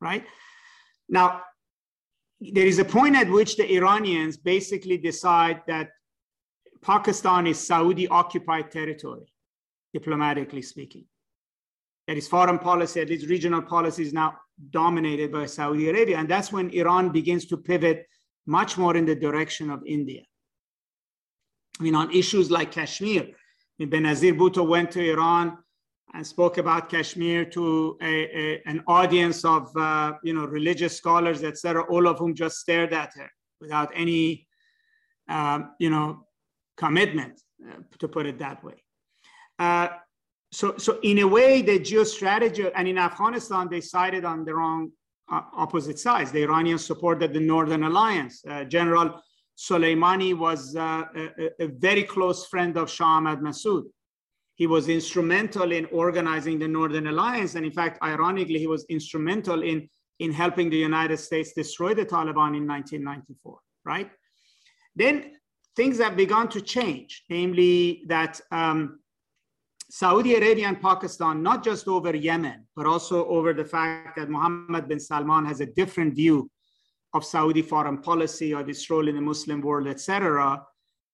right? 0.00 0.24
Now, 1.08 1.42
there 2.40 2.66
is 2.66 2.78
a 2.78 2.84
point 2.84 3.16
at 3.16 3.28
which 3.28 3.56
the 3.56 3.70
Iranians 3.74 4.36
basically 4.36 4.96
decide 4.96 5.62
that 5.66 5.90
Pakistan 6.82 7.46
is 7.46 7.58
Saudi 7.58 8.08
occupied 8.08 8.70
territory, 8.70 9.26
diplomatically 9.92 10.62
speaking. 10.62 11.06
that 12.06 12.16
is 12.16 12.28
foreign 12.28 12.58
policy, 12.58 13.00
at 13.00 13.08
least 13.08 13.28
regional 13.28 13.62
policy, 13.62 14.02
is 14.02 14.12
now 14.12 14.36
dominated 14.70 15.32
by 15.32 15.46
Saudi 15.46 15.88
Arabia. 15.88 16.18
And 16.18 16.28
that's 16.28 16.52
when 16.52 16.70
Iran 16.70 17.10
begins 17.10 17.46
to 17.46 17.56
pivot 17.56 18.06
much 18.46 18.76
more 18.76 18.96
in 18.96 19.06
the 19.06 19.14
direction 19.14 19.70
of 19.70 19.82
India. 19.86 20.22
I 21.78 21.82
mean, 21.82 21.94
on 21.94 22.10
issues 22.12 22.50
like 22.50 22.72
Kashmir, 22.72 23.22
I 23.22 23.34
mean, 23.78 23.90
Benazir 23.90 24.36
Bhutto 24.36 24.66
went 24.66 24.90
to 24.92 25.10
Iran 25.10 25.58
and 26.14 26.24
spoke 26.24 26.58
about 26.58 26.88
Kashmir 26.88 27.44
to 27.46 27.98
a, 28.00 28.04
a, 28.06 28.62
an 28.66 28.82
audience 28.86 29.44
of 29.44 29.76
uh, 29.76 30.12
you 30.22 30.32
know 30.32 30.44
religious 30.44 30.96
scholars, 30.96 31.42
etc., 31.42 31.82
all 31.90 32.06
of 32.06 32.18
whom 32.18 32.34
just 32.34 32.58
stared 32.58 32.92
at 32.92 33.12
her 33.14 33.28
without 33.60 33.90
any 33.94 34.46
um, 35.28 35.72
you 35.80 35.90
know 35.90 36.26
commitment, 36.76 37.40
uh, 37.68 37.78
to 37.98 38.06
put 38.06 38.26
it 38.26 38.38
that 38.38 38.62
way. 38.62 38.74
Uh, 39.58 39.88
so, 40.52 40.76
so 40.76 41.00
in 41.02 41.18
a 41.18 41.26
way, 41.26 41.62
the 41.62 41.80
geostrategy, 41.80 42.70
and 42.76 42.86
in 42.86 42.96
Afghanistan, 42.96 43.68
they 43.68 43.80
sided 43.80 44.24
on 44.24 44.44
the 44.44 44.54
wrong 44.54 44.92
opposite 45.30 45.98
sides. 45.98 46.30
The 46.32 46.42
Iranians 46.42 46.84
supported 46.84 47.32
the 47.32 47.40
Northern 47.40 47.84
Alliance. 47.84 48.44
Uh, 48.48 48.64
General 48.64 49.20
Soleimani 49.56 50.36
was 50.36 50.76
uh, 50.76 51.04
a, 51.16 51.62
a, 51.64 51.66
very 51.68 52.02
close 52.02 52.46
friend 52.46 52.76
of 52.76 52.90
Shah 52.90 53.18
Ahmad 53.18 53.40
Massoud. 53.40 53.84
He 54.56 54.66
was 54.66 54.88
instrumental 54.88 55.72
in 55.72 55.86
organizing 55.86 56.58
the 56.58 56.68
Northern 56.68 57.06
Alliance. 57.06 57.54
And 57.54 57.64
in 57.64 57.72
fact, 57.72 58.02
ironically, 58.02 58.58
he 58.58 58.66
was 58.66 58.84
instrumental 58.88 59.62
in, 59.62 59.88
in 60.18 60.32
helping 60.32 60.70
the 60.70 60.76
United 60.76 61.18
States 61.18 61.52
destroy 61.52 61.94
the 61.94 62.04
Taliban 62.04 62.56
in 62.56 62.66
1994, 62.66 63.58
right? 63.84 64.10
Then 64.94 65.32
things 65.76 65.98
have 65.98 66.16
begun 66.16 66.48
to 66.48 66.60
change, 66.60 67.24
namely 67.28 68.04
that 68.06 68.40
um, 68.52 69.00
Saudi 69.90 70.34
Arabia 70.34 70.66
and 70.68 70.80
Pakistan, 70.80 71.42
not 71.42 71.62
just 71.62 71.86
over 71.88 72.14
Yemen, 72.14 72.66
but 72.74 72.86
also 72.86 73.26
over 73.26 73.52
the 73.52 73.64
fact 73.64 74.16
that 74.16 74.30
Mohammed 74.30 74.88
bin 74.88 74.98
Salman 74.98 75.44
has 75.44 75.60
a 75.60 75.66
different 75.66 76.14
view 76.14 76.50
of 77.12 77.24
Saudi 77.24 77.62
foreign 77.62 77.98
policy 77.98 78.52
or 78.54 78.68
its 78.68 78.88
role 78.90 79.08
in 79.08 79.14
the 79.14 79.20
Muslim 79.20 79.60
world, 79.60 79.86
etc., 79.86 80.64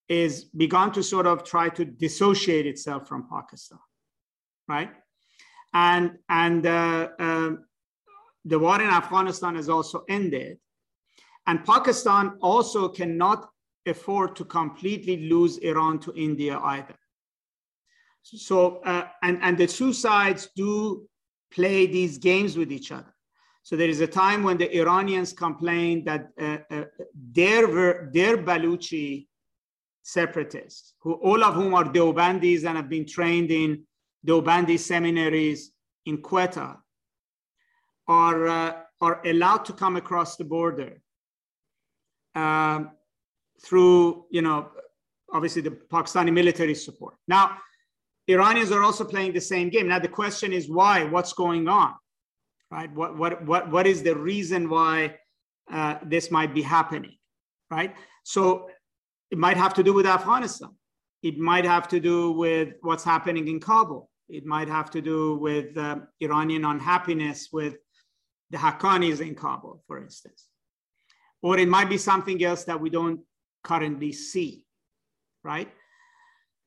is 0.08 0.44
begun 0.44 0.90
to 0.92 1.02
sort 1.02 1.26
of 1.26 1.44
try 1.44 1.68
to 1.68 1.84
dissociate 1.84 2.66
itself 2.66 3.06
from 3.06 3.28
Pakistan, 3.28 3.78
right? 4.66 4.90
And 5.72 6.18
and 6.28 6.66
uh, 6.66 7.08
uh, 7.18 7.50
the 8.44 8.58
war 8.58 8.80
in 8.80 8.88
Afghanistan 8.88 9.54
has 9.54 9.68
also 9.68 10.04
ended, 10.08 10.58
and 11.46 11.64
Pakistan 11.64 12.38
also 12.40 12.88
cannot 12.88 13.50
afford 13.86 14.34
to 14.36 14.44
completely 14.44 15.28
lose 15.28 15.58
Iran 15.58 15.98
to 16.00 16.12
India 16.14 16.58
either. 16.58 16.96
So, 18.22 18.78
uh, 18.84 19.08
and, 19.22 19.38
and 19.42 19.58
the 19.58 19.66
two 19.66 19.92
sides 19.92 20.48
do 20.54 21.06
play 21.50 21.86
these 21.86 22.18
games 22.18 22.56
with 22.56 22.70
each 22.70 22.92
other. 22.92 23.14
So 23.62 23.76
there 23.76 23.88
is 23.88 24.00
a 24.00 24.06
time 24.06 24.42
when 24.42 24.56
the 24.56 24.74
Iranians 24.76 25.32
complained 25.32 26.06
that 26.06 26.30
uh, 26.40 26.58
uh, 26.70 26.84
their, 27.32 28.10
their 28.12 28.38
Baluchi 28.38 29.26
separatists, 30.02 30.94
who 31.00 31.14
all 31.14 31.44
of 31.44 31.54
whom 31.54 31.74
are 31.74 31.84
Deobandis 31.84 32.64
and 32.64 32.76
have 32.76 32.88
been 32.88 33.06
trained 33.06 33.50
in 33.50 33.84
Deobandi 34.26 34.78
seminaries 34.78 35.72
in 36.06 36.18
Quetta, 36.22 36.78
are, 38.08 38.48
uh, 38.48 38.72
are 39.00 39.20
allowed 39.26 39.64
to 39.66 39.72
come 39.72 39.96
across 39.96 40.36
the 40.36 40.44
border 40.44 41.00
um, 42.34 42.90
through, 43.62 44.24
you 44.30 44.42
know, 44.42 44.70
obviously 45.32 45.62
the 45.62 45.70
Pakistani 45.70 46.32
military 46.32 46.74
support. 46.74 47.14
Now, 47.28 47.58
Iranians 48.30 48.70
are 48.70 48.82
also 48.82 49.04
playing 49.04 49.32
the 49.32 49.40
same 49.40 49.68
game. 49.70 49.88
Now 49.88 49.98
the 49.98 50.08
question 50.08 50.52
is 50.52 50.68
why? 50.68 51.04
What's 51.04 51.32
going 51.32 51.68
on? 51.68 51.94
Right? 52.70 52.92
What 52.94 53.18
what 53.18 53.44
what 53.44 53.70
what 53.70 53.86
is 53.86 54.02
the 54.02 54.16
reason 54.16 54.68
why 54.68 55.16
uh, 55.72 55.96
this 56.04 56.30
might 56.30 56.54
be 56.54 56.62
happening? 56.62 57.16
Right? 57.70 57.94
So 58.24 58.68
it 59.30 59.38
might 59.38 59.56
have 59.56 59.74
to 59.74 59.82
do 59.82 59.92
with 59.92 60.06
Afghanistan. 60.06 60.70
It 61.22 61.38
might 61.38 61.64
have 61.64 61.88
to 61.88 62.00
do 62.00 62.32
with 62.32 62.74
what's 62.82 63.04
happening 63.04 63.48
in 63.48 63.60
Kabul. 63.60 64.08
It 64.28 64.46
might 64.46 64.68
have 64.68 64.90
to 64.92 65.00
do 65.00 65.36
with 65.36 65.76
uh, 65.76 65.96
Iranian 66.20 66.64
unhappiness 66.64 67.48
with 67.52 67.74
the 68.50 68.58
Haqqanis 68.58 69.20
in 69.20 69.34
Kabul, 69.34 69.82
for 69.86 69.98
instance. 70.02 70.46
Or 71.42 71.58
it 71.58 71.68
might 71.68 71.88
be 71.88 71.98
something 71.98 72.42
else 72.44 72.64
that 72.64 72.80
we 72.80 72.90
don't 72.90 73.20
currently 73.64 74.12
see, 74.12 74.66
right? 75.42 75.70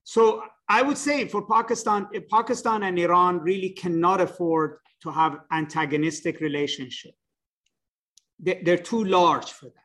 So 0.04 0.44
I 0.70 0.82
would 0.82 0.98
say 0.98 1.28
for 1.28 1.46
Pakistan, 1.46 2.08
Pakistan 2.32 2.84
and 2.84 2.98
Iran 2.98 3.40
really 3.40 3.70
cannot 3.70 4.22
afford 4.22 4.78
to 5.02 5.12
have 5.12 5.42
antagonistic 5.52 6.40
relationship. 6.40 7.12
They're 8.40 8.78
too 8.78 9.04
large 9.04 9.52
for 9.52 9.66
that. 9.66 9.84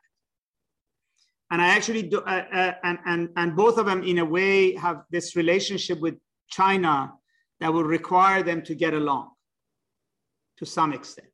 And 1.51 1.61
I 1.61 1.67
actually 1.67 2.03
do, 2.03 2.19
uh, 2.19 2.45
uh, 2.53 2.73
and, 2.83 2.99
and, 3.05 3.29
and 3.35 3.55
both 3.55 3.77
of 3.77 3.85
them 3.85 4.03
in 4.03 4.19
a 4.19 4.25
way 4.25 4.75
have 4.75 5.03
this 5.09 5.35
relationship 5.35 5.99
with 5.99 6.15
China 6.49 7.13
that 7.59 7.73
will 7.73 7.83
require 7.83 8.43
them 8.43 8.61
to 8.63 8.75
get 8.75 8.93
along 8.93 9.31
to 10.57 10.65
some 10.65 10.93
extent. 10.93 11.27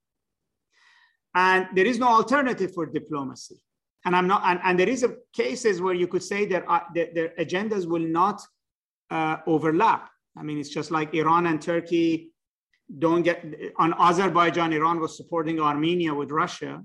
And 1.36 1.68
there 1.76 1.86
is 1.86 2.00
no 2.00 2.08
alternative 2.08 2.74
for 2.74 2.86
diplomacy. 2.86 3.62
And 4.06 4.16
I'm 4.16 4.28
not, 4.28 4.44
and, 4.46 4.60
and 4.64 4.80
there 4.80 4.88
is 4.88 5.04
a 5.04 5.16
cases 5.34 5.82
where 5.82 5.94
you 5.94 6.08
could 6.08 6.24
say 6.24 6.46
that 6.46 6.64
uh, 6.68 6.82
their, 6.94 7.10
their 7.14 7.30
agendas 7.40 7.86
will 7.86 8.08
not 8.08 8.42
uh, 9.12 9.38
overlap. 9.48 10.10
I 10.38 10.44
mean, 10.44 10.58
it's 10.60 10.70
just 10.70 10.92
like 10.92 11.14
Iran 11.14 11.48
and 11.48 11.62
Turkey 11.62 12.32
don't 13.00 13.24
get 13.24 13.44
on 13.78 13.94
Azerbaijan. 13.94 14.74
Iran 14.74 15.00
was 15.00 15.18
supporting 15.18 15.60
Armenia 15.60 16.14
with 16.14 16.32
Russia, 16.32 16.84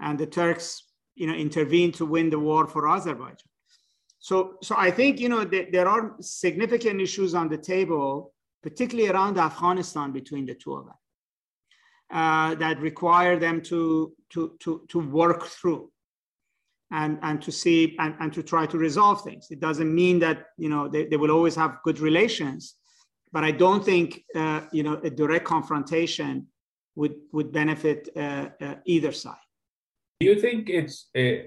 and 0.00 0.18
the 0.18 0.26
Turks, 0.26 0.86
you 1.14 1.26
know, 1.26 1.34
intervened 1.34 1.94
to 1.94 2.06
win 2.06 2.30
the 2.30 2.38
war 2.38 2.66
for 2.66 2.88
Azerbaijan. 2.88 3.36
So, 4.18 4.56
so 4.62 4.74
I 4.76 4.90
think 4.90 5.18
you 5.18 5.28
know 5.28 5.44
th- 5.44 5.68
there 5.72 5.88
are 5.88 6.16
significant 6.20 7.00
issues 7.00 7.34
on 7.34 7.48
the 7.48 7.58
table, 7.58 8.32
particularly 8.62 9.10
around 9.10 9.38
Afghanistan 9.38 10.12
between 10.12 10.46
the 10.46 10.54
two 10.54 10.74
of 10.74 10.86
them, 10.86 10.94
uh, 12.10 12.54
that 12.56 12.80
require 12.80 13.38
them 13.38 13.62
to 13.62 14.12
to 14.30 14.56
to 14.60 14.84
to 14.88 14.98
work 14.98 15.44
through 15.46 15.90
and, 16.90 17.18
and 17.22 17.40
to 17.42 17.52
see 17.52 17.96
and, 17.98 18.14
and 18.20 18.32
to 18.32 18.42
try 18.42 18.66
to 18.66 18.78
resolve 18.78 19.22
things. 19.22 19.48
It 19.50 19.60
doesn't 19.60 19.92
mean 19.94 20.18
that 20.20 20.46
you 20.58 20.68
know 20.68 20.88
they, 20.88 21.06
they 21.06 21.16
will 21.16 21.30
always 21.30 21.54
have 21.54 21.78
good 21.84 22.00
relations, 22.00 22.74
but 23.32 23.44
I 23.44 23.50
don't 23.50 23.84
think 23.84 24.24
uh, 24.34 24.62
you 24.72 24.82
know 24.82 25.00
a 25.04 25.10
direct 25.10 25.44
confrontation 25.44 26.46
would 26.96 27.14
would 27.32 27.52
benefit 27.52 28.08
uh, 28.16 28.48
uh, 28.60 28.74
either 28.84 29.12
side. 29.12 29.46
Do 30.20 30.26
you 30.26 30.40
think 30.40 30.68
it's 30.68 31.08
a, 31.16 31.46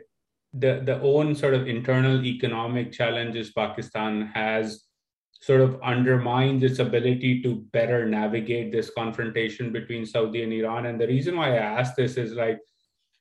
the 0.53 0.81
the 0.85 1.01
own 1.01 1.35
sort 1.35 1.53
of 1.53 1.67
internal 1.67 2.25
economic 2.25 2.91
challenges 2.91 3.51
Pakistan 3.51 4.31
has 4.33 4.85
sort 5.41 5.59
of 5.59 5.77
undermines 5.83 6.63
its 6.63 6.79
ability 6.79 7.41
to 7.43 7.55
better 7.73 8.05
navigate 8.05 8.71
this 8.71 8.89
confrontation 8.89 9.73
between 9.73 10.05
Saudi 10.05 10.41
and 10.43 10.53
Iran? 10.53 10.85
And 10.85 10.99
the 10.99 11.07
reason 11.07 11.35
why 11.35 11.55
I 11.55 11.57
ask 11.57 11.95
this 11.95 12.15
is 12.15 12.31
like 12.31 12.59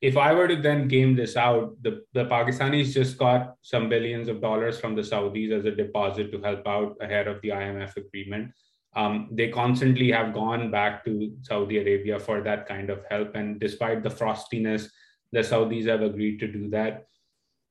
if 0.03 0.17
I 0.17 0.33
were 0.33 0.49
to 0.49 0.57
then 0.57 0.89
game 0.89 1.15
this 1.15 1.37
out, 1.37 1.81
the, 1.81 2.03
the 2.11 2.25
Pakistanis 2.25 2.93
just 2.93 3.17
got 3.17 3.55
some 3.61 3.87
billions 3.87 4.27
of 4.27 4.41
dollars 4.41 4.77
from 4.77 4.95
the 4.95 5.01
Saudis 5.01 5.57
as 5.57 5.63
a 5.63 5.71
deposit 5.71 6.29
to 6.33 6.41
help 6.41 6.67
out 6.67 6.97
ahead 6.99 7.29
of 7.29 7.41
the 7.41 7.49
IMF 7.49 7.95
agreement. 7.95 8.51
Um, 8.97 9.29
they 9.31 9.47
constantly 9.47 10.11
have 10.11 10.33
gone 10.33 10.69
back 10.69 11.05
to 11.05 11.31
Saudi 11.43 11.77
Arabia 11.77 12.19
for 12.19 12.41
that 12.41 12.67
kind 12.67 12.89
of 12.89 13.05
help. 13.09 13.35
And 13.35 13.61
despite 13.61 14.03
the 14.03 14.09
frostiness, 14.09 14.89
the 15.31 15.39
Saudis 15.39 15.87
have 15.87 16.01
agreed 16.01 16.37
to 16.41 16.51
do 16.51 16.69
that. 16.71 17.05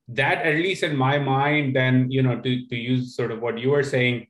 That, 0.08 0.38
at 0.38 0.54
least 0.54 0.84
in 0.84 0.96
my 0.96 1.18
mind, 1.18 1.76
then, 1.76 2.10
you 2.10 2.22
know, 2.22 2.40
to, 2.40 2.66
to 2.66 2.76
use 2.76 3.14
sort 3.14 3.30
of 3.30 3.42
what 3.42 3.58
you 3.58 3.68
were 3.68 3.84
saying, 3.84 4.28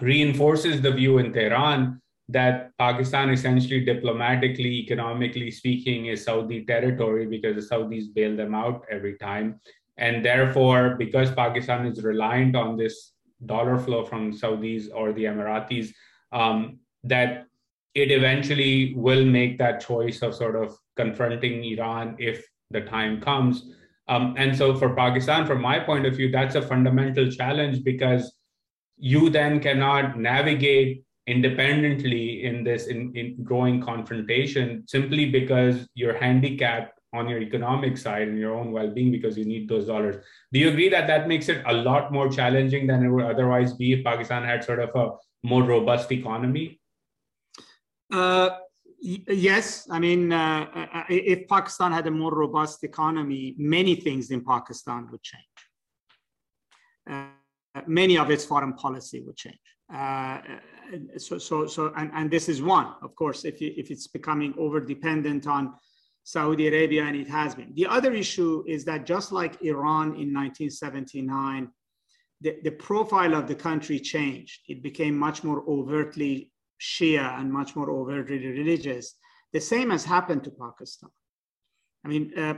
reinforces 0.00 0.80
the 0.80 0.92
view 0.92 1.18
in 1.18 1.34
Tehran 1.34 2.00
that 2.28 2.76
Pakistan 2.78 3.30
essentially 3.30 3.84
diplomatically, 3.84 4.80
economically 4.80 5.50
speaking, 5.50 6.06
is 6.06 6.24
Saudi 6.24 6.64
territory 6.64 7.26
because 7.26 7.56
the 7.56 7.76
Saudis 7.76 8.12
bail 8.12 8.36
them 8.36 8.54
out 8.54 8.84
every 8.90 9.16
time. 9.16 9.60
And 9.96 10.24
therefore, 10.24 10.96
because 10.98 11.30
Pakistan 11.32 11.86
is 11.86 12.02
reliant 12.02 12.54
on 12.54 12.76
this 12.76 13.12
dollar 13.46 13.78
flow 13.78 14.04
from 14.04 14.32
Saudis 14.32 14.88
or 14.94 15.12
the 15.12 15.24
Emiratis, 15.24 15.90
um, 16.32 16.78
that 17.04 17.46
it 17.94 18.10
eventually 18.10 18.94
will 18.94 19.24
make 19.24 19.58
that 19.58 19.80
choice 19.80 20.22
of 20.22 20.34
sort 20.34 20.54
of 20.54 20.76
confronting 20.96 21.64
Iran 21.64 22.14
if 22.18 22.46
the 22.70 22.82
time 22.82 23.20
comes. 23.20 23.72
Um, 24.08 24.34
and 24.36 24.56
so, 24.56 24.74
for 24.74 24.94
Pakistan, 24.94 25.46
from 25.46 25.60
my 25.60 25.78
point 25.78 26.06
of 26.06 26.14
view, 26.14 26.30
that's 26.30 26.54
a 26.54 26.62
fundamental 26.62 27.30
challenge 27.30 27.82
because 27.84 28.32
you 28.98 29.30
then 29.30 29.60
cannot 29.60 30.18
navigate 30.18 31.04
independently 31.28 32.44
in 32.44 32.64
this 32.64 32.86
in, 32.86 33.12
in 33.16 33.42
growing 33.42 33.80
confrontation 33.80 34.84
simply 34.86 35.30
because 35.30 35.88
you're 35.94 36.18
handicapped 36.18 36.94
on 37.14 37.28
your 37.28 37.40
economic 37.40 37.96
side 37.96 38.28
and 38.28 38.38
your 38.38 38.54
own 38.54 38.72
well-being 38.72 39.10
because 39.10 39.38
you 39.38 39.44
need 39.44 39.68
those 39.68 39.86
dollars 39.86 40.16
do 40.52 40.58
you 40.58 40.68
agree 40.68 40.88
that 40.88 41.06
that 41.06 41.28
makes 41.28 41.48
it 41.48 41.62
a 41.66 41.72
lot 41.72 42.12
more 42.12 42.28
challenging 42.28 42.86
than 42.86 43.04
it 43.04 43.08
would 43.08 43.24
otherwise 43.24 43.72
be 43.74 43.92
if 43.92 44.04
pakistan 44.04 44.42
had 44.44 44.62
sort 44.62 44.80
of 44.80 44.90
a 44.94 45.06
more 45.42 45.62
robust 45.62 46.12
economy 46.12 46.66
Uh, 48.10 48.50
yes, 49.00 49.86
I 49.90 49.98
mean, 49.98 50.32
uh, 50.32 50.88
uh, 50.94 51.04
if 51.08 51.46
Pakistan 51.48 51.92
had 51.92 52.06
a 52.06 52.10
more 52.10 52.34
robust 52.34 52.84
economy, 52.84 53.54
many 53.58 53.94
things 53.94 54.30
in 54.30 54.44
Pakistan 54.44 55.08
would 55.10 55.22
change. 55.22 55.44
Uh, 57.08 57.82
many 57.86 58.18
of 58.18 58.30
its 58.30 58.44
foreign 58.44 58.72
policy 58.74 59.22
would 59.24 59.36
change. 59.36 59.58
So, 61.16 61.38
so, 61.38 61.66
so, 61.66 61.92
and, 61.96 62.10
and 62.14 62.30
this 62.30 62.48
is 62.48 62.62
one, 62.62 62.94
of 63.02 63.14
course, 63.14 63.44
if, 63.44 63.60
you, 63.60 63.72
if 63.76 63.90
it's 63.90 64.06
becoming 64.06 64.54
over 64.58 64.80
dependent 64.80 65.46
on 65.46 65.74
Saudi 66.24 66.68
Arabia, 66.68 67.04
and 67.04 67.16
it 67.16 67.28
has 67.28 67.54
been. 67.54 67.72
The 67.74 67.86
other 67.86 68.12
issue 68.12 68.62
is 68.66 68.84
that 68.84 69.06
just 69.06 69.32
like 69.32 69.62
Iran 69.62 70.08
in 70.08 70.32
1979, 70.34 71.70
the, 72.40 72.56
the 72.62 72.70
profile 72.70 73.34
of 73.34 73.48
the 73.48 73.54
country 73.54 73.98
changed. 73.98 74.60
It 74.68 74.82
became 74.82 75.18
much 75.18 75.42
more 75.42 75.64
overtly 75.68 76.52
Shia 76.80 77.40
and 77.40 77.52
much 77.52 77.74
more 77.74 77.90
overtly 77.90 78.46
religious. 78.46 79.14
The 79.52 79.60
same 79.60 79.90
has 79.90 80.04
happened 80.04 80.44
to 80.44 80.50
Pakistan. 80.50 81.10
I 82.04 82.08
mean, 82.08 82.32
uh, 82.38 82.54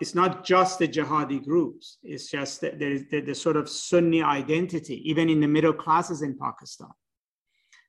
it's 0.00 0.14
not 0.14 0.44
just 0.44 0.78
the 0.78 0.88
jihadi 0.88 1.44
groups. 1.44 1.98
It's 2.02 2.30
just 2.30 2.60
there 2.60 2.80
is 2.80 3.08
the, 3.10 3.20
the, 3.20 3.34
sort 3.34 3.56
of 3.56 3.68
Sunni 3.68 4.22
identity, 4.22 5.08
even 5.08 5.30
in 5.30 5.40
the 5.40 5.46
middle 5.46 5.72
classes 5.72 6.22
in 6.22 6.36
Pakistan, 6.36 6.90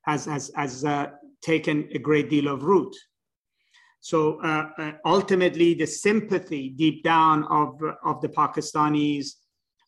has, 0.04 0.24
has, 0.26 0.50
has 0.56 0.84
uh, 0.84 1.06
taken 1.42 1.88
a 1.92 1.98
great 1.98 2.30
deal 2.30 2.48
of 2.48 2.62
root. 2.62 2.94
So 4.00 4.38
uh, 4.42 4.68
uh 4.78 4.92
ultimately, 5.04 5.74
the 5.74 5.86
sympathy 5.86 6.68
deep 6.68 7.02
down 7.02 7.44
of, 7.44 7.80
of 8.04 8.20
the 8.20 8.28
Pakistanis 8.28 9.28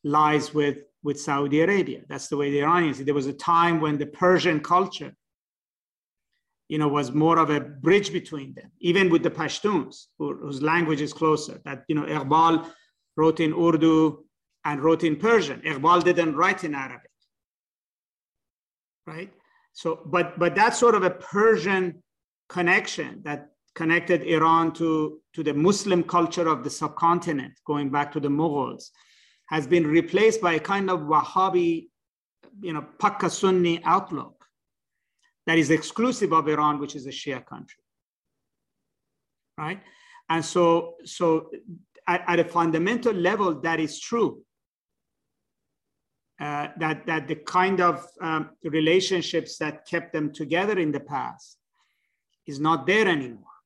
lies 0.05 0.55
with, 0.55 0.79
with 1.03 1.21
Saudi 1.21 1.61
Arabia. 1.61 2.01
That's 2.09 2.29
the 2.29 2.37
way 2.37 2.51
the 2.51 2.63
Iranians. 2.63 2.99
There 2.99 3.15
was 3.15 3.27
a 3.27 3.33
time 3.33 3.81
when 3.81 3.99
the 3.99 4.07
Persian 4.07 4.61
culture 4.61 5.13
you 6.69 6.79
know, 6.79 6.89
was 6.89 7.13
more 7.13 7.39
of 7.39 7.51
a 7.51 7.61
bridge 7.61 8.13
between 8.13 8.55
them, 8.55 8.71
even 8.81 9.09
with 9.09 9.23
the 9.23 9.31
Pashtuns, 9.31 10.07
whose 10.19 10.63
language 10.63 11.01
is 11.01 11.13
closer. 11.13 11.61
That, 11.65 11.85
you 11.89 11.95
know, 11.95 12.03
Iqbal 12.03 12.71
wrote 13.17 13.41
in 13.41 13.53
Urdu 13.53 14.25
and 14.65 14.83
wrote 14.83 15.05
in 15.05 15.17
Persian. 15.17 15.61
Iqbal 15.61 16.03
didn't 16.03 16.35
write 16.35 16.65
in 16.65 16.75
Arabic, 16.75 17.11
right? 19.07 19.33
So, 19.77 20.01
but 20.07 20.39
but 20.39 20.55
that 20.55 20.75
sort 20.75 20.95
of 20.95 21.03
a 21.03 21.11
Persian 21.11 22.03
connection 22.49 23.21
that 23.25 23.51
connected 23.75 24.23
Iran 24.23 24.73
to, 24.73 25.21
to 25.35 25.43
the 25.43 25.53
Muslim 25.53 26.03
culture 26.03 26.49
of 26.49 26.65
the 26.65 26.71
subcontinent, 26.71 27.53
going 27.67 27.91
back 27.91 28.11
to 28.13 28.21
the 28.21 28.29
Mughals, 28.29 28.85
has 29.51 29.67
been 29.67 29.87
replaced 29.87 30.41
by 30.41 30.55
a 30.55 30.59
kind 30.59 30.89
of 30.89 31.01
Wahhabi, 31.01 31.89
you 32.63 32.73
know, 32.73 32.87
Pakka 32.99 33.31
Sunni 33.31 33.85
outlook 33.85 34.47
that 35.47 35.59
is 35.59 35.71
exclusive 35.71 36.33
of 36.33 36.49
Iran, 36.49 36.79
which 36.79 36.97
is 36.97 37.07
a 37.07 37.11
Shia 37.11 37.45
country. 37.45 37.83
Right? 39.59 39.83
And 40.31 40.43
so, 40.43 40.95
so 41.05 41.51
at, 42.09 42.25
at 42.27 42.41
a 42.41 42.45
fundamental 42.45 43.13
level, 43.13 43.61
that 43.61 43.79
is 43.79 44.01
true. 44.01 44.41
Uh, 46.39 46.69
that, 46.77 47.07
that 47.07 47.27
the 47.27 47.35
kind 47.35 47.81
of 47.81 48.07
um, 48.21 48.51
relationships 48.63 49.57
that 49.57 49.87
kept 49.87 50.13
them 50.13 50.31
together 50.31 50.79
in 50.79 50.93
the 50.93 51.01
past 51.01 51.57
is 52.47 52.61
not 52.61 52.87
there 52.87 53.09
anymore. 53.09 53.57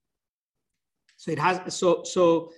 So 1.16 1.32
it 1.32 1.38
has, 1.40 1.74
so, 1.74 2.04
so, 2.04 2.52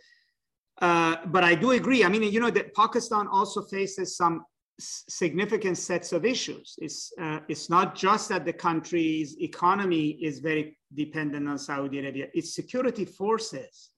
uh, 0.83 1.17
but 1.27 1.45
I 1.45 1.55
do 1.55 1.71
agree. 1.71 2.05
I 2.05 2.09
mean, 2.09 2.25
you 2.25 2.41
know, 2.41 2.51
that 2.51 2.75
Pakistan 2.75 3.27
also 3.27 3.63
faces 3.63 4.15
some 4.15 4.45
significant 4.79 5.79
sets 5.79 6.13
of 6.13 6.27
issues. 6.27 6.75
It's, 6.79 7.11
uh, 7.19 7.39
it's 7.49 7.71
not 7.71 7.95
just 7.95 8.29
that 8.29 8.45
the 8.45 8.53
country's 8.53 9.41
economy 9.41 10.11
is 10.23 10.41
very 10.41 10.77
dependent 10.95 11.49
on 11.49 11.59
Saudi 11.59 12.01
Arabia, 12.01 12.27
its 12.35 12.55
security 12.55 13.07
forces 13.07 13.91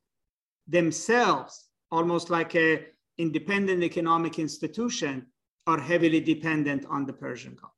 themselves, 0.69 1.71
almost 1.91 2.31
like 2.31 2.55
a 2.55 2.87
independent 3.19 3.83
economic 3.83 4.39
institution, 4.39 5.27
are 5.67 5.81
heavily 5.81 6.21
dependent 6.21 6.85
on 6.89 7.07
the 7.07 7.12
Persian 7.12 7.55
Gulf. 7.61 7.73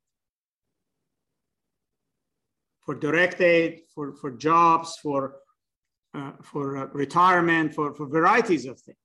For 2.84 2.94
direct 2.94 3.40
aid, 3.40 3.80
for, 3.94 4.14
for 4.14 4.30
jobs, 4.30 4.96
for, 5.02 5.36
uh, 6.14 6.32
for 6.42 6.76
uh, 6.76 6.86
retirement, 6.92 7.74
for, 7.74 7.94
for 7.94 8.06
varieties 8.06 8.64
of 8.66 8.80
things. 8.80 8.98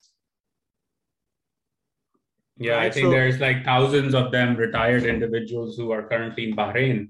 Yeah, 2.58 2.76
right? 2.76 2.86
I 2.86 2.90
think 2.92 3.06
so, 3.06 3.12
there's 3.12 3.40
like 3.40 3.66
thousands 3.66 4.14
of 4.14 4.32
them 4.32 4.56
retired 4.56 5.06
individuals 5.06 5.78
who 5.78 5.92
are 5.92 6.04
currently 6.04 6.50
in 6.50 6.56
Bahrain. 6.56 7.10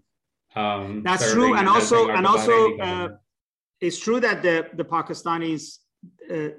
Um, 0.55 1.01
that's 1.03 1.31
true, 1.31 1.55
and 1.55 1.67
also 1.67 2.09
and 2.09 2.25
also 2.25 2.77
uh, 2.77 3.09
it's 3.79 3.97
true 3.99 4.19
that 4.19 4.43
the 4.43 4.67
the 4.73 4.83
Pakistanis 4.83 5.79
uh, 6.29 6.49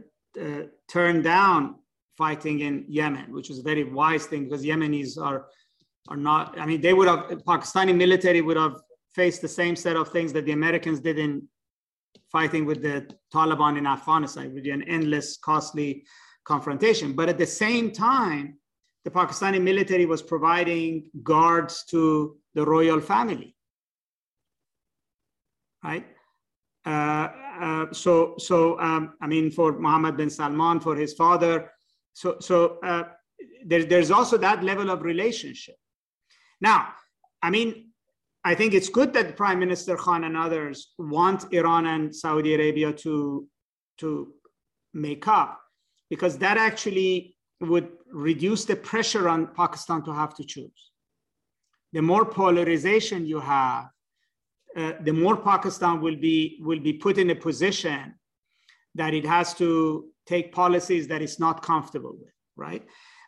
uh, 0.41 0.63
turned 0.89 1.25
down 1.25 1.77
fighting 2.17 2.61
in 2.61 2.85
Yemen, 2.89 3.33
which 3.33 3.49
was 3.49 3.59
a 3.59 3.63
very 3.63 3.85
wise 3.85 4.27
thing 4.27 4.45
because 4.45 4.65
Yemenis 4.65 5.19
are 5.19 5.47
are 6.09 6.17
not. 6.17 6.59
I 6.59 6.67
mean, 6.67 6.81
they 6.81 6.95
would 6.95 7.09
have 7.09 7.31
Pakistani 7.47 7.95
military 7.95 8.41
would 8.41 8.57
have 8.57 8.81
faced 9.15 9.43
the 9.43 9.49
same 9.49 9.77
set 9.77 9.97
of 9.97 10.09
things 10.09 10.33
that 10.33 10.45
the 10.45 10.53
Americans 10.53 11.01
did 11.01 11.19
in 11.19 11.47
fighting 12.31 12.65
with 12.65 12.83
the 12.83 13.07
Taliban 13.33 13.77
in 13.79 13.87
Afghanistan. 13.87 14.47
It 14.47 14.53
would 14.55 14.63
be 14.63 14.71
an 14.71 14.83
endless, 14.85 15.37
costly 15.37 16.05
confrontation. 16.45 17.13
But 17.13 17.29
at 17.29 17.39
the 17.39 17.47
same 17.47 17.93
time, 17.93 18.59
the 19.05 19.11
Pakistani 19.11 19.61
military 19.61 20.07
was 20.07 20.23
providing 20.23 21.11
guards 21.23 21.85
to 21.91 22.37
the 22.55 22.65
royal 22.65 23.01
family. 23.01 23.55
Right? 25.85 26.07
Uh, 26.87 27.29
uh, 27.61 27.87
so, 27.93 28.35
so 28.39 28.79
um, 28.81 29.15
I 29.21 29.27
mean, 29.27 29.51
for 29.51 29.79
Mohammed 29.79 30.17
bin 30.17 30.31
Salman, 30.31 30.81
for 30.81 30.97
his 30.97 31.13
father. 31.15 31.71
So, 32.13 32.37
so 32.41 32.79
uh, 32.85 33.05
there, 33.65 33.85
there's 33.85 34.11
also 34.11 34.37
that 34.39 34.63
level 34.63 34.91
of 34.91 35.03
relationship. 35.03 35.77
Now, 36.61 36.89
I 37.43 37.51
mean, 37.51 37.91
I 38.45 38.55
think 38.55 38.75
it's 38.75 38.89
good 38.89 39.13
that 39.13 39.37
Prime 39.37 39.59
Minister 39.59 39.97
Khan 39.97 40.25
and 40.25 40.37
others 40.37 40.93
want 40.99 41.53
Iran 41.53 41.87
and 41.87 42.15
Saudi 42.15 42.55
Arabia 42.55 42.93
to, 42.93 43.47
to 43.99 44.33
make 44.93 45.29
up 45.29 45.61
because 46.11 46.39
that 46.39 46.59
actually 46.59 47.37
would 47.61 47.89
reduce 48.11 48.65
the 48.65 48.77
pressure 48.77 49.29
on 49.29 49.47
Pakistan 49.55 50.03
to 50.05 50.13
have 50.13 50.35
to 50.35 50.45
choose. 50.45 50.91
The 51.93 52.03
more 52.03 52.25
polarization 52.25 53.27
you 53.27 53.41
have, 53.41 53.87
uh, 54.77 54.93
the 55.03 55.13
more 55.13 55.37
Pakistan 55.37 56.01
will 56.01 56.17
be, 56.17 56.59
will 56.63 56.81
be 56.81 56.95
put 56.95 57.19
in 57.19 57.31
a 57.31 57.35
position 57.35 58.15
that 58.95 59.15
it 59.15 59.25
has 59.25 59.55
to 59.55 60.12
take 60.27 60.53
policies 60.53 61.09
that 61.09 61.23
it's 61.23 61.39
not 61.39 61.63
comfortable 61.63 62.17
with, 62.19 62.33
right? 62.57 62.85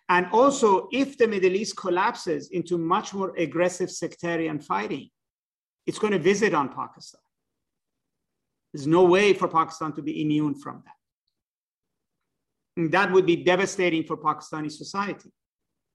And 0.09 0.27
also, 0.33 0.89
if 0.93 1.17
the 1.17 1.27
Middle 1.27 1.53
East 1.53 1.77
collapses 1.77 2.51
into 2.51 2.77
much 2.77 3.15
more 3.15 3.35
aggressive 3.37 3.91
sectarian 3.91 4.61
fighting, 4.61 5.09
it's 5.87 5.99
going 5.99 6.13
to 6.13 6.19
visit 6.19 6.55
on 6.55 6.69
Pakistan. 6.69 7.21
There's 8.73 8.87
no 8.87 9.05
way 9.05 9.33
for 9.33 9.49
Pakistan 9.49 9.93
to 9.93 10.03
be 10.03 10.23
immune 10.23 10.55
from 10.55 10.83
that 10.85 10.95
that 12.77 13.13
would 13.13 13.27
be 13.27 13.37
devastating 13.37 14.05
for 14.05 14.17
Pakistani 14.17 14.71
society. 14.71 15.31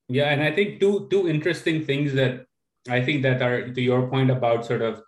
Yeah, 0.08 0.32
and 0.32 0.41
I 0.41 0.52
think 0.52 0.80
two 0.80 1.08
two 1.10 1.28
interesting 1.28 1.86
things 1.86 2.14
that 2.14 2.45
I 2.89 3.04
think 3.04 3.22
that 3.24 3.41
are 3.41 3.72
to 3.72 3.82
your 3.82 4.08
point 4.08 4.32
about 4.32 4.66
sort 4.66 4.82
of 4.82 5.02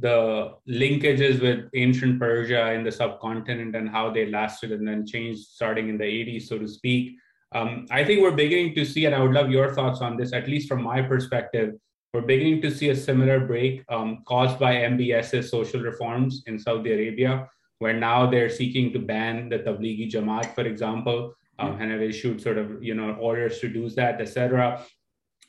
the 0.00 0.52
linkages 0.68 1.40
with 1.40 1.68
ancient 1.74 2.18
Persia 2.18 2.72
in 2.72 2.84
the 2.84 2.92
subcontinent 2.92 3.76
and 3.76 3.88
how 3.88 4.10
they 4.10 4.26
lasted 4.26 4.72
and 4.72 4.86
then 4.86 5.06
changed 5.06 5.40
starting 5.40 5.88
in 5.88 5.98
the 5.98 6.04
80s, 6.04 6.42
so 6.48 6.58
to 6.58 6.66
speak. 6.66 7.16
Um, 7.52 7.86
I 7.90 8.04
think 8.04 8.22
we're 8.22 8.30
beginning 8.30 8.74
to 8.76 8.84
see, 8.84 9.06
and 9.06 9.14
I 9.14 9.20
would 9.22 9.32
love 9.32 9.50
your 9.50 9.74
thoughts 9.74 10.00
on 10.00 10.16
this, 10.16 10.32
at 10.32 10.48
least 10.48 10.68
from 10.68 10.82
my 10.82 11.02
perspective, 11.02 11.74
we're 12.12 12.22
beginning 12.22 12.60
to 12.62 12.70
see 12.70 12.88
a 12.90 12.96
similar 12.96 13.40
break 13.40 13.84
um, 13.88 14.22
caused 14.26 14.58
by 14.58 14.74
MBS's 14.74 15.50
social 15.50 15.80
reforms 15.80 16.42
in 16.46 16.58
Saudi 16.58 16.92
Arabia 16.92 17.48
where 17.80 17.94
now 17.94 18.30
they're 18.30 18.50
seeking 18.50 18.92
to 18.92 18.98
ban 18.98 19.48
the 19.48 19.58
Tablighi 19.58 20.10
Jamaat, 20.10 20.54
for 20.54 20.62
example, 20.62 21.34
um, 21.58 21.80
and 21.80 21.90
have 21.90 22.02
issued 22.02 22.40
sort 22.40 22.58
of 22.58 22.82
you 22.82 22.94
know 22.94 23.14
orders 23.14 23.58
to 23.60 23.68
do 23.68 23.88
that, 23.90 24.20
etc. 24.20 24.84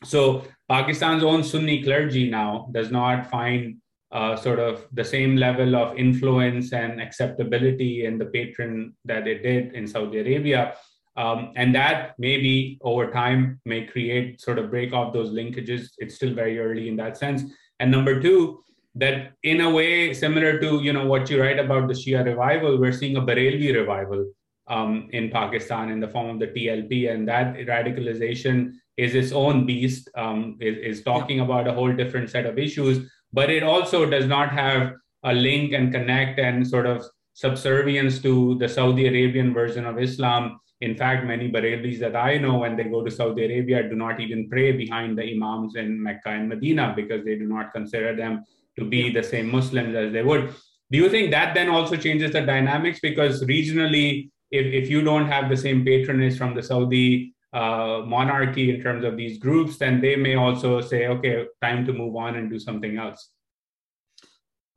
So 0.04 0.44
Pakistan's 0.68 1.24
own 1.24 1.44
Sunni 1.44 1.84
clergy 1.84 2.30
now 2.30 2.70
does 2.72 2.90
not 2.90 3.30
find 3.30 3.78
uh, 4.12 4.36
sort 4.36 4.60
of 4.60 4.86
the 4.92 5.04
same 5.04 5.36
level 5.36 5.76
of 5.76 5.98
influence 5.98 6.74
and 6.74 7.02
acceptability 7.02 8.06
in 8.06 8.18
the 8.18 8.26
patron 8.26 8.94
that 9.06 9.24
they 9.24 9.38
did 9.38 9.74
in 9.74 9.88
Saudi 9.88 10.20
Arabia. 10.20 10.76
Um, 11.18 11.52
and 11.56 11.76
that 11.76 12.16
maybe 12.18 12.78
over 12.82 13.12
time 13.12 13.60
may 13.66 13.86
create 13.86 14.40
sort 14.40 14.60
of 14.60 14.70
break 14.70 14.94
off 14.94 15.14
those 15.14 15.32
linkages. 15.32 15.90
It's 15.98 16.16
still 16.16 16.34
very 16.34 16.60
early 16.60 16.88
in 16.88 16.96
that 16.98 17.18
sense. 17.18 17.44
And 17.80 17.92
number 17.92 18.22
two, 18.22 18.64
that 18.96 19.34
in 19.44 19.62
a 19.62 19.70
way 19.70 20.14
similar 20.14 20.60
to 20.60 20.82
you 20.82 20.92
know 20.92 21.06
what 21.06 21.30
you 21.30 21.42
write 21.42 21.60
about 21.60 21.88
the 21.88 21.94
Shia 21.94 22.26
revival, 22.26 22.78
we're 22.78 22.92
seeing 22.92 23.18
a 23.18 23.22
Barelvi 23.22 23.74
revival 23.74 24.30
um, 24.68 25.10
in 25.12 25.30
Pakistan 25.30 25.90
in 25.90 26.00
the 26.00 26.08
form 26.08 26.30
of 26.30 26.40
the 26.40 26.48
TLP, 26.48 27.12
and 27.12 27.28
that 27.28 27.56
radicalization 27.56 28.74
is 28.98 29.16
its 29.16 29.32
own 29.32 29.66
beast. 29.66 30.10
Um, 30.16 30.58
is, 30.60 30.78
is 30.78 31.04
talking 31.04 31.40
about 31.40 31.68
a 31.68 31.74
whole 31.74 31.94
different 31.94 32.30
set 32.30 32.46
of 32.46 32.58
issues, 32.58 33.10
but 33.34 33.50
it 33.50 33.64
also 33.64 34.06
does 34.06 34.28
not 34.28 34.52
have 34.52 34.94
a 35.24 35.34
link 35.34 35.74
and 35.74 35.92
connect 35.92 36.40
and 36.40 36.68
sort 36.68 36.86
of 36.86 37.06
subservience 37.34 38.20
to 38.20 38.58
the 38.60 38.68
Saudi 38.68 39.08
Arabian 39.08 39.54
version 39.54 39.86
of 39.86 40.00
Islam. 40.00 40.60
In 40.82 40.96
fact, 40.96 41.26
many 41.26 41.50
Barelvis 41.50 42.00
that 42.00 42.16
I 42.16 42.38
know 42.38 42.58
when 42.58 42.76
they 42.76 42.86
go 42.86 43.04
to 43.04 43.12
Saudi 43.12 43.46
Arabia 43.46 43.88
do 43.88 43.96
not 43.96 44.20
even 44.20 44.50
pray 44.50 44.72
behind 44.72 45.18
the 45.18 45.24
Imams 45.24 45.76
in 45.76 46.02
Mecca 46.02 46.30
and 46.30 46.50
Medina 46.50 46.94
because 46.96 47.24
they 47.24 47.36
do 47.36 47.48
not 47.48 47.72
consider 47.72 48.16
them 48.16 48.44
to 48.80 48.86
be 48.86 49.12
the 49.12 49.24
same 49.24 49.52
Muslims 49.52 49.96
as 49.96 50.12
they 50.12 50.24
would. 50.24 50.54
Do 50.92 50.98
you 50.98 51.10
think 51.10 51.32
that 51.32 51.54
then 51.54 51.70
also 51.70 51.96
changes 51.96 52.32
the 52.32 52.42
dynamics? 52.42 53.00
Because 53.00 53.44
regionally, 53.46 54.30
if, 54.50 54.66
if 54.84 54.90
you 54.90 55.02
don't 55.02 55.28
have 55.28 55.50
the 55.50 55.56
same 55.56 55.86
patronage 55.86 56.38
from 56.38 56.56
the 56.56 56.64
Saudi 56.64 57.34
uh, 57.54 58.02
monarchy 58.06 58.74
in 58.74 58.82
terms 58.82 59.04
of 59.04 59.18
these 59.18 59.38
groups, 59.38 59.78
then 59.78 60.02
they 60.02 60.16
may 60.16 60.36
also 60.36 60.82
say, 60.82 61.08
okay, 61.08 61.46
time 61.62 61.86
to 61.86 61.94
move 61.94 62.16
on 62.16 62.36
and 62.36 62.50
do 62.50 62.60
something 62.60 62.98
else. 62.98 63.30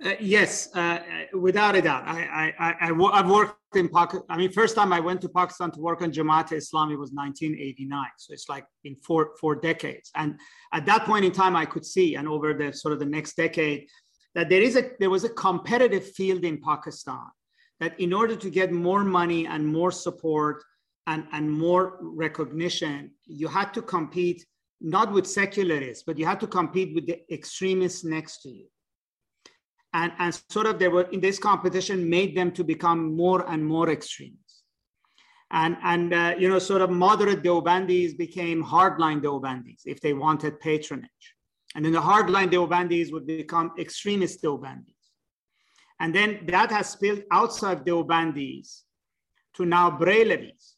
Uh, 0.04 0.14
yes, 0.18 0.70
uh, 0.74 0.78
uh 0.78 1.38
without 1.38 1.76
a 1.76 1.82
doubt. 1.82 2.02
I, 2.04 2.52
I, 2.58 2.68
I, 2.68 2.74
I, 2.80 3.16
have 3.16 3.30
worked 3.30 3.76
in 3.76 3.88
Pakistan. 3.88 4.26
I 4.28 4.36
mean, 4.36 4.50
first 4.50 4.74
time 4.74 4.92
I 4.92 4.98
went 4.98 5.20
to 5.20 5.28
Pakistan 5.28 5.70
to 5.70 5.80
work 5.80 6.02
on 6.02 6.10
Jamaat 6.10 6.48
Islami 6.50 6.98
was 6.98 7.12
1989. 7.12 8.04
So 8.18 8.32
it's 8.32 8.48
like 8.48 8.66
in 8.82 8.96
four, 8.96 9.30
four 9.40 9.54
decades. 9.54 10.10
And 10.16 10.38
at 10.72 10.84
that 10.86 11.04
point 11.04 11.24
in 11.24 11.30
time, 11.30 11.54
I 11.54 11.64
could 11.64 11.86
see, 11.86 12.16
and 12.16 12.26
over 12.26 12.52
the 12.54 12.72
sort 12.72 12.92
of 12.92 12.98
the 12.98 13.06
next 13.06 13.36
decade, 13.36 13.86
that 14.34 14.48
there 14.48 14.62
is 14.62 14.76
a 14.76 14.90
there 14.98 15.10
was 15.10 15.22
a 15.22 15.28
competitive 15.28 16.04
field 16.12 16.44
in 16.44 16.60
Pakistan 16.60 17.26
that 17.78 17.98
in 18.00 18.12
order 18.12 18.34
to 18.36 18.50
get 18.50 18.72
more 18.72 19.04
money 19.04 19.46
and 19.46 19.64
more 19.66 19.92
support 19.92 20.64
and, 21.06 21.26
and 21.32 21.50
more 21.50 21.98
recognition, 22.00 23.10
you 23.26 23.48
had 23.48 23.74
to 23.74 23.82
compete 23.82 24.44
not 24.80 25.12
with 25.12 25.26
secularists, 25.26 26.04
but 26.06 26.18
you 26.18 26.26
had 26.26 26.40
to 26.40 26.46
compete 26.46 26.94
with 26.94 27.06
the 27.06 27.20
extremists 27.32 28.04
next 28.04 28.42
to 28.42 28.50
you. 28.50 28.66
And, 29.92 30.12
and 30.18 30.38
sort 30.50 30.66
of 30.66 30.78
there 30.78 30.90
were 30.90 31.04
in 31.04 31.20
this 31.20 31.38
competition 31.38 32.08
made 32.08 32.36
them 32.36 32.50
to 32.52 32.64
become 32.64 33.14
more 33.16 33.48
and 33.48 33.64
more 33.64 33.90
extremists. 33.90 34.62
And, 35.50 35.76
and 35.84 36.12
uh, 36.12 36.34
you 36.36 36.48
know, 36.48 36.58
sort 36.58 36.82
of 36.82 36.90
moderate 36.90 37.42
Deobandis 37.42 38.18
became 38.18 38.64
hardline 38.64 39.22
Deobandis 39.22 39.82
if 39.84 40.00
they 40.00 40.12
wanted 40.12 40.58
patronage. 40.58 41.34
And 41.74 41.84
then 41.84 41.92
the 41.92 42.00
hardline 42.00 42.50
Deobandis 42.50 43.12
would 43.12 43.26
become 43.26 43.72
extremist 43.78 44.42
Deobandis. 44.42 44.94
And 46.00 46.14
then 46.14 46.40
that 46.46 46.70
has 46.72 46.90
spilled 46.90 47.22
outside 47.30 47.84
Deobandis 47.84 48.82
to 49.54 49.64
now 49.64 49.90
Barelvis, 49.90 50.73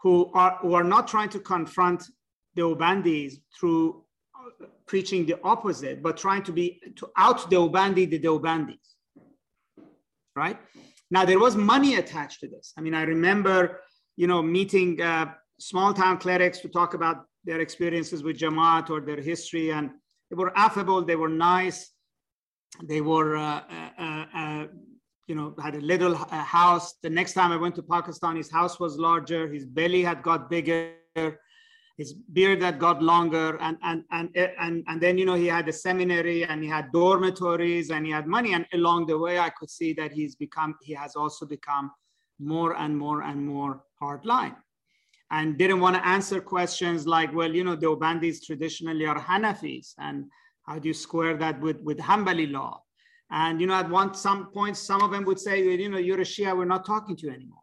who 0.00 0.30
are, 0.34 0.58
who 0.60 0.74
are 0.74 0.84
not 0.84 1.08
trying 1.08 1.28
to 1.30 1.40
confront 1.40 2.04
the 2.54 2.62
Deobandis 2.62 3.34
through 3.58 4.04
uh, 4.34 4.66
preaching 4.86 5.26
the 5.26 5.38
opposite, 5.42 6.02
but 6.02 6.16
trying 6.16 6.42
to 6.44 6.52
be 6.52 6.80
to 6.96 7.08
out 7.16 7.50
Deobandi 7.50 8.08
the 8.08 8.18
Deobandis. 8.18 8.86
Right? 10.34 10.58
Now 11.10 11.24
there 11.24 11.38
was 11.38 11.56
money 11.56 11.96
attached 11.96 12.40
to 12.40 12.48
this. 12.48 12.72
I 12.76 12.80
mean, 12.80 12.94
I 12.94 13.02
remember, 13.02 13.80
you 14.16 14.26
know, 14.26 14.42
meeting 14.42 15.00
uh, 15.00 15.32
small 15.58 15.92
town 15.92 16.18
clerics 16.18 16.60
to 16.60 16.68
talk 16.68 16.94
about 16.94 17.24
their 17.44 17.60
experiences 17.60 18.22
with 18.22 18.38
Jamaat 18.38 18.90
or 18.90 19.00
their 19.00 19.20
history, 19.20 19.70
and 19.72 19.90
they 20.30 20.36
were 20.36 20.56
affable, 20.56 21.02
they 21.02 21.16
were 21.16 21.28
nice, 21.28 21.90
they 22.84 23.00
were, 23.00 23.36
uh, 23.36 23.62
uh, 23.70 23.90
uh, 23.98 24.24
uh 24.34 24.66
you 25.28 25.34
know, 25.34 25.54
had 25.62 25.76
a 25.76 25.80
little 25.80 26.14
uh, 26.16 26.42
house. 26.42 26.94
The 27.02 27.10
next 27.10 27.34
time 27.34 27.52
I 27.52 27.56
went 27.56 27.74
to 27.76 27.82
Pakistan, 27.82 28.36
his 28.36 28.50
house 28.50 28.80
was 28.80 28.98
larger, 28.98 29.46
his 29.46 29.66
belly 29.66 30.02
had 30.02 30.22
got 30.22 30.48
bigger, 30.48 30.94
his 31.98 32.14
beard 32.14 32.62
had 32.62 32.78
got 32.78 33.02
longer, 33.02 33.58
and 33.60 33.76
and 33.82 34.04
and 34.10 34.30
and 34.36 34.84
and 34.88 35.00
then 35.00 35.18
you 35.18 35.26
know 35.26 35.34
he 35.34 35.46
had 35.46 35.68
a 35.68 35.72
seminary 35.72 36.44
and 36.44 36.62
he 36.62 36.68
had 36.68 36.90
dormitories 36.92 37.90
and 37.90 38.06
he 38.06 38.12
had 38.12 38.26
money. 38.26 38.54
And 38.54 38.66
along 38.72 39.06
the 39.06 39.18
way, 39.18 39.38
I 39.38 39.50
could 39.50 39.70
see 39.70 39.92
that 39.94 40.12
he's 40.12 40.34
become, 40.34 40.76
he 40.82 40.94
has 40.94 41.14
also 41.14 41.44
become 41.44 41.90
more 42.40 42.76
and 42.76 42.96
more 42.96 43.22
and 43.22 43.44
more 43.44 43.82
hardline 44.00 44.56
and 45.30 45.58
didn't 45.58 45.80
want 45.80 45.96
to 45.96 46.06
answer 46.06 46.40
questions 46.40 47.06
like, 47.06 47.34
well, 47.34 47.54
you 47.54 47.64
know, 47.64 47.76
the 47.76 47.86
Obandis 47.86 48.44
traditionally 48.44 49.04
are 49.04 49.20
Hanafis, 49.20 49.94
and 49.98 50.24
how 50.62 50.78
do 50.78 50.88
you 50.88 50.94
square 50.94 51.36
that 51.36 51.60
with, 51.60 51.80
with 51.82 51.98
Hanbali 51.98 52.50
law? 52.50 52.82
And, 53.30 53.60
you 53.60 53.66
know, 53.66 53.74
at 53.74 53.88
one 53.90 54.14
some 54.14 54.46
points, 54.46 54.80
some 54.80 55.02
of 55.02 55.10
them 55.10 55.24
would 55.24 55.38
say, 55.38 55.62
you 55.62 55.88
know, 55.88 55.98
you're 55.98 56.20
a 56.20 56.24
Shia, 56.24 56.56
we're 56.56 56.64
not 56.64 56.84
talking 56.86 57.14
to 57.16 57.26
you 57.26 57.32
anymore. 57.32 57.58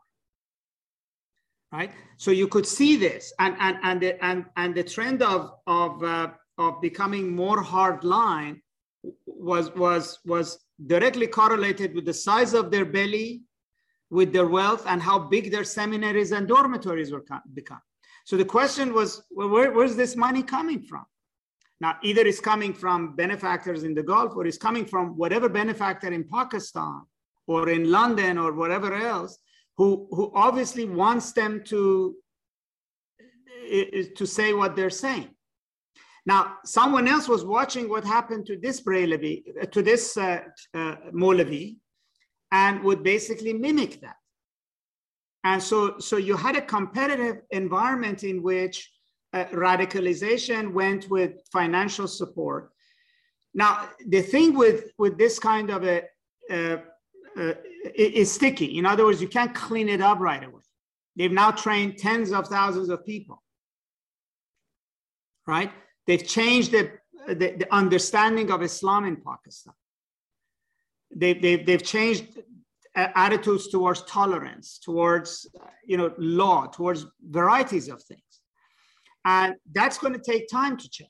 Right? 1.72 1.92
So 2.18 2.32
you 2.32 2.48
could 2.48 2.66
see 2.66 2.96
this, 2.96 3.34
and 3.40 3.56
and 3.60 3.78
and 3.84 4.02
the, 4.02 4.24
and, 4.24 4.46
and 4.56 4.74
the 4.74 4.84
trend 4.84 5.22
of 5.22 5.56
of 5.68 6.02
uh, 6.04 6.30
of 6.58 6.80
becoming 6.82 7.36
more 7.36 7.62
hard 7.62 8.04
line 8.04 8.62
was 9.26 9.74
was 9.76 10.20
was 10.26 10.60
directly 10.88 11.28
correlated 11.28 11.94
with 11.94 12.06
the 12.06 12.14
size 12.14 12.54
of 12.54 12.72
their 12.72 12.86
belly 12.86 13.44
with 14.10 14.32
their 14.32 14.48
wealth 14.48 14.84
and 14.88 15.02
how 15.02 15.20
big 15.20 15.52
their 15.52 15.64
seminaries 15.64 16.32
and 16.32 16.48
dormitories 16.48 17.12
were 17.12 17.24
become. 17.54 17.82
So 18.26 18.38
the 18.38 18.46
question 18.46 18.94
was, 18.94 19.24
well, 19.32 19.50
where, 19.50 19.72
where's 19.72 19.96
this 19.96 20.16
money 20.16 20.44
coming 20.44 20.82
from? 20.82 21.06
Now, 21.82 21.98
either 22.04 22.22
it's 22.22 22.40
coming 22.40 22.74
from 22.74 23.16
benefactors 23.16 23.84
in 23.84 23.94
the 23.94 24.04
Gulf 24.04 24.36
or 24.36 24.46
it's 24.48 24.58
coming 24.58 24.86
from 24.86 25.18
whatever 25.18 25.50
benefactor 25.50 26.12
in 26.12 26.24
Pakistan 26.24 27.02
or 27.48 27.70
in 27.70 27.92
London 27.92 28.38
or 28.38 28.54
whatever 28.54 28.94
else 28.94 29.38
who, 29.78 30.08
who 30.12 30.32
obviously 30.34 30.86
wants 30.86 31.34
them 31.34 31.64
to, 31.66 32.16
to 34.16 34.26
say 34.26 34.54
what 34.54 34.76
they're 34.76 34.90
saying. 34.90 35.30
Now, 36.26 36.56
someone 36.64 37.08
else 37.08 37.28
was 37.28 37.46
watching 37.46 37.88
what 37.88 38.04
happened 38.04 38.46
to 38.48 38.58
this 38.58 38.82
Barelvi, 38.82 39.44
to 39.72 39.82
this 39.82 40.18
uh, 40.18 40.40
uh, 40.74 40.96
and 42.52 42.84
would 42.84 43.04
basically 43.04 43.54
mimic 43.54 44.02
that. 44.02 44.16
And 45.44 45.62
so, 45.62 46.00
so 46.00 46.18
you 46.18 46.36
had 46.36 46.56
a 46.56 46.62
competitive 46.62 47.42
environment 47.52 48.24
in 48.24 48.42
which 48.42 48.92
uh, 49.34 49.46
radicalization 49.46 50.74
went 50.74 51.10
with 51.10 51.42
financial 51.52 52.08
support. 52.08 52.72
Now, 53.54 53.90
the 54.08 54.22
thing 54.22 54.58
with, 54.58 54.92
with 54.98 55.18
this 55.18 55.40
kind 55.40 55.70
of 55.70 55.84
a, 55.86 56.04
uh, 56.52 56.78
uh, 57.38 57.54
is 57.96 58.32
sticky. 58.32 58.78
In 58.78 58.86
other 58.86 59.06
words, 59.06 59.22
you 59.22 59.28
can't 59.28 59.54
clean 59.54 59.90
it 59.90 60.02
up 60.02 60.20
right 60.20 60.44
away. 60.44 60.62
They've 61.16 61.32
now 61.32 61.52
trained 61.52 61.98
tens 61.98 62.32
of 62.32 62.48
thousands 62.48 62.90
of 62.90 63.06
people, 63.06 63.42
right? 65.48 65.72
They've 66.08 66.26
changed 66.26 66.72
the, 66.72 66.92
the, 67.28 67.56
the 67.58 67.68
understanding 67.74 68.52
of 68.52 68.62
Islam 68.62 69.06
in 69.06 69.18
Pakistan 69.18 69.74
they've, 71.16 71.42
they've, 71.42 71.66
they've 71.66 71.84
changed 71.84 72.40
attitudes 72.96 73.68
towards 73.68 74.04
tolerance, 74.04 74.80
towards 74.80 75.48
you 75.86 75.98
know 75.98 76.14
law, 76.18 76.68
towards 76.68 77.06
varieties 77.30 77.90
of 77.90 78.02
things, 78.04 78.22
and 79.26 79.56
that's 79.74 79.98
going 79.98 80.14
to 80.14 80.20
take 80.20 80.48
time 80.48 80.78
to 80.78 80.90
change. 80.90 81.10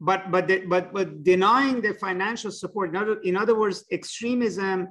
But 0.00 0.30
but 0.30 0.48
the, 0.48 0.66
but 0.66 0.92
but 0.92 1.22
denying 1.22 1.80
the 1.80 1.94
financial 1.94 2.50
support, 2.50 2.90
in 2.90 2.96
other, 2.96 3.20
in 3.20 3.36
other 3.36 3.58
words, 3.58 3.84
extremism 3.90 4.88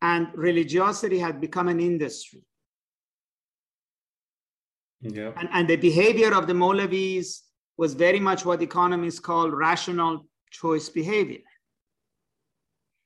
and 0.00 0.28
religiosity 0.34 1.18
had 1.18 1.40
become 1.40 1.68
an 1.68 1.80
industry. 1.80 2.42
Yeah. 5.02 5.32
And, 5.36 5.48
and 5.52 5.68
the 5.68 5.76
behavior 5.76 6.34
of 6.34 6.46
the 6.46 6.52
Molavis 6.52 7.40
was 7.76 7.94
very 7.94 8.20
much 8.20 8.44
what 8.44 8.62
economists 8.62 9.20
call 9.20 9.50
rational 9.50 10.26
choice 10.50 10.88
behavior. 10.88 11.40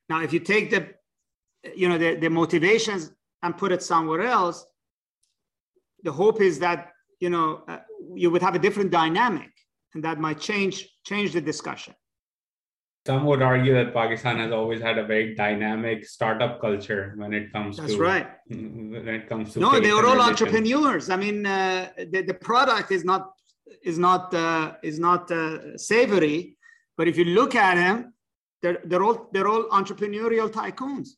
Now, 0.08 0.20
if 0.22 0.32
you 0.32 0.40
take 0.40 0.70
the, 0.70 0.88
you 1.74 1.88
know, 1.88 1.98
the, 1.98 2.16
the 2.16 2.28
motivations 2.28 3.10
and 3.42 3.56
put 3.56 3.72
it 3.72 3.82
somewhere 3.82 4.22
else, 4.22 4.66
the 6.02 6.12
hope 6.12 6.40
is 6.40 6.58
that, 6.58 6.93
you 7.24 7.30
know, 7.30 7.48
uh, 7.72 7.78
you 8.22 8.28
would 8.32 8.42
have 8.46 8.54
a 8.60 8.62
different 8.66 8.90
dynamic 9.02 9.52
and 9.94 10.00
that 10.06 10.16
might 10.26 10.38
change, 10.50 10.74
change 11.10 11.28
the 11.36 11.40
discussion. 11.52 11.94
Some 13.06 13.24
would 13.28 13.42
argue 13.52 13.72
that 13.78 13.88
Pakistan 14.00 14.36
has 14.44 14.50
always 14.58 14.80
had 14.88 14.96
a 14.98 15.06
very 15.12 15.34
dynamic 15.34 15.98
startup 16.16 16.54
culture 16.66 17.02
when 17.20 17.32
it 17.38 17.44
comes 17.54 17.76
That's 17.76 17.92
to 17.92 17.98
That's 17.98 18.10
right. 18.10 18.28
When 18.48 19.14
it 19.20 19.26
comes 19.30 19.52
to 19.52 19.60
no, 19.60 19.70
they 19.84 19.94
are 19.98 20.06
all 20.10 20.20
entrepreneurs. 20.30 21.04
I 21.14 21.16
mean, 21.24 21.38
uh, 21.44 21.90
the, 22.12 22.20
the 22.30 22.38
product 22.50 22.88
is 22.96 23.04
not 23.10 23.22
is 23.90 23.98
not 23.98 24.22
uh, 24.46 24.66
is 24.90 24.98
not 25.08 25.22
uh, 25.30 25.76
savory, 25.92 26.38
but 26.96 27.04
if 27.10 27.14
you 27.20 27.26
look 27.38 27.52
at 27.54 27.74
them, 27.82 28.14
they're, 28.62 28.80
they're 28.88 29.04
all 29.08 29.18
they're 29.32 29.50
all 29.52 29.64
entrepreneurial 29.80 30.48
tycoons. 30.60 31.08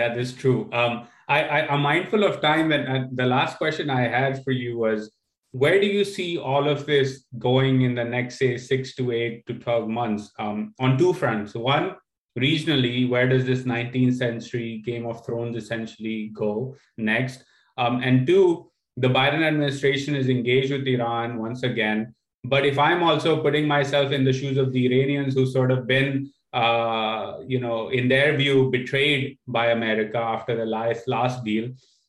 That 0.00 0.16
is 0.24 0.32
true. 0.42 0.60
Um, 0.80 0.94
I, 1.28 1.74
am 1.74 1.80
mindful 1.80 2.24
of 2.24 2.40
time, 2.40 2.72
and, 2.72 2.86
and 2.86 3.16
the 3.16 3.26
last 3.26 3.58
question 3.58 3.90
I 3.90 4.02
had 4.02 4.44
for 4.44 4.52
you 4.52 4.78
was, 4.78 5.10
where 5.52 5.80
do 5.80 5.86
you 5.86 6.04
see 6.04 6.38
all 6.38 6.68
of 6.68 6.86
this 6.86 7.24
going 7.38 7.82
in 7.82 7.94
the 7.94 8.04
next, 8.04 8.38
say, 8.38 8.56
six 8.56 8.94
to 8.96 9.10
eight 9.10 9.46
to 9.46 9.54
twelve 9.54 9.88
months? 9.88 10.30
Um, 10.38 10.74
on 10.78 10.98
two 10.98 11.12
fronts. 11.12 11.54
One, 11.54 11.96
regionally, 12.38 13.08
where 13.08 13.28
does 13.28 13.44
this 13.44 13.62
19th 13.62 14.14
century 14.14 14.82
Game 14.84 15.06
of 15.06 15.24
Thrones 15.24 15.56
essentially 15.56 16.30
go 16.34 16.76
next? 16.98 17.42
Um, 17.78 18.02
and 18.02 18.26
two, 18.26 18.70
the 18.96 19.08
Biden 19.08 19.42
administration 19.42 20.14
is 20.14 20.28
engaged 20.28 20.72
with 20.72 20.86
Iran 20.86 21.38
once 21.38 21.62
again. 21.62 22.14
But 22.44 22.64
if 22.64 22.78
I'm 22.78 23.02
also 23.02 23.42
putting 23.42 23.66
myself 23.66 24.12
in 24.12 24.24
the 24.24 24.32
shoes 24.32 24.56
of 24.56 24.72
the 24.72 24.86
Iranians 24.86 25.34
who 25.34 25.46
sort 25.46 25.72
of 25.72 25.86
been 25.86 26.30
uh, 26.56 27.42
you 27.46 27.60
know, 27.60 27.88
in 27.90 28.08
their 28.08 28.34
view, 28.34 28.70
betrayed 28.70 29.38
by 29.46 29.66
America 29.72 30.18
after 30.18 30.56
the 30.56 30.64
last 30.64 31.06
last 31.06 31.44
deal. 31.44 31.66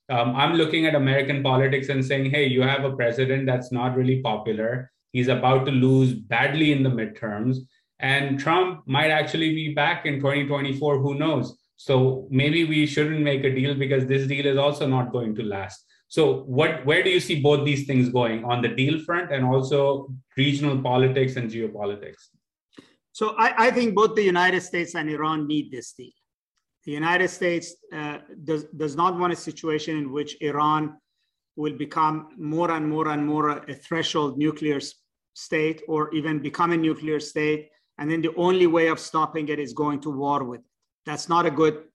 Um, 0.09 0.35
I'm 0.37 0.53
looking 0.53 0.85
at 0.85 0.95
American 0.95 1.43
politics 1.43 1.89
and 1.89 2.03
saying, 2.03 2.31
hey, 2.31 2.45
you 2.45 2.61
have 2.61 2.85
a 2.85 2.95
president 2.95 3.45
that's 3.45 3.73
not 3.73 3.97
really 3.97 4.21
popular. 4.21 4.89
He's 5.11 5.27
about 5.27 5.65
to 5.65 5.71
lose 5.71 6.13
badly 6.13 6.71
in 6.71 6.81
the 6.81 6.89
midterms. 6.89 7.57
And 7.99 8.39
Trump 8.39 8.87
might 8.87 9.11
actually 9.11 9.53
be 9.53 9.73
back 9.73 10.05
in 10.05 10.21
2024. 10.21 10.99
Who 10.99 11.15
knows? 11.15 11.57
So 11.75 12.27
maybe 12.31 12.63
we 12.63 12.85
shouldn't 12.85 13.21
make 13.21 13.43
a 13.43 13.53
deal 13.53 13.75
because 13.75 14.05
this 14.05 14.27
deal 14.27 14.45
is 14.45 14.57
also 14.57 14.87
not 14.87 15.11
going 15.11 15.35
to 15.35 15.43
last. 15.43 15.83
So 16.07 16.43
what 16.43 16.85
where 16.85 17.03
do 17.03 17.09
you 17.09 17.19
see 17.19 17.41
both 17.41 17.65
these 17.65 17.85
things 17.85 18.07
going 18.07 18.45
on 18.45 18.61
the 18.61 18.69
deal 18.69 19.03
front 19.03 19.33
and 19.33 19.43
also 19.43 20.07
regional 20.37 20.81
politics 20.81 21.35
and 21.35 21.51
geopolitics? 21.51 22.29
So 23.17 23.33
I, 23.35 23.65
I 23.65 23.71
think 23.71 23.95
both 23.95 24.13
the 24.13 24.21
United 24.21 24.61
States 24.61 24.93
and 24.93 25.09
Iran 25.09 25.47
need 25.47 25.71
this 25.71 25.93
deal. 25.93 26.17
The 26.85 26.91
United 26.91 27.29
States 27.29 27.75
uh, 27.91 28.19
does, 28.43 28.65
does 28.65 28.95
not 28.95 29.17
want 29.17 29.33
a 29.33 29.35
situation 29.35 29.97
in 29.97 30.11
which 30.11 30.37
Iran 30.39 30.97
will 31.55 31.73
become 31.73 32.27
more 32.37 32.69
and 32.69 32.87
more 32.87 33.07
and 33.07 33.25
more 33.25 33.49
a, 33.49 33.71
a 33.71 33.73
threshold 33.73 34.37
nuclear 34.37 34.79
state 35.33 35.81
or 35.87 36.13
even 36.13 36.37
become 36.37 36.73
a 36.73 36.77
nuclear 36.77 37.19
state. 37.19 37.69
And 37.97 38.05
then 38.11 38.21
the 38.21 38.35
only 38.35 38.67
way 38.67 38.85
of 38.89 38.99
stopping 38.99 39.49
it 39.49 39.57
is 39.57 39.73
going 39.73 39.99
to 40.01 40.11
war 40.11 40.43
with 40.43 40.59
it. 40.59 40.71
That's 41.07 41.27
not 41.27 41.47
a 41.47 41.49
good, 41.49 41.85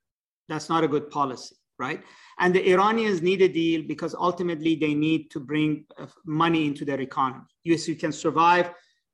that's 0.49 0.69
not 0.69 0.83
a 0.83 0.89
good 0.89 1.09
policy, 1.09 1.55
right? 1.79 2.03
And 2.41 2.53
the 2.53 2.69
Iranians 2.69 3.23
need 3.23 3.43
a 3.43 3.49
deal 3.49 3.85
because 3.87 4.13
ultimately 4.17 4.75
they 4.75 4.93
need 4.93 5.31
to 5.31 5.39
bring 5.39 5.85
uh, 6.01 6.07
money 6.27 6.67
into 6.67 6.85
their 6.85 7.01
economy. 7.01 7.47
Yes, 7.63 7.87
you 7.87 7.95
can 7.95 8.11
survive 8.11 8.73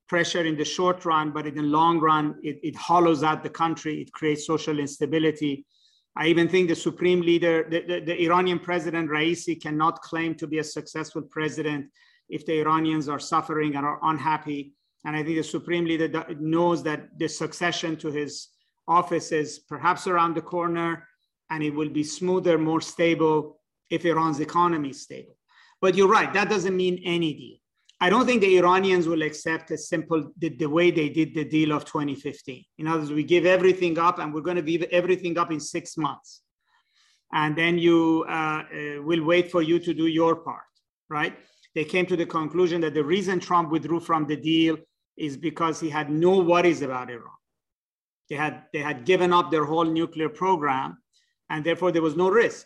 pressure 0.09 0.45
in 0.45 0.57
the 0.57 0.65
short 0.65 1.05
run, 1.05 1.31
but 1.31 1.47
in 1.47 1.55
the 1.55 1.63
long 1.63 2.01
run, 2.01 2.37
it, 2.43 2.59
it 2.63 2.75
hollows 2.75 3.23
out 3.23 3.43
the 3.43 3.51
country. 3.51 4.01
It 4.01 4.13
creates 4.13 4.47
social 4.47 4.79
instability. 4.79 5.67
I 6.17 6.27
even 6.27 6.49
think 6.49 6.69
the 6.69 6.75
supreme 6.75 7.21
leader, 7.21 7.67
the, 7.71 7.83
the, 7.83 8.01
the, 8.01 8.23
Iranian 8.25 8.59
president 8.59 9.09
Raisi, 9.11 9.61
cannot 9.61 10.01
claim 10.03 10.35
to 10.37 10.47
be 10.47 10.59
a 10.59 10.65
successful 10.65 11.23
president 11.23 11.87
if 12.29 12.45
the 12.45 12.61
Iranians 12.61 13.09
are 13.09 13.21
suffering 13.21 13.77
and 13.77 13.87
are 13.87 14.01
unhappy. 14.03 14.73
And 15.05 15.15
I 15.15 15.23
think 15.23 15.37
the 15.37 15.43
supreme 15.45 15.85
leader 15.85 16.09
knows 16.41 16.83
that 16.83 17.19
the 17.19 17.29
succession 17.29 17.97
to 17.99 18.11
his 18.11 18.49
office 18.89 19.31
is 19.31 19.61
perhaps 19.61 20.07
around 20.07 20.35
the 20.35 20.43
corner 20.43 21.07
and 21.51 21.63
it 21.63 21.71
will 21.71 21.89
be 21.89 22.03
smoother, 22.03 22.59
more 22.59 22.81
stable 22.81 23.61
if 23.91 24.05
Iran's 24.05 24.41
economy 24.41 24.91
is 24.91 25.03
stable. 25.03 25.37
But 25.81 25.95
you're 25.95 26.09
right, 26.09 26.33
that 26.33 26.49
doesn't 26.49 26.77
mean 26.77 27.01
any 27.05 27.35
deal. 27.35 27.59
I 28.01 28.11
don't 28.11 28.27
think 28.27 28.43
the 28.43 28.57
Iranians 28.59 29.09
will 29.09 29.23
accept 29.23 29.73
a 29.73 29.79
simple 29.79 30.31
the, 30.39 30.51
the, 30.51 30.69
way 30.69 30.91
they 30.93 31.09
did 31.09 31.35
the 31.35 31.45
deal 31.45 31.73
of 31.73 31.85
2015. 31.85 32.65
In 32.79 32.87
other 32.87 33.01
words, 33.01 33.13
we 33.13 33.25
give 33.25 33.45
everything 33.45 33.99
up 33.99 34.21
and 34.21 34.33
we're 34.33 34.41
going 34.41 34.57
to 34.57 34.63
give 34.63 34.83
everything 34.85 35.37
up 35.37 35.51
in 35.51 35.59
six 35.59 35.97
months. 35.97 36.43
And 37.33 37.57
then 37.57 37.77
you 37.77 38.25
uh, 38.29 38.33
uh, 38.33 39.03
will 39.03 39.25
wait 39.25 39.51
for 39.51 39.63
you 39.63 39.81
to 39.81 39.93
do 39.93 40.07
your 40.07 40.37
part, 40.37 40.63
right? 41.11 41.37
They 41.75 41.85
came 41.85 42.07
to 42.07 42.17
the 42.17 42.25
conclusion 42.25 42.81
that 42.83 42.95
the 42.95 43.05
reason 43.05 43.41
Trump 43.41 43.71
withdrew 43.71 44.01
from 44.01 44.27
the 44.27 44.37
deal 44.37 44.77
is 45.17 45.37
because 45.37 45.81
he 45.81 45.91
had 45.91 46.09
no 46.09 46.39
worries 46.39 46.83
about 46.83 47.11
Iran. 47.11 47.35
They 48.31 48.37
had, 48.37 48.65
they 48.73 48.79
had 48.79 49.05
given 49.05 49.33
up 49.33 49.51
their 49.51 49.65
whole 49.65 49.85
nuclear 49.85 50.29
program, 50.29 50.99
and 51.51 51.65
therefore 51.65 51.91
there 51.91 52.03
was 52.03 52.17
no 52.17 52.31
risk. 52.31 52.65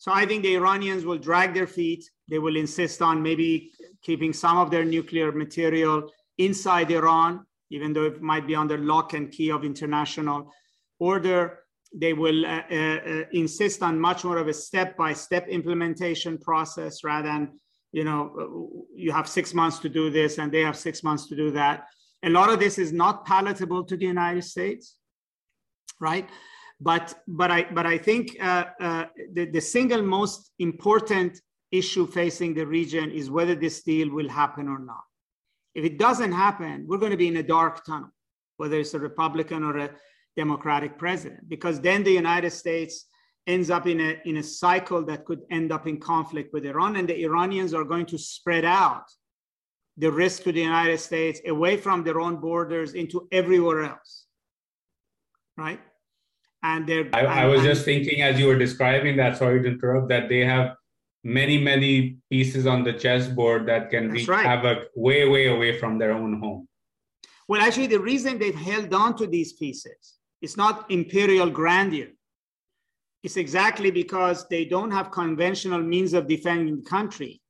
So 0.00 0.10
I 0.10 0.24
think 0.24 0.42
the 0.42 0.54
Iranians 0.54 1.04
will 1.04 1.18
drag 1.18 1.52
their 1.52 1.66
feet. 1.66 2.10
They 2.26 2.38
will 2.38 2.56
insist 2.56 3.02
on 3.02 3.22
maybe 3.22 3.70
keeping 4.00 4.32
some 4.32 4.56
of 4.56 4.70
their 4.70 4.82
nuclear 4.82 5.30
material 5.30 6.10
inside 6.38 6.90
Iran, 6.90 7.44
even 7.70 7.92
though 7.92 8.06
it 8.06 8.22
might 8.22 8.46
be 8.46 8.56
under 8.56 8.78
lock 8.78 9.12
and 9.12 9.30
key 9.30 9.50
of 9.50 9.62
international 9.62 10.50
order. 10.98 11.58
They 11.92 12.14
will 12.14 12.46
uh, 12.46 12.62
uh, 12.70 13.00
uh 13.12 13.24
insist 13.32 13.82
on 13.82 14.00
much 14.00 14.24
more 14.24 14.38
of 14.38 14.48
a 14.48 14.54
step-by-step 14.54 15.48
implementation 15.48 16.38
process 16.38 17.04
rather 17.04 17.28
than, 17.28 17.60
you 17.92 18.04
know, 18.04 18.86
you 18.94 19.12
have 19.12 19.28
six 19.28 19.52
months 19.52 19.80
to 19.80 19.90
do 19.90 20.08
this 20.08 20.38
and 20.38 20.50
they 20.50 20.62
have 20.62 20.78
six 20.78 21.02
months 21.02 21.26
to 21.28 21.36
do 21.36 21.50
that. 21.50 21.88
A 22.22 22.30
lot 22.30 22.48
of 22.48 22.58
this 22.58 22.78
is 22.78 22.90
not 22.90 23.26
palatable 23.26 23.84
to 23.84 23.98
the 23.98 24.06
United 24.06 24.44
States, 24.44 24.96
right? 26.00 26.26
But 26.80 27.14
but 27.28 27.50
I 27.50 27.64
but 27.72 27.86
I 27.86 27.98
think 27.98 28.36
uh, 28.42 28.64
uh, 28.80 29.04
the, 29.34 29.44
the 29.46 29.60
single 29.60 30.02
most 30.02 30.52
important 30.58 31.40
issue 31.70 32.06
facing 32.06 32.54
the 32.54 32.66
region 32.66 33.10
is 33.10 33.30
whether 33.30 33.54
this 33.54 33.82
deal 33.82 34.10
will 34.10 34.28
happen 34.28 34.66
or 34.66 34.78
not. 34.78 35.04
If 35.74 35.84
it 35.84 35.98
doesn't 35.98 36.32
happen, 36.32 36.84
we're 36.86 36.98
going 36.98 37.12
to 37.12 37.16
be 37.16 37.28
in 37.28 37.36
a 37.36 37.42
dark 37.42 37.84
tunnel, 37.84 38.10
whether 38.56 38.78
it's 38.80 38.94
a 38.94 38.98
Republican 38.98 39.62
or 39.62 39.76
a 39.78 39.90
Democratic 40.36 40.98
president, 40.98 41.48
because 41.48 41.80
then 41.80 42.02
the 42.02 42.12
United 42.12 42.50
States 42.50 43.06
ends 43.46 43.70
up 43.70 43.86
in 43.86 44.00
a, 44.00 44.20
in 44.24 44.38
a 44.38 44.42
cycle 44.42 45.04
that 45.04 45.24
could 45.24 45.40
end 45.50 45.72
up 45.72 45.86
in 45.86 45.98
conflict 45.98 46.52
with 46.52 46.64
Iran, 46.66 46.96
and 46.96 47.08
the 47.08 47.22
Iranians 47.24 47.74
are 47.74 47.84
going 47.84 48.06
to 48.06 48.18
spread 48.18 48.64
out 48.64 49.04
the 49.96 50.10
risk 50.10 50.44
to 50.44 50.52
the 50.52 50.60
United 50.60 50.98
States 50.98 51.40
away 51.46 51.76
from 51.76 52.04
their 52.04 52.20
own 52.20 52.36
borders 52.36 52.94
into 52.94 53.28
everywhere 53.32 53.82
else. 53.84 54.26
Right? 55.56 55.80
And 56.62 56.86
they're. 56.86 57.08
I, 57.12 57.24
I 57.24 57.46
was 57.46 57.60
and, 57.60 57.68
just 57.68 57.84
thinking 57.84 58.22
as 58.22 58.38
you 58.38 58.46
were 58.46 58.58
describing 58.58 59.16
that, 59.16 59.38
sorry 59.38 59.62
to 59.62 59.68
interrupt, 59.68 60.08
that 60.08 60.28
they 60.28 60.40
have 60.40 60.76
many 61.22 61.58
many 61.58 62.16
pieces 62.30 62.66
on 62.66 62.82
the 62.82 62.92
chessboard 62.92 63.66
that 63.66 63.90
can 63.90 64.10
be 64.10 64.24
right. 64.24 64.46
havoc 64.46 64.88
way 64.96 65.28
way 65.28 65.48
away 65.48 65.78
from 65.78 65.98
their 65.98 66.12
own 66.12 66.40
home 66.40 66.66
well 67.46 67.60
actually 67.60 67.86
the 67.86 68.00
reason 68.00 68.38
they've 68.38 68.54
held 68.54 68.92
on 68.94 69.14
to 69.14 69.26
these 69.26 69.52
pieces 69.52 70.18
is 70.40 70.56
not 70.56 70.90
imperial 70.90 71.50
grandeur 71.50 72.08
it's 73.22 73.36
exactly 73.36 73.90
because 73.90 74.48
they 74.48 74.64
don't 74.64 74.90
have 74.90 75.10
conventional 75.10 75.82
means 75.82 76.14
of 76.14 76.26
defending 76.26 76.76
the 76.76 76.88
country 76.88 77.42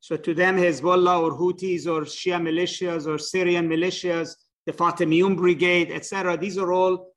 so 0.00 0.16
to 0.16 0.34
them 0.34 0.56
hezbollah 0.56 1.20
or 1.20 1.38
houthis 1.38 1.86
or 1.86 2.00
shia 2.02 2.40
militias 2.42 3.06
or 3.06 3.16
syrian 3.16 3.68
militias 3.68 4.34
the 4.66 4.72
fatimiyun 4.72 5.36
brigade 5.36 5.92
etc 5.92 6.36
these 6.36 6.58
are 6.58 6.72
all 6.72 7.13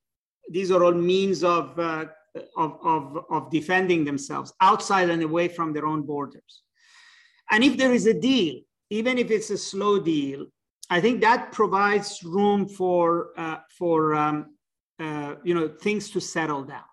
these 0.50 0.72
are 0.72 0.84
all 0.84 0.94
means 0.94 1.44
of 1.44 1.78
uh, 1.80 2.06
of, 2.56 2.78
of, 2.84 3.26
of 3.30 3.52
defending 3.52 4.06
themselves 4.06 4.54
outside 4.62 5.10
and 5.10 5.24
away 5.24 5.48
from 5.48 5.74
their 5.74 5.86
own 5.86 6.04
borders. 6.04 6.64
And 7.50 7.64
if 7.64 7.78
there 7.78 7.94
is 7.94 8.06
a 8.08 8.14
deal, 8.14 8.62
even 8.90 9.18
if 9.18 9.32
it's 9.32 9.50
a 9.50 9.58
slow 9.58 10.00
deal, 10.00 10.46
I 10.90 11.02
think 11.02 11.22
that 11.22 11.52
provides 11.52 12.24
room 12.24 12.68
for, 12.68 13.32
uh, 13.38 13.58
for 13.78 14.16
um, 14.16 14.56
uh, 15.00 15.36
you 15.44 15.54
know, 15.54 15.68
things 15.82 16.10
to 16.12 16.22
settle 16.22 16.64
down. 16.64 16.84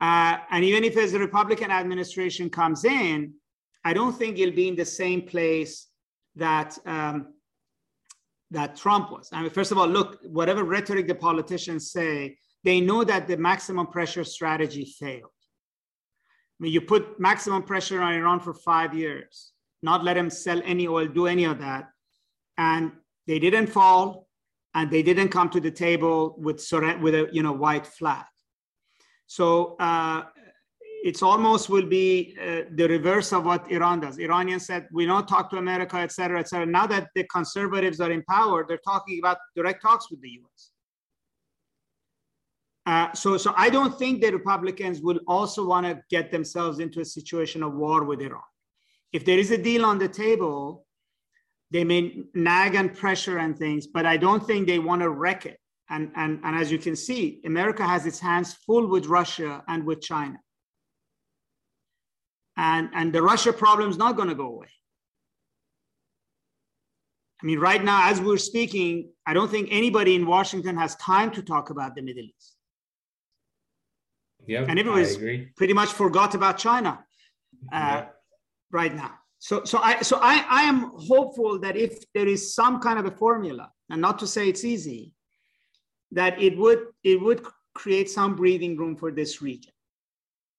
Uh, 0.00 0.38
and 0.50 0.64
even 0.64 0.84
if 0.84 0.96
as 0.96 1.14
a 1.14 1.18
Republican 1.18 1.70
administration 1.70 2.50
comes 2.50 2.84
in, 2.84 3.34
I 3.84 3.92
don't 3.92 4.16
think 4.16 4.38
it'll 4.38 4.54
be 4.54 4.68
in 4.68 4.76
the 4.76 4.84
same 4.84 5.22
place 5.22 5.88
that 6.36 6.78
um, 6.86 7.34
that 8.52 8.76
Trump 8.76 9.10
was. 9.10 9.30
I 9.32 9.40
mean, 9.40 9.50
first 9.50 9.72
of 9.72 9.78
all, 9.78 9.88
look, 9.88 10.18
whatever 10.24 10.62
rhetoric 10.62 11.08
the 11.08 11.14
politicians 11.14 11.90
say, 11.90 12.36
they 12.64 12.80
know 12.80 13.02
that 13.02 13.26
the 13.26 13.36
maximum 13.36 13.86
pressure 13.86 14.24
strategy 14.24 14.84
failed. 14.84 15.24
I 15.24 16.58
mean, 16.60 16.72
you 16.72 16.82
put 16.82 17.18
maximum 17.18 17.62
pressure 17.62 18.00
on 18.00 18.12
Iran 18.14 18.40
for 18.40 18.54
five 18.54 18.94
years, 18.94 19.52
not 19.82 20.04
let 20.04 20.14
them 20.14 20.30
sell 20.30 20.60
any 20.64 20.86
oil, 20.86 21.08
do 21.08 21.26
any 21.26 21.44
of 21.44 21.58
that. 21.58 21.88
And 22.58 22.92
they 23.26 23.38
didn't 23.38 23.66
fall 23.68 24.28
and 24.74 24.90
they 24.90 25.02
didn't 25.02 25.30
come 25.30 25.48
to 25.50 25.60
the 25.60 25.70
table 25.70 26.34
with, 26.38 26.64
with 27.00 27.14
a 27.14 27.28
you 27.32 27.42
know, 27.42 27.52
white 27.52 27.86
flag. 27.86 28.24
So 29.26 29.76
uh, 29.80 30.24
it's 31.02 31.22
almost 31.22 31.68
will 31.68 31.86
be 31.86 32.36
uh, 32.40 32.62
the 32.76 32.86
reverse 32.86 33.32
of 33.32 33.44
what 33.44 33.70
Iran 33.70 34.00
does. 34.00 34.18
Iranians 34.18 34.66
said, 34.66 34.86
we 34.92 35.04
don't 35.04 35.26
talk 35.26 35.50
to 35.50 35.56
America, 35.56 35.96
et 35.96 36.12
cetera, 36.12 36.38
et 36.38 36.48
cetera. 36.48 36.66
Now 36.66 36.86
that 36.86 37.08
the 37.16 37.24
conservatives 37.24 38.00
are 38.00 38.12
in 38.12 38.22
power, 38.22 38.64
they're 38.66 38.86
talking 38.92 39.18
about 39.18 39.38
direct 39.56 39.82
talks 39.82 40.10
with 40.10 40.20
the 40.22 40.30
US. 40.40 40.70
Uh, 42.86 43.12
so, 43.12 43.36
so 43.36 43.52
I 43.56 43.68
don't 43.70 43.96
think 43.98 44.20
the 44.20 44.32
Republicans 44.32 45.00
will 45.00 45.20
also 45.26 45.66
want 45.66 45.86
to 45.86 46.00
get 46.10 46.30
themselves 46.30 46.78
into 46.78 47.00
a 47.00 47.04
situation 47.04 47.62
of 47.62 47.74
war 47.74 48.04
with 48.04 48.20
Iran. 48.20 48.40
If 49.12 49.24
there 49.24 49.38
is 49.38 49.50
a 49.50 49.58
deal 49.58 49.84
on 49.84 49.98
the 49.98 50.08
table, 50.08 50.86
they 51.70 51.84
may 51.84 52.22
nag 52.34 52.74
and 52.74 52.94
pressure 52.94 53.38
and 53.38 53.58
things, 53.58 53.86
but 53.86 54.06
I 54.06 54.16
don't 54.16 54.44
think 54.46 54.66
they 54.66 54.78
want 54.78 55.02
to 55.02 55.10
wreck 55.10 55.46
it. 55.46 55.58
And, 55.90 56.12
and, 56.16 56.40
and 56.44 56.56
as 56.56 56.72
you 56.72 56.78
can 56.78 56.96
see, 56.96 57.40
America 57.44 57.84
has 57.86 58.06
its 58.06 58.20
hands 58.20 58.54
full 58.54 58.86
with 58.86 59.06
Russia 59.06 59.62
and 59.68 59.84
with 59.84 60.00
China. 60.00 60.38
And, 62.56 62.90
and 62.94 63.12
the 63.12 63.22
Russia 63.22 63.52
problem 63.52 63.90
is 63.90 63.96
not 63.96 64.16
going 64.16 64.28
to 64.28 64.34
go 64.34 64.46
away. 64.46 64.68
I 67.42 67.46
mean, 67.46 67.58
right 67.58 67.82
now, 67.82 68.08
as 68.08 68.20
we're 68.20 68.38
speaking, 68.38 69.10
I 69.26 69.34
don't 69.34 69.50
think 69.50 69.68
anybody 69.70 70.14
in 70.14 70.26
Washington 70.26 70.76
has 70.76 70.94
time 70.96 71.30
to 71.32 71.42
talk 71.42 71.70
about 71.70 71.96
the 71.96 72.02
Middle 72.02 72.22
East. 72.22 72.56
Yeah, 74.46 74.64
and 74.68 74.78
everybody's 74.78 75.16
pretty 75.56 75.72
much 75.72 75.90
forgot 75.90 76.34
about 76.34 76.58
China 76.58 77.04
uh, 77.72 78.02
right 78.70 78.94
now. 78.94 79.14
So, 79.38 79.64
so 79.64 79.78
I, 79.78 80.02
so 80.02 80.18
I, 80.20 80.44
I 80.48 80.62
am 80.62 80.92
hopeful 80.96 81.58
that 81.60 81.76
if 81.76 82.04
there 82.12 82.26
is 82.26 82.54
some 82.54 82.80
kind 82.80 82.98
of 82.98 83.06
a 83.06 83.10
formula, 83.10 83.70
and 83.90 84.00
not 84.00 84.18
to 84.20 84.26
say 84.26 84.48
it's 84.48 84.64
easy, 84.64 85.12
that 86.12 86.40
it 86.40 86.56
would 86.56 86.86
it 87.02 87.20
would 87.20 87.44
create 87.74 88.08
some 88.10 88.36
breathing 88.36 88.76
room 88.76 88.96
for 88.96 89.10
this 89.10 89.42
region. 89.42 89.72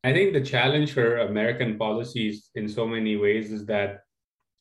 I 0.03 0.11
think 0.11 0.33
the 0.33 0.41
challenge 0.41 0.91
for 0.93 1.19
American 1.19 1.77
policies 1.77 2.49
in 2.55 2.67
so 2.67 2.85
many 2.85 3.15
ways 3.15 3.51
is 3.51 3.65
that 3.67 4.01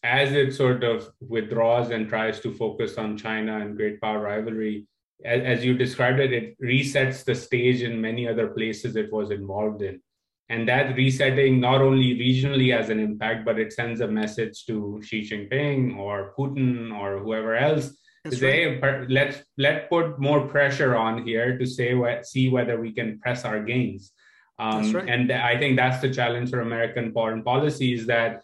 as 0.05 0.32
it 0.32 0.55
sort 0.55 0.84
of 0.84 1.11
withdraws 1.20 1.90
and 1.90 2.09
tries 2.09 2.40
to 2.40 2.55
focus 2.55 2.97
on 2.97 3.16
China 3.16 3.59
and 3.59 3.76
great 3.76 4.01
power 4.01 4.20
rivalry, 4.20 4.86
as, 5.24 5.43
as 5.43 5.64
you 5.64 5.76
described 5.76 6.20
it, 6.20 6.32
it 6.32 6.61
resets 6.61 7.24
the 7.24 7.34
stage 7.34 7.82
in 7.82 8.01
many 8.01 8.28
other 8.28 8.49
places 8.49 8.95
it 8.95 9.12
was 9.12 9.30
involved 9.30 9.82
in. 9.82 10.01
And 10.49 10.68
that 10.68 10.97
resetting 10.97 11.61
not 11.61 11.80
only 11.80 12.14
regionally 12.16 12.76
has 12.76 12.90
an 12.90 13.01
impact, 13.01 13.45
but 13.45 13.59
it 13.59 13.72
sends 13.72 14.01
a 14.01 14.09
message 14.09 14.66
to 14.66 15.01
Xi 15.03 15.22
Jinping 15.22 15.97
or 15.97 16.34
Putin 16.38 16.93
or 16.97 17.18
whoever 17.18 17.57
else 17.57 17.97
That's 18.24 18.36
to 18.36 18.40
say, 18.40 18.78
right. 18.78 19.09
let's 19.09 19.43
let 19.57 19.88
put 19.88 20.20
more 20.20 20.47
pressure 20.47 20.95
on 20.97 21.26
here 21.26 21.59
to 21.59 21.66
say 21.66 21.97
see 22.22 22.49
whether 22.49 22.80
we 22.80 22.93
can 22.93 23.18
press 23.20 23.45
our 23.45 23.62
gains. 23.62 24.12
Um, 24.59 24.92
right. 24.92 25.09
And 25.09 25.32
I 25.32 25.59
think 25.59 25.76
that's 25.76 26.00
the 26.00 26.12
challenge 26.12 26.50
for 26.50 26.61
American 26.61 27.12
foreign 27.12 27.42
policy 27.42 27.94
is 27.94 28.07
that 28.07 28.42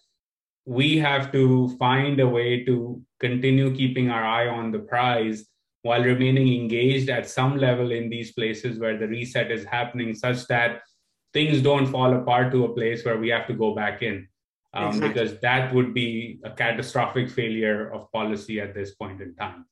we 0.64 0.98
have 0.98 1.32
to 1.32 1.68
find 1.78 2.20
a 2.20 2.28
way 2.28 2.64
to 2.64 3.00
continue 3.20 3.74
keeping 3.74 4.10
our 4.10 4.24
eye 4.24 4.48
on 4.48 4.70
the 4.70 4.78
prize 4.78 5.46
while 5.82 6.02
remaining 6.02 6.60
engaged 6.60 7.08
at 7.08 7.28
some 7.28 7.56
level 7.56 7.92
in 7.92 8.10
these 8.10 8.32
places 8.32 8.78
where 8.78 8.98
the 8.98 9.06
reset 9.06 9.50
is 9.50 9.64
happening 9.64 10.14
such 10.14 10.46
that 10.48 10.82
things 11.32 11.62
don't 11.62 11.86
fall 11.86 12.12
apart 12.14 12.52
to 12.52 12.64
a 12.64 12.74
place 12.74 13.04
where 13.04 13.18
we 13.18 13.28
have 13.28 13.46
to 13.46 13.54
go 13.54 13.74
back 13.74 14.02
in. 14.02 14.28
Um, 14.74 14.88
exactly. 14.88 15.08
because 15.08 15.40
that 15.40 15.74
would 15.74 15.94
be 15.94 16.40
a 16.44 16.50
catastrophic 16.50 17.30
failure 17.30 17.90
of 17.90 18.12
policy 18.12 18.60
at 18.60 18.74
this 18.74 18.94
point 18.94 19.22
in 19.22 19.34
time. 19.34 19.64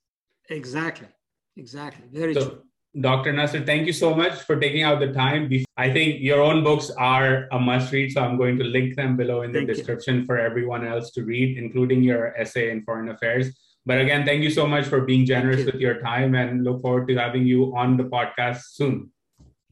Exactly. 0.49 1.09
Exactly. 1.57 2.07
Very 2.11 2.32
so, 2.32 2.49
true 2.49 2.62
Dr. 3.01 3.32
Nasr, 3.32 3.61
thank 3.64 3.86
you 3.86 3.92
so 3.92 4.14
much 4.14 4.40
for 4.40 4.59
taking 4.59 4.82
out 4.82 5.01
the 5.01 5.12
time. 5.12 5.51
I 5.76 5.92
think 5.92 6.20
your 6.20 6.40
own 6.40 6.64
books 6.64 6.90
are 6.90 7.47
a 7.53 7.59
must 7.59 7.92
read, 7.92 8.12
so 8.12 8.22
I'm 8.22 8.38
going 8.38 8.57
to 8.59 8.64
link 8.64 8.97
them 8.97 9.16
below 9.16 9.42
in 9.42 9.53
the 9.53 9.61
thank 9.61 9.68
description 9.68 10.20
you. 10.20 10.24
for 10.24 10.38
everyone 10.38 10.86
else 10.86 11.11
to 11.12 11.24
read, 11.24 11.59
including 11.59 12.03
your 12.03 12.34
essay 12.36 12.70
in 12.70 12.82
foreign 12.84 13.11
affairs. 13.11 13.55
But 13.84 14.01
again, 14.01 14.24
thank 14.24 14.42
you 14.42 14.51
so 14.51 14.66
much 14.66 14.86
for 14.86 15.03
being 15.03 15.26
generous 15.26 15.61
you. 15.61 15.66
with 15.66 15.76
your 15.76 16.01
time 16.01 16.34
and 16.34 16.64
look 16.64 16.80
forward 16.80 17.07
to 17.09 17.16
having 17.16 17.47
you 17.47 17.76
on 17.76 17.97
the 17.97 18.05
podcast 18.05 18.62
soon. 18.72 19.12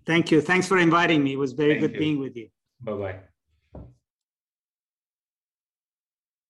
Thank 0.04 0.30
you. 0.30 0.42
Thanks 0.42 0.68
for 0.68 0.76
inviting 0.76 1.24
me. 1.24 1.32
It 1.32 1.38
was 1.38 1.52
very 1.52 1.72
thank 1.72 1.80
good 1.80 1.92
you. 1.94 1.98
being 1.98 2.18
with 2.20 2.36
you. 2.36 2.48
Bye 2.82 2.92
bye. 2.92 3.33